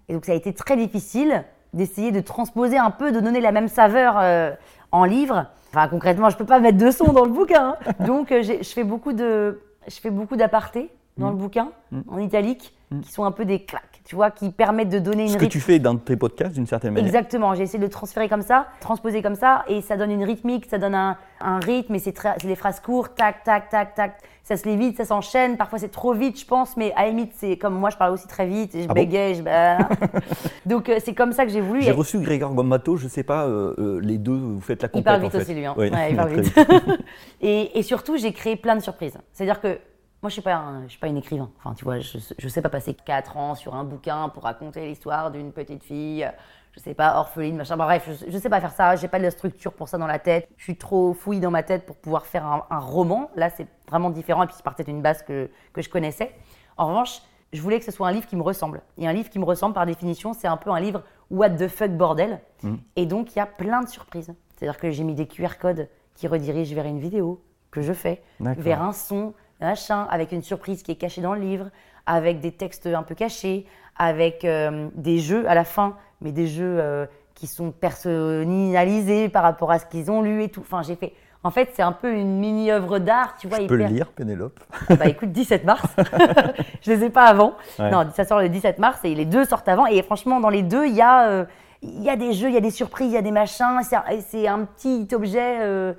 Et 0.10 0.14
donc, 0.14 0.26
ça 0.26 0.32
a 0.34 0.36
été 0.36 0.54
très 0.54 0.76
difficile 0.76 1.44
d'essayer 1.74 2.12
de 2.12 2.20
transposer 2.20 2.78
un 2.78 2.92
peu, 2.92 3.12
de 3.12 3.20
donner 3.20 3.40
la 3.42 3.52
même 3.52 3.68
saveur 3.68 4.16
euh, 4.18 4.52
en 4.92 5.06
livre. 5.06 5.46
Enfin, 5.70 5.88
concrètement, 5.88 6.30
je 6.30 6.38
peux 6.38 6.46
pas 6.46 6.60
mettre 6.60 6.78
de 6.78 6.92
son 6.92 7.14
dans 7.14 7.24
le 7.26 7.32
bouquin. 7.32 7.76
hein. 7.86 7.94
Donc, 8.06 8.32
euh, 8.32 8.42
je 8.44 8.64
fais 8.64 8.84
beaucoup 8.84 9.14
de, 9.14 9.62
je 9.88 10.00
fais 10.00 10.10
beaucoup 10.10 10.36
d'apartés 10.36 10.90
dans 11.18 11.30
le 11.30 11.36
bouquin, 11.36 11.72
en 12.10 12.20
italique, 12.20 12.76
qui 13.04 13.12
sont 13.12 13.26
un 13.26 13.32
peu 13.32 13.43
des 13.43 13.60
claques, 13.63 14.00
tu 14.06 14.15
vois, 14.15 14.32
qui 14.32 14.50
permettent 14.50 14.88
de 14.89 15.00
donner 15.00 15.23
une 15.23 15.30
Ce 15.30 15.38
que 15.38 15.43
tu 15.45 15.60
fais 15.60 15.78
dans 15.78 15.97
tes 15.97 16.15
podcasts 16.15 16.54
d'une 16.54 16.65
certaine 16.67 16.93
manière. 16.93 17.06
Exactement, 17.06 17.54
j'ai 17.54 17.63
essayé 17.63 17.80
de 17.80 17.84
le 17.84 17.89
transférer 17.89 18.30
comme 18.30 18.41
ça, 18.41 18.67
transposer 18.80 19.21
comme 19.21 19.36
ça, 19.36 19.65
et 19.67 19.82
ça 19.82 19.97
donne 19.97 20.12
une 20.12 20.23
rythmique, 20.23 20.67
ça 20.69 20.78
donne 20.78 20.95
un, 20.95 21.17
un 21.41 21.60
rythme, 21.60 21.95
et 21.95 22.00
c'est 22.00 22.15
des 22.45 22.56
phrases 22.56 22.80
courtes, 22.80 23.13
tac, 23.17 23.43
tac, 23.43 23.69
tac, 23.69 23.93
tac. 23.93 24.17
Ça 24.43 24.56
se 24.56 24.65
lit 24.69 24.78
vite, 24.78 24.95
ça 24.95 25.04
s'enchaîne, 25.04 25.58
parfois 25.58 25.78
c'est 25.80 25.89
trop 25.91 26.13
vite, 26.13 26.39
je 26.39 26.45
pense, 26.45 26.78
mais 26.78 26.93
à 26.95 27.02
la 27.04 27.10
limite, 27.10 27.34
c'est 27.36 27.58
comme 27.58 27.73
moi, 27.78 27.89
je 27.89 27.97
parle 27.97 28.13
aussi 28.13 28.28
très 28.28 28.47
vite, 28.47 28.73
et 28.76 28.84
je 28.84 28.86
Ah 28.89 28.93
bon 28.93 29.02
bégaye, 29.02 29.36
je... 29.36 29.41
bah, 29.41 29.80
Donc 30.65 30.88
euh, 30.88 31.00
c'est 31.04 31.13
comme 31.13 31.34
ça 31.34 31.45
que 31.45 31.52
j'ai 31.52 31.60
voulu. 31.60 31.82
J'ai 31.82 31.89
et- 31.89 31.91
reçu 31.91 32.17
Grégoire 32.19 32.54
Gommato, 32.54 32.95
je 32.95 33.10
sais 33.10 33.23
pas, 33.23 33.43
euh, 33.45 33.73
euh, 33.78 34.00
les 34.02 34.17
deux, 34.17 34.38
vous 34.38 34.62
faites 34.62 34.82
la 34.82 34.88
Il 34.88 34.91
compète 34.91 35.04
parle 35.06 35.17
en 35.19 35.23
vite 35.23 35.32
fait. 35.34 35.41
aussi, 35.41 35.54
lui. 35.54 35.65
Hein. 35.65 35.73
Oui, 35.78 35.89
Ouais, 35.89 36.12
il 36.12 36.15
parle 36.15 36.30
vite. 36.39 36.58
et, 37.41 37.78
et 37.78 37.84
surtout, 37.84 38.15
j'ai 38.15 38.32
créé 38.32 38.56
plein 38.56 38.78
de 38.78 38.82
surprises. 38.82 39.17
C'est-à-dire 39.34 39.60
que 39.60 39.78
moi, 40.21 40.30
je 40.30 40.34
suis 40.34 40.41
pas, 40.41 40.56
un- 40.56 40.84
je 40.84 40.89
suis 40.89 40.99
pas 40.99 41.08
une 41.08 41.17
écrivain. 41.17 41.49
Enfin, 41.60 41.73
tu 41.75 41.84
vois, 41.86 41.99
je, 41.99 42.17
je 42.38 42.47
sais 42.47 42.62
pas 42.62 42.69
passer 42.69 42.93
4 42.93 43.38
ans 43.38 43.56
sur 43.56 43.75
un 43.75 43.84
bouquin 43.84 44.30
pour 44.30 44.43
raconter 44.43 44.86
l'histoire 44.88 45.32
d'une 45.32 45.51
petite 45.51 45.84
fille. 45.84 46.30
Je 46.73 46.80
sais 46.80 46.93
pas, 46.93 47.17
orpheline, 47.17 47.56
machin. 47.56 47.75
Bref, 47.77 48.08
je, 48.08 48.30
je 48.32 48.38
sais 48.38 48.49
pas 48.49 48.60
faire 48.62 48.71
ça. 48.71 48.95
J'ai 48.95 49.08
pas 49.08 49.17
de 49.19 49.23
la 49.23 49.32
structure 49.32 49.73
pour 49.73 49.88
ça 49.89 49.97
dans 49.97 50.06
la 50.08 50.19
tête. 50.19 50.47
Je 50.58 50.63
suis 50.63 50.75
trop 50.77 51.13
fouille 51.13 51.39
dans 51.39 51.49
ma 51.51 51.63
tête 51.63 51.86
pour 51.86 51.95
pouvoir 51.97 52.25
faire 52.25 52.45
un, 52.45 52.65
un 52.69 52.80
roman. 52.80 53.32
Là, 53.36 53.49
c'est 53.49 53.67
vraiment 53.89 54.10
différent. 54.12 54.43
Et 54.43 54.47
puis, 54.47 54.56
je 54.58 54.63
partais 54.63 54.84
d'une 54.84 55.01
base 55.01 55.23
que, 55.23 55.49
que 55.73 55.82
je 55.82 55.89
connaissais. 55.89 56.36
En 56.77 56.88
revanche, 56.88 57.21
je 57.53 57.62
voulais 57.62 57.80
que 57.80 57.86
ce 57.86 57.91
soit 57.91 58.08
un 58.08 58.12
livre 58.12 58.27
qui 58.27 58.36
me 58.36 58.43
ressemble. 58.43 58.82
Et 58.97 59.08
un 59.08 59.13
livre 59.13 59.30
qui 59.30 59.39
me 59.39 59.45
ressemble, 59.45 59.73
par 59.73 59.86
définition, 59.88 60.34
c'est 60.34 60.47
un 60.47 60.58
peu 60.58 60.69
un 60.69 60.80
livre 60.80 61.03
what 61.32 61.51
the 61.51 61.67
fuck 61.67 61.91
bordel. 61.91 62.39
Et 62.95 63.06
donc, 63.06 63.36
il 63.36 63.39
y 63.39 63.41
a 63.41 63.45
plein 63.47 63.82
de 63.82 63.88
surprises. 63.88 64.34
C'est-à-dire 64.56 64.80
que 64.80 64.91
j'ai 64.91 65.03
mis 65.03 65.15
des 65.15 65.27
QR 65.27 65.58
codes 65.60 65.89
qui 66.15 66.27
redirigent 66.27 66.73
vers 66.75 66.86
une 66.86 66.99
vidéo 66.99 67.43
que 67.71 67.82
je 67.82 67.93
fais, 67.93 68.21
vers 68.62 68.82
un 68.84 68.91
son, 68.93 69.34
machin, 69.60 70.08
avec 70.10 70.32
une 70.32 70.43
surprise 70.43 70.84
qui 70.84 70.91
est 70.91 70.96
cachée 70.96 71.22
dans 71.22 71.34
le 71.34 71.41
livre, 71.41 71.70
avec 72.06 72.39
des 72.39 72.52
textes 72.52 72.88
un 72.88 73.04
peu 73.04 73.15
cachés, 73.15 73.65
avec 73.98 74.46
euh, 74.46 74.89
des 74.96 75.20
jeux 75.20 75.48
à 75.50 75.56
la 75.56 75.63
fin, 75.63 75.96
mais 76.22 76.32
des 76.32 76.48
jeux 76.48 76.78
euh, 76.80 77.06
qui 77.36 77.48
sont 77.48 77.72
personnalisés 77.72 79.30
par 79.30 79.43
rapport 79.43 79.72
à 79.72 79.80
ce 79.80 79.86
qu'ils 79.86 80.10
ont 80.12 80.22
lu 80.22 80.43
et 80.43 80.50
tout. 80.50 80.62
Enfin, 80.62 80.82
j'ai 80.84 80.96
fait. 80.96 81.13
En 81.43 81.52
fait, 81.52 81.70
c'est 81.74 81.84
un 81.84 81.91
peu 81.91 82.12
une 82.13 82.39
mini 82.39 82.72
œuvre 82.72 83.00
d'art, 83.00 83.36
tu 83.39 83.48
vois. 83.48 83.60
Je 83.60 83.67
peux 83.67 83.76
le 83.76 83.86
lire, 83.86 84.08
Pénélope. 84.08 84.60
bah 84.89 85.06
écoute, 85.06 85.32
17 85.32 85.63
mars. 85.65 85.86
je 86.82 86.91
les 86.91 87.06
ai 87.06 87.10
pas 87.10 87.26
avant. 87.26 87.54
Ouais. 87.78 87.91
Non, 87.91 88.08
ça 88.13 88.26
sort 88.26 88.41
le 88.41 88.50
17 88.50 88.80
mars 88.80 89.00
et 89.04 89.13
les 89.13 89.26
deux 89.26 89.46
sortent 89.46 89.67
avant. 89.70 89.86
Et 89.86 90.02
franchement, 90.02 90.39
dans 90.39 90.50
les 90.50 90.63
deux, 90.63 90.88
il 90.88 90.96
y 90.96 91.02
a, 91.02 91.30
euh, 91.30 91.46
il 91.82 92.04
y 92.04 92.10
a 92.10 92.16
des 92.16 92.34
jeux, 92.34 92.48
il 92.50 92.54
y 92.54 92.58
a 92.58 92.62
des 92.62 92.72
surprises, 92.72 93.12
il 93.12 93.13
y 93.16 93.18
a 93.18 93.22
des 93.22 93.32
machins. 93.32 93.80
C'est 93.82 94.48
un, 94.48 94.66
petit 94.66 95.08
objet 95.13 95.58
euh, 95.62 95.94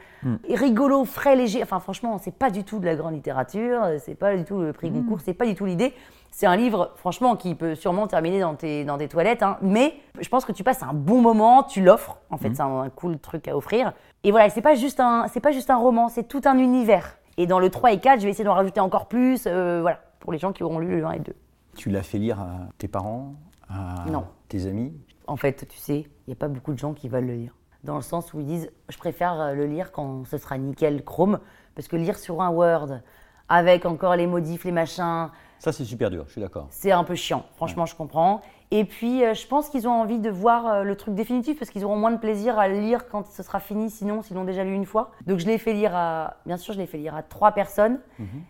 rigolo, 0.49 1.05
frais, 1.05 1.37
léger. 1.37 1.62
Enfin, 1.62 1.81
franchement, 1.81 2.19
c'est 2.19 2.35
pas 2.35 2.51
du 2.51 2.64
tout 2.64 2.79
de 2.79 2.87
la 2.87 2.97
grande 2.97 3.14
littérature. 3.14 3.81
C'est 4.05 4.14
pas 4.14 4.37
du 4.37 4.45
tout 4.45 4.61
le 4.61 4.73
prix 4.73 4.91
Goncourt. 4.91 5.21
C'est 5.21 5.35
pas 5.35 5.47
du 5.47 5.55
tout 5.55 5.64
l'idée. 5.67 5.95
C'est 6.31 6.47
un 6.47 6.57
livre, 6.57 6.93
franchement, 6.97 7.37
qui 7.37 7.55
peut 7.55 7.75
sûrement 7.75 8.07
terminer 8.07 8.41
dans 8.41 8.55
tes, 8.55 8.85
dans 8.85 8.99
tes 8.99 9.09
toilettes. 9.09 9.43
hein. 9.43 9.57
Mais 9.62 9.95
je 10.21 10.29
pense 10.29 10.45
que 10.45 10.53
tu 10.53 10.62
passes 10.62 10.83
un 10.83 10.93
bon 10.93 11.21
moment, 11.23 11.62
tu 11.62 11.83
l'offres. 11.83 12.19
En 12.31 12.37
fait, 12.37 12.55
c'est 12.55 12.62
un, 12.62 12.81
un 12.83 12.91
cool 12.91 13.19
truc 13.19 13.49
à 13.49 13.57
offrir. 13.57 13.93
Et 14.25 14.31
voilà, 14.31 14.51
c'est 14.51 14.61
pas 14.62 14.75
juste 14.75 15.01
un, 15.01 15.27
c'est 15.29 15.41
pas 15.41 15.53
juste 15.53 15.71
un 15.71 15.77
roman, 15.77 16.09
c'est 16.09 16.25
tout 16.29 16.43
un 16.45 16.59
univers. 16.59 17.17
Et 17.38 17.47
dans 17.47 17.61
le 17.61 17.71
3 17.71 17.93
et 17.93 17.99
4, 18.01 18.19
je 18.21 18.25
vais 18.25 18.31
essayer 18.31 18.45
d'en 18.45 18.55
rajouter 18.55 18.81
encore 18.81 19.07
plus. 19.07 19.45
euh, 19.47 19.79
voilà, 19.81 20.01
pour 20.21 20.33
les 20.33 20.38
gens 20.38 20.53
qui 20.53 20.62
auront 20.64 20.79
lu 20.81 20.99
le 21.01 21.07
1 21.07 21.12
et 21.12 21.19
le 21.19 21.25
2. 21.25 21.35
Tu 21.77 21.88
l'as 21.88 22.03
fait 22.03 22.19
lire 22.19 22.41
à 22.41 22.69
tes 22.79 22.88
parents, 22.88 23.35
à 23.71 24.05
Non. 24.11 24.25
tes 24.49 24.67
amis? 24.67 24.93
En 25.29 25.37
fait, 25.37 25.67
tu 25.69 25.79
sais, 25.79 25.99
il 26.01 26.29
n'y 26.29 26.33
a 26.33 26.37
pas 26.37 26.49
beaucoup 26.49 26.73
de 26.73 26.79
gens 26.79 26.95
qui 26.95 27.09
veulent 27.09 27.27
le 27.27 27.35
lire. 27.35 27.55
Dans 27.85 27.97
le 27.97 28.03
sens 28.03 28.33
où 28.33 28.41
ils 28.41 28.47
disent, 28.47 28.71
je 28.88 28.97
préfère 28.97 29.38
euh, 29.41 29.53
le 29.53 29.67
lire 29.67 29.93
quand 29.93 30.25
ce 30.27 30.38
sera 30.38 30.57
nickel 30.59 31.05
chrome, 31.05 31.38
parce 31.77 31.87
que 31.87 31.97
lire 31.97 32.19
sur 32.19 32.41
un 32.41 32.49
Word, 32.51 33.01
avec 33.49 33.85
encore 33.85 34.17
les 34.17 34.27
modifs, 34.27 34.64
les 34.64 34.73
machins, 34.73 35.29
Ça, 35.59 35.71
c'est 35.71 35.85
super 35.85 36.11
dur, 36.11 36.25
je 36.27 36.33
suis 36.33 36.41
d'accord. 36.41 36.67
c'est 36.71 36.93
un 36.93 37.05
peu 37.05 37.14
chiant. 37.14 37.45
Franchement, 37.57 37.85
je 37.87 37.95
comprends. 37.95 38.41
Et 38.71 38.85
puis, 38.85 39.23
euh, 39.23 39.35
je 39.35 39.47
pense 39.47 39.69
qu'ils 39.69 39.87
ont 39.87 39.93
envie 39.93 40.19
de 40.19 40.31
voir 40.31 40.67
euh, 40.67 40.83
le 40.83 40.97
truc 40.97 41.14
définitif, 41.14 41.59
parce 41.59 41.71
qu'ils 41.71 41.85
auront 41.85 41.97
moins 41.97 42.11
de 42.11 42.19
plaisir 42.19 42.59
à 42.59 42.67
le 42.69 42.81
lire 42.81 43.09
quand 43.09 43.27
ce 43.27 43.43
sera 43.43 43.61
fini, 43.61 43.91
sinon, 43.91 44.23
s'ils 44.23 44.37
l'ont 44.37 44.45
déjà 44.45 44.64
lu 44.64 44.75
une 44.75 44.87
fois. 44.87 45.11
Donc, 45.27 45.38
je 45.38 45.47
l'ai 45.47 45.59
fait 45.59 45.75
lire 45.75 45.95
à, 45.95 46.38
bien 46.47 46.57
sûr, 46.57 46.73
je 46.73 46.79
l'ai 46.79 46.87
fait 46.87 46.99
lire 46.99 47.14
à 47.14 47.23
trois 47.23 47.53
personnes. 47.53 48.01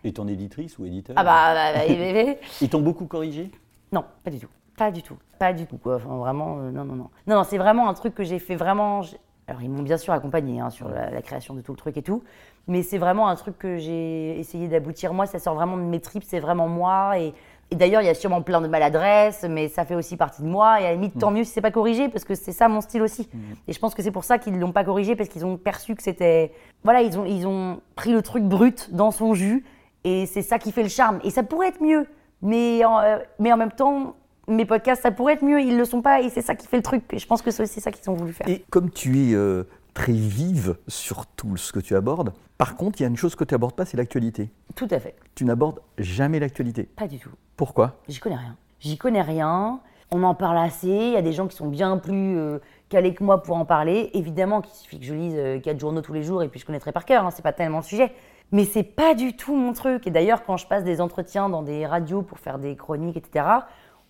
Et 0.05 0.13
ton 0.13 0.27
éditrice 0.29 0.77
ou 0.79 0.85
éditeur? 0.85 1.15
Ah 1.19 1.23
bah, 1.25 1.53
bah, 1.53 1.73
bah, 1.73 1.85
bah, 1.87 2.13
bah, 2.13 2.23
bah. 2.33 2.39
Ils 2.61 2.69
t'ont 2.69 2.81
beaucoup 2.81 3.05
corrigé? 3.05 3.51
Non, 3.91 4.05
pas 4.23 4.31
du 4.31 4.39
tout. 4.39 4.49
Pas 4.79 4.91
du 4.91 5.03
tout. 5.03 5.17
Pas 5.37 5.53
du 5.53 5.67
tout. 5.67 5.77
Quoi. 5.77 5.97
Enfin, 5.97 6.17
vraiment, 6.17 6.57
euh, 6.57 6.71
non, 6.71 6.85
non, 6.85 6.95
non. 6.95 7.09
Non, 7.27 7.35
non, 7.35 7.43
c'est 7.43 7.57
vraiment 7.57 7.87
un 7.89 7.93
truc 7.93 8.15
que 8.15 8.23
j'ai 8.23 8.39
fait 8.39 8.55
vraiment. 8.55 9.01
Alors, 9.47 9.61
ils 9.61 9.69
m'ont 9.69 9.83
bien 9.83 9.97
sûr 9.97 10.13
accompagné 10.13 10.59
hein, 10.59 10.69
sur 10.69 10.89
la, 10.89 11.11
la 11.11 11.21
création 11.21 11.53
de 11.53 11.61
tout 11.61 11.73
le 11.73 11.77
truc 11.77 11.97
et 11.97 12.01
tout. 12.01 12.23
Mais 12.67 12.81
c'est 12.81 12.97
vraiment 12.97 13.27
un 13.27 13.35
truc 13.35 13.57
que 13.57 13.77
j'ai 13.77 14.39
essayé 14.39 14.67
d'aboutir. 14.67 15.13
Moi, 15.13 15.25
ça 15.25 15.37
sort 15.37 15.55
vraiment 15.55 15.75
de 15.75 15.81
mes 15.81 15.99
tripes, 15.99 16.23
c'est 16.25 16.39
vraiment 16.39 16.67
moi. 16.67 17.19
Et, 17.19 17.33
et 17.71 17.75
d'ailleurs, 17.75 18.01
il 18.01 18.05
y 18.05 18.09
a 18.09 18.13
sûrement 18.13 18.41
plein 18.41 18.61
de 18.61 18.67
maladresses, 18.67 19.45
mais 19.49 19.67
ça 19.67 19.85
fait 19.85 19.95
aussi 19.95 20.17
partie 20.17 20.43
de 20.43 20.47
moi. 20.47 20.81
Et 20.81 20.85
à 20.85 20.89
la 20.89 20.93
limite, 20.93 21.19
tant 21.19 21.31
mieux 21.31 21.43
si 21.43 21.51
c'est 21.51 21.61
pas 21.61 21.71
corrigé, 21.71 22.09
parce 22.09 22.25
que 22.25 22.35
c'est 22.35 22.51
ça 22.51 22.67
mon 22.67 22.81
style 22.81 23.01
aussi. 23.01 23.29
Et 23.67 23.73
je 23.73 23.79
pense 23.79 23.95
que 23.95 24.01
c'est 24.01 24.11
pour 24.11 24.23
ça 24.23 24.37
qu'ils 24.37 24.57
l'ont 24.59 24.71
pas 24.71 24.83
corrigé, 24.83 25.15
parce 25.15 25.29
qu'ils 25.29 25.45
ont 25.45 25.57
perçu 25.57 25.95
que 25.95 26.03
c'était. 26.03 26.53
Voilà, 26.83 27.01
ils 27.01 27.19
ont, 27.19 27.25
ils 27.25 27.47
ont 27.47 27.81
pris 27.95 28.11
le 28.11 28.21
truc 28.21 28.43
brut 28.43 28.93
dans 28.93 29.11
son 29.11 29.33
jus. 29.33 29.65
Et 30.03 30.25
c'est 30.25 30.41
ça 30.41 30.57
qui 30.59 30.71
fait 30.71 30.83
le 30.83 30.89
charme. 30.89 31.19
Et 31.23 31.31
ça 31.31 31.43
pourrait 31.43 31.67
être 31.67 31.81
mieux. 31.81 32.07
Mais 32.41 32.85
en, 32.85 32.99
euh, 32.99 33.17
mais 33.37 33.51
en 33.51 33.57
même 33.57 33.71
temps, 33.71 34.15
mes 34.49 34.65
podcasts, 34.65 35.03
ça 35.03 35.11
pourrait 35.11 35.33
être 35.33 35.43
mieux. 35.43 35.61
Ils 35.61 35.77
le 35.77 35.85
sont 35.85 36.01
pas. 36.01 36.21
Et 36.21 36.29
c'est 36.29 36.41
ça 36.41 36.55
qui 36.55 36.67
fait 36.67 36.77
le 36.77 36.83
truc. 36.83 37.03
Et 37.13 37.19
je 37.19 37.27
pense 37.27 37.41
que 37.41 37.51
c'est 37.51 37.63
aussi 37.63 37.81
ça 37.81 37.91
qu'ils 37.91 38.09
ont 38.09 38.15
voulu 38.15 38.33
faire. 38.33 38.47
Et 38.47 38.63
comme 38.69 38.89
tu 38.89 39.29
es 39.29 39.33
euh, 39.33 39.63
très 39.93 40.13
vive 40.13 40.75
sur 40.87 41.25
tout 41.25 41.57
ce 41.57 41.71
que 41.71 41.79
tu 41.79 41.95
abordes, 41.95 42.33
par 42.57 42.75
contre, 42.75 42.99
il 42.99 43.03
y 43.03 43.05
a 43.05 43.09
une 43.09 43.17
chose 43.17 43.35
que 43.35 43.43
tu 43.43 43.53
n'abordes 43.53 43.75
pas, 43.75 43.85
c'est 43.85 43.97
l'actualité. 43.97 44.49
Tout 44.75 44.87
à 44.91 44.99
fait. 44.99 45.15
Tu 45.35 45.45
n'abordes 45.45 45.79
jamais 45.97 46.39
l'actualité. 46.39 46.83
Pas 46.83 47.07
du 47.07 47.19
tout. 47.19 47.31
Pourquoi? 47.55 47.95
J'y 48.07 48.19
connais 48.19 48.35
rien. 48.35 48.55
J'y 48.79 48.97
connais 48.97 49.21
rien. 49.21 49.79
On 50.11 50.23
en 50.23 50.35
parle 50.35 50.57
assez. 50.57 50.87
Il 50.87 51.13
y 51.13 51.17
a 51.17 51.21
des 51.21 51.33
gens 51.33 51.47
qui 51.47 51.55
sont 51.55 51.67
bien 51.67 51.97
plus 51.97 52.37
euh, 52.37 52.59
calés 52.89 53.13
que 53.13 53.23
moi 53.23 53.43
pour 53.43 53.55
en 53.55 53.65
parler. 53.65 54.09
Évidemment 54.13 54.61
qu'il 54.61 54.73
suffit 54.73 54.99
que 54.99 55.05
je 55.05 55.13
lise 55.13 55.35
euh, 55.37 55.59
quatre 55.59 55.79
journaux 55.79 56.01
tous 56.01 56.13
les 56.13 56.23
jours 56.23 56.43
et 56.43 56.47
puis 56.47 56.59
je 56.59 56.65
connaîtrai 56.65 56.91
par 56.91 57.05
cœur. 57.05 57.25
Hein, 57.25 57.31
c'est 57.31 57.43
pas 57.43 57.53
tellement 57.53 57.77
le 57.77 57.83
sujet. 57.83 58.11
Mais 58.51 58.65
c'est 58.65 58.83
pas 58.83 59.13
du 59.13 59.35
tout 59.35 59.55
mon 59.55 59.73
truc. 59.73 60.07
Et 60.07 60.09
d'ailleurs, 60.09 60.43
quand 60.43 60.57
je 60.57 60.65
passe 60.65 60.83
des 60.83 61.01
entretiens 61.01 61.49
dans 61.49 61.61
des 61.61 61.85
radios 61.85 62.23
pour 62.23 62.39
faire 62.39 62.57
des 62.57 62.75
chroniques, 62.75 63.17
etc., 63.17 63.45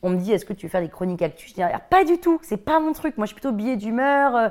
on 0.01 0.09
me 0.11 0.17
dit 0.17 0.31
est-ce 0.31 0.45
que 0.45 0.53
tu 0.53 0.65
veux 0.67 0.69
faire 0.71 0.81
des 0.81 0.89
chroniques 0.89 1.21
actu 1.21 1.47
Je 1.49 1.53
dis 1.53 1.61
Ah, 1.63 1.79
pas 1.79 2.03
du 2.05 2.17
tout. 2.19 2.39
C'est 2.41 2.57
pas 2.63 2.79
mon 2.79 2.93
truc. 2.93 3.17
Moi, 3.17 3.25
je 3.25 3.29
suis 3.33 3.35
plutôt 3.39 3.51
billet 3.53 3.75
d'humeur. 3.75 4.35
euh, 4.35 4.49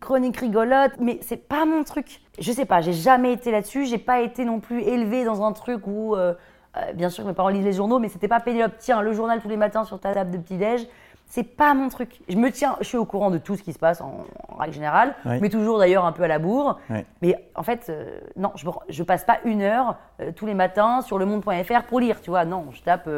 chronique 0.00 0.38
rigolote, 0.38 0.92
mais 0.98 1.18
c'est 1.20 1.36
pas 1.48 1.66
mon 1.66 1.84
truc. 1.84 2.20
Je 2.38 2.52
sais 2.52 2.64
pas, 2.64 2.80
j'ai 2.80 2.94
jamais 2.94 3.34
été 3.34 3.50
là-dessus, 3.50 3.84
j'ai 3.84 3.98
pas 3.98 4.20
été 4.22 4.46
non 4.46 4.58
plus 4.58 4.80
élevée 4.80 5.24
dans 5.26 5.44
un 5.44 5.52
truc 5.52 5.86
où, 5.86 6.16
euh, 6.16 6.32
euh, 6.78 6.92
bien 6.94 7.10
sûr, 7.10 7.26
mes 7.26 7.34
parents 7.34 7.50
lisent 7.50 7.66
les 7.66 7.74
journaux, 7.74 7.98
mais 7.98 8.08
c'était 8.08 8.26
pas 8.26 8.40
Pénélope, 8.40 8.72
tiens, 8.78 9.02
le 9.02 9.12
journal 9.12 9.40
tous 9.42 9.50
les 9.50 9.58
matins 9.58 9.84
sur 9.84 10.00
ta 10.00 10.14
table 10.14 10.30
de 10.30 10.38
petit-déj. 10.38 10.86
C'est 11.26 11.44
pas 11.44 11.74
mon 11.74 11.90
truc. 11.90 12.18
Je 12.30 12.36
me 12.36 12.50
tiens, 12.50 12.76
je 12.80 12.86
suis 12.86 12.96
au 12.96 13.04
courant 13.04 13.30
de 13.30 13.36
tout 13.36 13.56
ce 13.56 13.62
qui 13.62 13.74
se 13.74 13.78
passe 13.78 14.00
en, 14.00 14.24
en 14.48 14.56
règle 14.56 14.72
générale, 14.72 15.14
mais 15.42 15.50
toujours 15.50 15.78
d'ailleurs 15.78 16.06
un 16.06 16.12
peu 16.12 16.22
à 16.22 16.28
la 16.28 16.38
bourre. 16.38 16.80
Mais 17.20 17.36
en 17.54 17.62
fait, 17.62 17.92
non, 18.36 18.52
je, 18.56 18.66
je 18.88 19.02
passe 19.02 19.24
pas 19.24 19.38
une 19.44 19.60
heure 19.60 19.96
tous 20.34 20.46
les 20.46 20.54
matins 20.54 21.02
sur 21.02 21.18
le 21.18 21.26
monde.fr 21.26 21.82
pour 21.88 22.00
lire, 22.00 22.22
tu 22.22 22.30
vois. 22.30 22.46
Non, 22.46 22.68
je 22.72 22.80
tape 22.82 23.08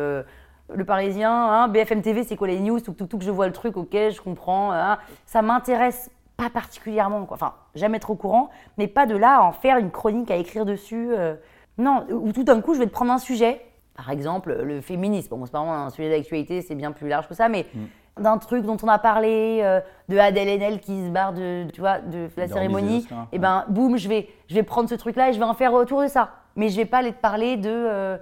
le 0.75 0.85
Parisien, 0.85 1.31
hein, 1.33 1.69
BFM 1.69 2.03
TV, 2.03 2.25
c'est 2.25 2.37
quoi 2.37 2.49
les 2.49 2.61
news, 2.61 2.81
tout, 2.81 2.93
tout, 2.93 3.07
tout, 3.07 3.19
que 3.19 3.25
je 3.25 3.31
vois 3.31 3.47
le 3.47 3.53
truc, 3.53 3.77
ok, 3.77 3.93
je 3.93 4.21
comprends. 4.21 4.73
hein. 4.73 4.99
Ça 5.27 5.43
m'intéresse 5.43 6.11
pas 6.37 6.51
particulièrement, 6.51 7.25
quoi. 7.25 7.35
Enfin, 7.37 7.55
jamais 7.75 7.99
trop 7.99 8.15
courant, 8.15 8.51
mais 8.79 8.87
pas 8.89 9.07
de 9.07 9.17
là 9.17 9.39
à 9.39 9.43
en 9.43 9.53
faire 9.53 9.77
une 9.79 9.91
chronique 9.91 10.31
à 10.31 10.37
écrire 10.37 10.65
dessus. 10.65 11.09
euh. 11.13 11.35
Non, 11.79 12.05
ou 12.11 12.33
tout 12.33 12.45
d'un 12.45 12.61
coup, 12.61 12.75
je 12.75 12.79
vais 12.81 12.87
te 12.87 12.93
prendre 12.93 13.13
un 13.13 13.19
sujet. 13.19 13.61
Par 13.95 14.11
exemple, 14.11 14.53
le 14.63 14.81
féminisme. 14.81 15.29
Bon, 15.37 15.45
c'est 15.45 15.53
pas 15.53 15.59
vraiment 15.59 15.75
un 15.87 15.91
sujet 15.91 16.11
d'actualité, 16.11 16.63
c'est 16.63 16.75
bien 16.75 16.93
plus 16.93 17.09
large 17.09 17.29
que 17.29 17.35
ça, 17.35 17.49
mais 17.49 17.67
d'un 18.19 18.37
truc 18.39 18.65
dont 18.65 18.77
on 18.83 18.89
a 18.89 18.99
parlé, 18.99 19.61
euh, 19.63 19.81
de 20.09 20.19
Adèle 20.19 20.49
Haenel 20.49 20.81
qui 20.81 21.07
se 21.07 21.11
barre 21.11 21.33
de, 21.33 21.67
tu 21.73 21.81
vois, 21.81 21.99
de 22.01 22.29
la 22.37 22.47
cérémonie, 22.49 22.87
remise 22.87 23.03
des 23.03 23.13
Oscars, 23.15 23.27
et 23.33 23.39
ben 23.39 23.65
boum, 23.69 23.97
je 23.97 24.09
vais, 24.09 24.29
je 24.49 24.55
vais 24.55 24.63
prendre 24.63 24.89
ce 24.89 24.95
truc-là 24.95 25.31
et 25.31 25.33
je 25.33 25.39
vais 25.39 25.45
en 25.45 25.55
faire 25.55 25.73
autour 25.73 26.03
de 26.03 26.09
ça. 26.09 26.31
Mais 26.57 26.69
je 26.69 26.77
vais 26.77 26.85
pas 26.85 26.99
aller 26.99 27.13
te 27.13 27.21
parler 27.21 27.57
de 27.57 27.71
euh, 27.71 28.17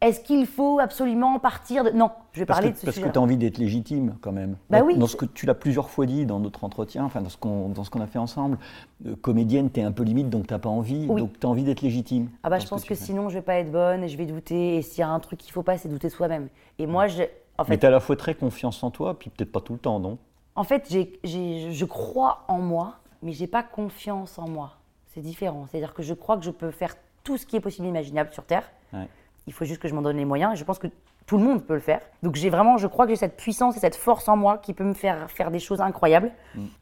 est-ce 0.00 0.20
qu'il 0.20 0.46
faut 0.46 0.78
absolument 0.80 1.38
partir 1.38 1.84
de. 1.84 1.90
Non, 1.90 2.10
je 2.32 2.40
vais 2.40 2.46
Parce 2.46 2.58
parler 2.60 2.70
que, 2.72 2.76
de 2.76 2.80
ce 2.80 2.84
parce 2.86 2.98
que 2.98 3.08
tu 3.08 3.18
as 3.18 3.22
envie 3.22 3.36
d'être 3.36 3.58
légitime 3.58 4.16
quand 4.22 4.32
même. 4.32 4.56
Bah 4.70 4.80
dans, 4.80 4.86
oui. 4.86 4.96
dans 4.96 5.06
ce 5.06 5.16
que 5.16 5.26
tu 5.26 5.44
l'as 5.46 5.54
plusieurs 5.54 5.90
fois 5.90 6.06
dit 6.06 6.24
dans 6.26 6.40
notre 6.40 6.64
entretien, 6.64 7.04
enfin 7.04 7.20
dans 7.20 7.28
ce 7.28 7.36
qu'on 7.36 7.68
dans 7.68 7.84
ce 7.84 7.90
qu'on 7.90 8.00
a 8.00 8.06
fait 8.06 8.18
ensemble, 8.18 8.58
euh, 9.06 9.14
comédienne, 9.16 9.70
tu 9.70 9.80
es 9.80 9.82
un 9.82 9.92
peu 9.92 10.02
limite, 10.02 10.30
donc 10.30 10.46
tu 10.46 10.54
n'as 10.54 10.58
pas 10.58 10.68
envie, 10.70 11.06
Oui. 11.08 11.20
donc 11.20 11.38
tu 11.38 11.46
as 11.46 11.50
envie 11.50 11.64
d'être 11.64 11.82
légitime. 11.82 12.30
Ah 12.42 12.48
bah 12.50 12.58
je 12.58 12.66
pense 12.66 12.84
que 12.84 12.94
sinon 12.94 13.28
je 13.28 13.34
vais 13.34 13.42
pas 13.42 13.54
être 13.56 13.70
bonne 13.70 14.02
et 14.04 14.08
je 14.08 14.16
vais 14.16 14.26
douter. 14.26 14.76
Et 14.76 14.82
s'il 14.82 15.00
y 15.00 15.02
a 15.02 15.08
un 15.08 15.20
truc 15.20 15.38
qu'il 15.38 15.52
faut 15.52 15.62
pas, 15.62 15.76
c'est 15.76 15.88
douter 15.88 16.08
de 16.08 16.12
soi-même. 16.12 16.48
Et 16.78 16.86
moi, 16.86 17.06
je, 17.06 17.22
en 17.58 17.64
Mais 17.64 17.74
fait, 17.74 17.78
tu 17.80 17.84
as 17.86 17.88
à 17.90 17.92
la 17.92 18.00
fois 18.00 18.16
très 18.16 18.34
confiance 18.34 18.82
en 18.82 18.90
toi, 18.90 19.18
puis 19.18 19.28
peut-être 19.30 19.52
pas 19.52 19.60
tout 19.60 19.74
le 19.74 19.78
temps, 19.78 19.98
non? 20.00 20.16
En 20.56 20.64
fait, 20.64 20.86
j'ai- 20.90 21.18
j'ai- 21.24 21.72
je 21.72 21.84
crois 21.84 22.44
en 22.48 22.58
moi, 22.58 22.94
mais 23.22 23.32
j'ai 23.32 23.46
pas 23.46 23.62
confiance 23.62 24.38
en 24.38 24.48
moi. 24.48 24.72
C'est 25.08 25.20
différent. 25.20 25.66
C'est-à-dire 25.70 25.92
que 25.92 26.02
je 26.02 26.14
crois 26.14 26.36
que 26.38 26.44
je 26.44 26.50
peux 26.50 26.70
faire 26.70 26.94
tout 27.22 27.36
ce 27.36 27.44
qui 27.44 27.56
est 27.56 27.60
possible 27.60 27.86
et 27.86 27.90
imaginable 27.90 28.32
sur 28.32 28.44
Terre. 28.44 28.64
Ouais. 28.94 29.08
Il 29.46 29.52
faut 29.52 29.64
juste 29.64 29.80
que 29.80 29.88
je 29.88 29.94
m'en 29.94 30.02
donne 30.02 30.16
les 30.16 30.24
moyens. 30.24 30.52
Et 30.52 30.56
je 30.56 30.64
pense 30.64 30.78
que 30.78 30.86
tout 31.26 31.38
le 31.38 31.44
monde 31.44 31.64
peut 31.64 31.74
le 31.74 31.80
faire. 31.80 32.00
Donc 32.22 32.34
j'ai 32.36 32.50
vraiment, 32.50 32.76
je 32.78 32.86
crois 32.86 33.06
que 33.06 33.10
j'ai 33.12 33.16
cette 33.16 33.36
puissance 33.36 33.76
et 33.76 33.80
cette 33.80 33.96
force 33.96 34.28
en 34.28 34.36
moi 34.36 34.58
qui 34.58 34.74
peut 34.74 34.84
me 34.84 34.94
faire 34.94 35.30
faire 35.30 35.50
des 35.50 35.58
choses 35.58 35.80
incroyables. 35.80 36.30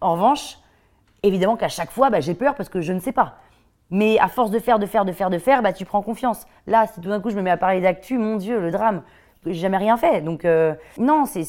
En 0.01 0.13
revanche, 0.15 0.59
évidemment 1.23 1.57
qu'à 1.57 1.69
chaque 1.69 1.91
fois, 1.91 2.11
bah, 2.11 2.21
j'ai 2.21 2.35
peur 2.35 2.55
parce 2.55 2.69
que 2.69 2.81
je 2.81 2.93
ne 2.93 3.01
sais 3.01 3.13
pas. 3.13 3.37
Mais 3.91 4.19
à 4.19 4.29
force 4.29 4.51
de 4.51 4.59
faire, 4.59 4.79
de 4.79 4.87
faire, 4.87 5.05
de 5.05 5.13
faire, 5.13 5.31
de 5.31 5.39
faire, 5.39 5.63
bah, 5.63 5.73
tu 5.73 5.85
prends 5.85 6.03
confiance. 6.03 6.47
Là, 6.67 6.87
si 6.87 7.01
tout 7.01 7.09
d'un 7.09 7.21
coup 7.21 7.31
je 7.31 7.37
me 7.37 7.43
mets 7.43 7.51
à 7.51 7.57
parler 7.57 7.81
d'actu, 7.81 8.19
mon 8.19 8.37
Dieu, 8.37 8.61
le 8.61 8.71
drame. 8.71 9.03
j'ai 9.47 9.55
jamais 9.55 9.79
rien 9.79 9.97
fait. 9.97 10.21
Donc, 10.21 10.45
euh, 10.45 10.75
non, 10.99 11.25
c'est- 11.25 11.47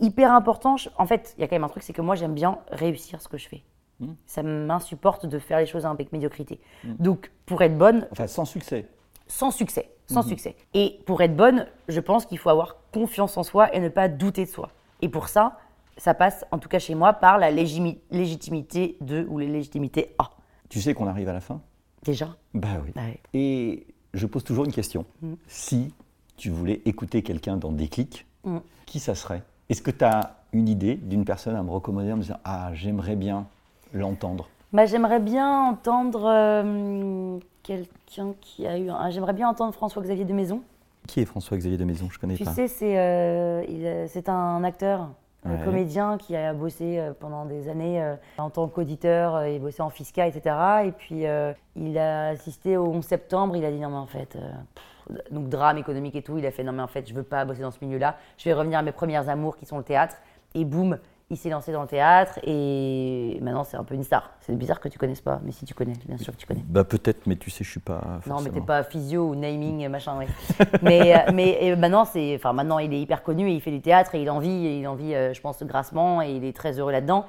hyper 0.00 0.32
important. 0.32 0.76
En 0.98 1.06
fait, 1.06 1.34
il 1.36 1.40
y 1.40 1.44
a 1.44 1.48
quand 1.48 1.56
même 1.56 1.64
un 1.64 1.68
truc, 1.68 1.82
c'est 1.82 1.92
que 1.92 2.02
moi, 2.02 2.14
j'aime 2.14 2.34
bien 2.34 2.58
réussir 2.70 3.20
ce 3.20 3.28
que 3.28 3.36
je 3.38 3.48
fais. 3.48 3.62
Mm. 4.00 4.12
Ça 4.26 4.42
m'insupporte 4.42 5.26
de 5.26 5.38
faire 5.38 5.58
les 5.58 5.66
choses 5.66 5.84
avec 5.86 6.12
médiocrité. 6.12 6.60
Donc, 6.84 7.30
pour 7.46 7.60
être 7.62 7.76
bonne, 7.76 8.06
Enfin, 8.12 8.26
sans 8.28 8.44
succès. 8.44 8.86
Sans 9.28 9.50
succès, 9.50 9.90
sans 10.06 10.22
succès. 10.22 10.56
Et 10.74 10.98
pour 11.06 11.20
être 11.22 11.36
bonne, 11.36 11.66
je 11.88 12.00
pense 12.00 12.26
qu'il 12.26 12.38
faut 12.38 12.48
avoir 12.50 12.76
confiance 12.92 13.36
en 13.36 13.42
soi 13.42 13.72
et 13.74 13.80
ne 13.80 13.88
pas 13.88 14.08
douter 14.08 14.44
de 14.46 14.50
soi. 14.50 14.70
Et 15.02 15.08
pour 15.08 15.28
ça, 15.28 15.58
ça 15.96 16.14
passe, 16.14 16.44
en 16.50 16.58
tout 16.58 16.68
cas 16.68 16.78
chez 16.78 16.94
moi, 16.94 17.12
par 17.12 17.38
la 17.38 17.50
légitimité 17.50 18.96
de 19.00 19.26
ou 19.28 19.38
les 19.38 19.46
légitimités 19.48 20.14
A. 20.18 20.30
Tu 20.68 20.80
sais 20.80 20.94
qu'on 20.94 21.06
arrive 21.06 21.28
à 21.28 21.32
la 21.32 21.40
fin? 21.40 21.60
Déjà. 22.04 22.36
Bah 22.54 22.68
oui. 22.84 22.92
Ouais. 22.96 23.20
Et 23.34 23.86
je 24.14 24.26
pose 24.26 24.44
toujours 24.44 24.64
une 24.64 24.72
question. 24.72 25.04
Si 25.46 25.92
tu 26.36 26.50
voulais 26.50 26.80
écouter 26.84 27.22
quelqu'un 27.22 27.56
dans 27.56 27.72
Déclic, 27.72 28.24
Mm. 28.44 28.58
qui 28.86 29.00
ça 29.00 29.14
serait? 29.16 29.42
Est-ce 29.68 29.82
que 29.82 29.90
tu 29.90 30.04
as 30.04 30.36
une 30.52 30.68
idée 30.68 30.94
d'une 30.94 31.24
personne 31.24 31.56
à 31.56 31.62
me 31.62 31.70
recommander 31.70 32.12
en 32.12 32.16
me 32.16 32.22
disant 32.22 32.38
Ah, 32.44 32.70
j'aimerais 32.72 33.16
bien 33.16 33.46
l'entendre 33.92 34.48
Bah, 34.72 34.84
j'aimerais 34.86 35.20
bien 35.20 35.62
entendre 35.64 36.24
euh, 36.26 37.38
quelqu'un 37.62 38.34
qui 38.40 38.66
a 38.66 38.76
eu. 38.78 38.90
un- 38.90 39.10
J'aimerais 39.10 39.32
bien 39.32 39.48
entendre 39.48 39.72
François-Xavier 39.72 40.24
de 40.26 40.32
Maison. 40.34 40.62
Qui 41.06 41.20
est 41.20 41.24
François-Xavier 41.24 41.78
de 41.78 41.84
Maison? 41.84 42.08
Je 42.10 42.18
connais 42.18 42.34
Tu 42.34 42.44
pas. 42.44 42.50
sais, 42.52 42.68
c'est 42.68 42.98
euh, 42.98 44.06
c'est 44.08 44.28
un 44.28 44.62
acteur, 44.64 45.08
un 45.46 45.52
Ouais. 45.56 45.64
comédien 45.64 46.18
qui 46.18 46.36
a 46.36 46.52
bossé 46.52 46.98
euh, 46.98 47.12
pendant 47.18 47.46
des 47.46 47.70
années 47.70 48.14
en 48.36 48.50
tant 48.50 48.68
qu'auditeur, 48.68 49.46
il 49.46 49.58
bossait 49.58 49.80
en 49.80 49.88
fiscal, 49.88 50.28
etc. 50.28 50.54
Et 50.84 50.92
puis 50.92 51.26
euh, 51.26 51.54
il 51.74 51.96
a 51.96 52.28
assisté 52.28 52.76
au 52.76 52.88
11 52.88 53.02
septembre, 53.04 53.56
il 53.56 53.64
a 53.64 53.70
dit 53.70 53.78
non 53.80 53.88
mais 53.88 53.96
en 53.96 54.06
fait, 54.06 54.36
euh, 54.36 55.14
donc 55.30 55.48
drame 55.48 55.78
économique 55.78 56.14
et 56.14 56.22
tout, 56.22 56.36
il 56.36 56.44
a 56.44 56.50
fait 56.50 56.62
non 56.62 56.72
mais 56.72 56.82
en 56.82 56.88
fait 56.88 57.08
je 57.08 57.14
veux 57.14 57.22
pas 57.22 57.46
bosser 57.46 57.62
dans 57.62 57.70
ce 57.70 57.82
milieu-là, 57.82 58.16
je 58.36 58.44
vais 58.44 58.52
revenir 58.52 58.78
à 58.78 58.82
mes 58.82 58.92
premières 58.92 59.30
amours 59.30 59.56
qui 59.56 59.64
sont 59.64 59.78
le 59.78 59.84
théâtre. 59.84 60.16
Et 60.54 60.66
boum, 60.66 60.98
il 61.30 61.36
s'est 61.36 61.50
lancé 61.50 61.72
dans 61.72 61.82
le 61.82 61.88
théâtre 61.88 62.38
et 62.42 63.38
maintenant 63.42 63.62
c'est 63.64 63.76
un 63.76 63.84
peu 63.84 63.94
une 63.94 64.02
star. 64.02 64.30
C'est 64.40 64.54
bizarre 64.56 64.80
que 64.80 64.88
tu 64.88 64.98
connaisses 64.98 65.20
pas, 65.20 65.40
mais 65.44 65.52
si 65.52 65.66
tu 65.66 65.74
connais, 65.74 65.92
bien 66.06 66.16
sûr 66.16 66.32
que 66.32 66.38
tu 66.38 66.46
connais. 66.46 66.64
Bah 66.66 66.84
peut-être, 66.84 67.26
mais 67.26 67.36
tu 67.36 67.50
sais, 67.50 67.64
je 67.64 67.70
suis 67.70 67.80
pas. 67.80 68.00
Non, 68.04 68.10
mais 68.16 68.20
forcément- 68.30 68.54
t'es 68.54 68.60
pas 68.62 68.82
physio 68.82 69.28
ou 69.28 69.34
naming, 69.34 69.86
machin, 69.88 70.16
oui. 70.18 70.24
mais 70.82 71.14
euh, 71.14 71.30
mais 71.34 71.58
et 71.62 71.76
maintenant, 71.76 72.06
c'est, 72.06 72.34
enfin, 72.36 72.54
maintenant, 72.54 72.78
il 72.78 72.94
est 72.94 73.00
hyper 73.00 73.22
connu 73.22 73.50
et 73.50 73.52
il 73.54 73.60
fait 73.60 73.70
du 73.70 73.82
théâtre 73.82 74.14
et 74.14 74.22
il 74.22 74.30
en 74.30 74.38
vit, 74.38 74.66
et 74.66 74.78
il 74.78 74.88
en 74.88 74.94
vit, 74.94 75.14
euh, 75.14 75.34
je 75.34 75.40
pense, 75.42 75.62
grassement 75.64 76.22
et 76.22 76.30
il 76.32 76.44
est 76.44 76.56
très 76.56 76.78
heureux 76.78 76.92
là-dedans. 76.92 77.26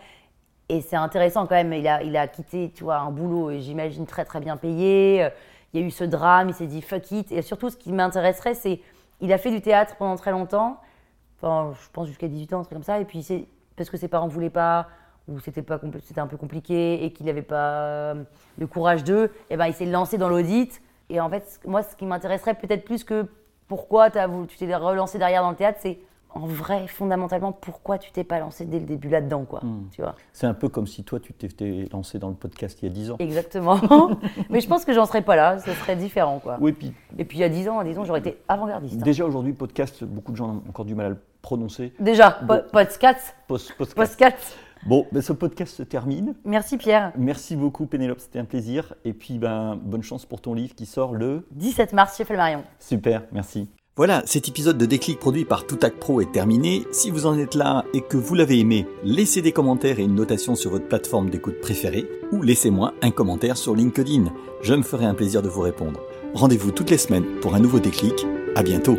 Et 0.69 0.79
c'est 0.81 0.95
intéressant 0.95 1.45
quand 1.45 1.55
même. 1.55 1.73
Il 1.73 1.88
a, 1.88 2.01
il 2.03 2.15
a 2.15 2.27
quitté, 2.27 2.71
tu 2.73 2.83
vois, 2.85 2.99
un 2.99 3.12
boulot, 3.12 3.49
et 3.51 3.59
j'imagine, 3.59 4.05
très 4.05 4.23
très 4.23 4.39
bien 4.39 4.55
payé. 4.55 5.23
Euh, 5.25 5.29
Il 5.73 5.81
y 5.81 5.83
a 5.83 5.85
eu 5.85 5.91
ce 5.91 6.05
drame, 6.05 6.47
il 6.49 6.53
s'est 6.55 6.67
dit 6.67 6.81
fuck 6.81 7.12
it. 7.12 7.31
Et 7.33 7.41
surtout, 7.41 7.69
ce 7.69 7.75
qui 7.75 7.91
m'intéresserait, 7.91 8.53
c'est 8.53 8.79
il 9.19 9.33
a 9.33 9.38
fait 9.38 9.51
du 9.51 9.59
théâtre 9.62 9.95
pendant 9.97 10.15
très 10.15 10.31
longtemps. 10.31 10.77
Enfin, 11.41 11.73
je 11.73 11.89
pense 11.91 12.07
jusqu'à 12.07 12.27
18 12.29 12.53
ans, 12.53 12.59
un 12.59 12.63
truc 12.63 12.73
comme 12.75 12.83
ça. 12.83 12.99
Et 13.01 13.05
puis, 13.05 13.23
c'est 13.23 13.45
parce 13.79 13.89
que 13.89 13.97
ses 13.97 14.07
parents 14.07 14.27
voulaient 14.27 14.49
pas, 14.49 14.87
ou 15.27 15.39
c'était 15.39 15.61
pas 15.61 15.79
c'était 16.03 16.21
un 16.21 16.27
peu 16.27 16.37
compliqué, 16.37 17.03
et 17.03 17.11
qu'il 17.13 17.25
n'avait 17.25 17.41
pas 17.41 17.71
euh, 17.81 18.23
le 18.57 18.67
courage 18.67 19.03
d'eux, 19.03 19.31
et 19.49 19.57
ben 19.57 19.67
il 19.67 19.73
s'est 19.73 19.85
lancé 19.85 20.17
dans 20.17 20.29
l'audit. 20.29 20.81
Et 21.09 21.19
en 21.19 21.29
fait, 21.29 21.59
moi, 21.65 21.81
ce 21.81 21.95
qui 21.95 22.05
m'intéresserait 22.05 22.53
peut-être 22.53 22.85
plus 22.85 23.03
que 23.03 23.25
pourquoi 23.67 24.09
t'as 24.09 24.27
voulu- 24.27 24.47
tu 24.47 24.57
t'es 24.57 24.75
relancé 24.75 25.17
derrière 25.17 25.41
dans 25.43 25.49
le 25.51 25.55
théâtre, 25.55 25.79
c'est 25.81 25.99
en 26.31 26.45
vrai, 26.45 26.87
fondamentalement, 26.87 27.51
pourquoi 27.51 27.97
tu 27.97 28.11
t'es 28.11 28.23
pas 28.23 28.37
lancé 28.39 28.63
dès 28.65 28.77
le 28.79 28.85
début 28.85 29.09
là-dedans, 29.09 29.45
quoi. 29.45 29.61
Tu 29.91 30.01
vois 30.03 30.13
C'est 30.31 30.45
un 30.45 30.53
peu 30.53 30.69
comme 30.69 30.85
si 30.85 31.03
toi, 31.03 31.19
tu 31.19 31.33
t'étais 31.33 31.85
lancé 31.91 32.19
dans 32.19 32.29
le 32.29 32.35
podcast 32.35 32.79
il 32.83 32.85
y 32.87 32.91
a 32.91 32.93
10 32.93 33.09
ans. 33.11 33.15
Exactement. 33.17 33.79
Mais 34.51 34.61
je 34.61 34.67
pense 34.67 34.85
que 34.85 34.93
j'en 34.93 35.07
serais 35.07 35.23
pas 35.23 35.35
là, 35.35 35.57
ce 35.57 35.71
serait 35.73 35.95
différent, 35.95 36.37
quoi. 36.37 36.57
Oui, 36.61 36.73
puis 36.73 36.93
Et 37.17 37.25
puis 37.25 37.39
il 37.39 37.41
y 37.41 37.43
a 37.43 37.49
10 37.49 37.67
ans, 37.69 37.83
disons, 37.83 38.03
j'aurais 38.05 38.19
été 38.19 38.37
avant-gardiste. 38.47 38.97
hein. 38.99 39.03
déjà 39.03 39.25
aujourd'hui, 39.25 39.53
podcast, 39.53 40.03
beaucoup 40.03 40.31
de 40.31 40.37
gens 40.37 40.49
ont 40.49 40.61
encore 40.69 40.85
du 40.85 40.93
mal 40.93 41.05
à 41.07 41.09
le 41.09 41.17
prononcer. 41.41 41.93
Déjà, 41.99 42.39
Bon. 42.47 42.62
podcast, 42.71 43.36
Post- 43.47 43.73
podcast. 43.78 43.95
podcast. 43.95 44.58
Bon, 44.86 45.06
ben, 45.12 45.21
ce 45.21 45.34
podcast 45.34 45.75
se 45.75 45.84
termine. 45.84 46.36
Merci 46.45 46.78
Pierre. 46.78 47.12
Merci 47.17 47.58
beaucoup 47.58 47.86
Pénélope, 47.86 48.19
c'était 48.21 48.39
un 48.39 48.45
plaisir. 48.45 48.93
Et 49.04 49.12
puis 49.13 49.38
ben, 49.38 49.78
bonne 49.84 50.04
chance 50.04 50.25
pour 50.25 50.39
ton 50.41 50.54
livre 50.54 50.73
qui 50.73 50.86
sort 50.86 51.13
le... 51.13 51.45
17 51.52 51.91
mars 51.93 52.15
chez 52.15 52.23
Flammarion. 52.23 52.63
Super, 52.80 53.23
merci. 53.34 53.67
Voilà, 53.97 54.21
cet 54.25 54.47
épisode 54.47 54.78
de 54.78 54.86
Déclic 54.86 55.19
produit 55.19 55.43
par 55.43 55.67
Toutac 55.67 55.95
Pro 55.95 56.21
est 56.21 56.32
terminé. 56.32 56.86
Si 56.93 57.12
vous 57.12 57.25
en 57.25 57.38
êtes 57.38 57.56
là 57.56 57.84
et 57.93 57.99
que 57.99 58.15
vous 58.15 58.34
l'avez 58.34 58.58
aimé, 58.60 58.88
laissez 59.04 59.41
des 59.41 59.52
commentaires 59.52 59.99
et 59.99 60.04
une 60.04 60.15
notation 60.15 60.56
sur 60.56 60.71
votre 60.71 60.88
plateforme 60.88 61.30
d'écoute 61.30 61.60
préférée 61.60 62.06
ou 62.32 62.41
laissez-moi 62.41 62.93
un 63.02 63.12
commentaire 63.12 63.58
sur 63.58 63.75
LinkedIn. 63.75 64.32
Je 64.62 64.73
me 64.75 64.84
ferai 64.84 65.04
un 65.06 65.13
plaisir 65.15 65.41
de 65.41 65.49
vous 65.49 65.60
répondre. 65.62 65.99
Rendez-vous 66.34 66.71
toutes 66.71 66.91
les 66.91 66.97
semaines 66.97 67.25
pour 67.41 67.56
un 67.56 67.60
nouveau 67.60 67.80
Déclic. 67.82 68.25
À 68.56 68.63
bientôt. 68.63 68.97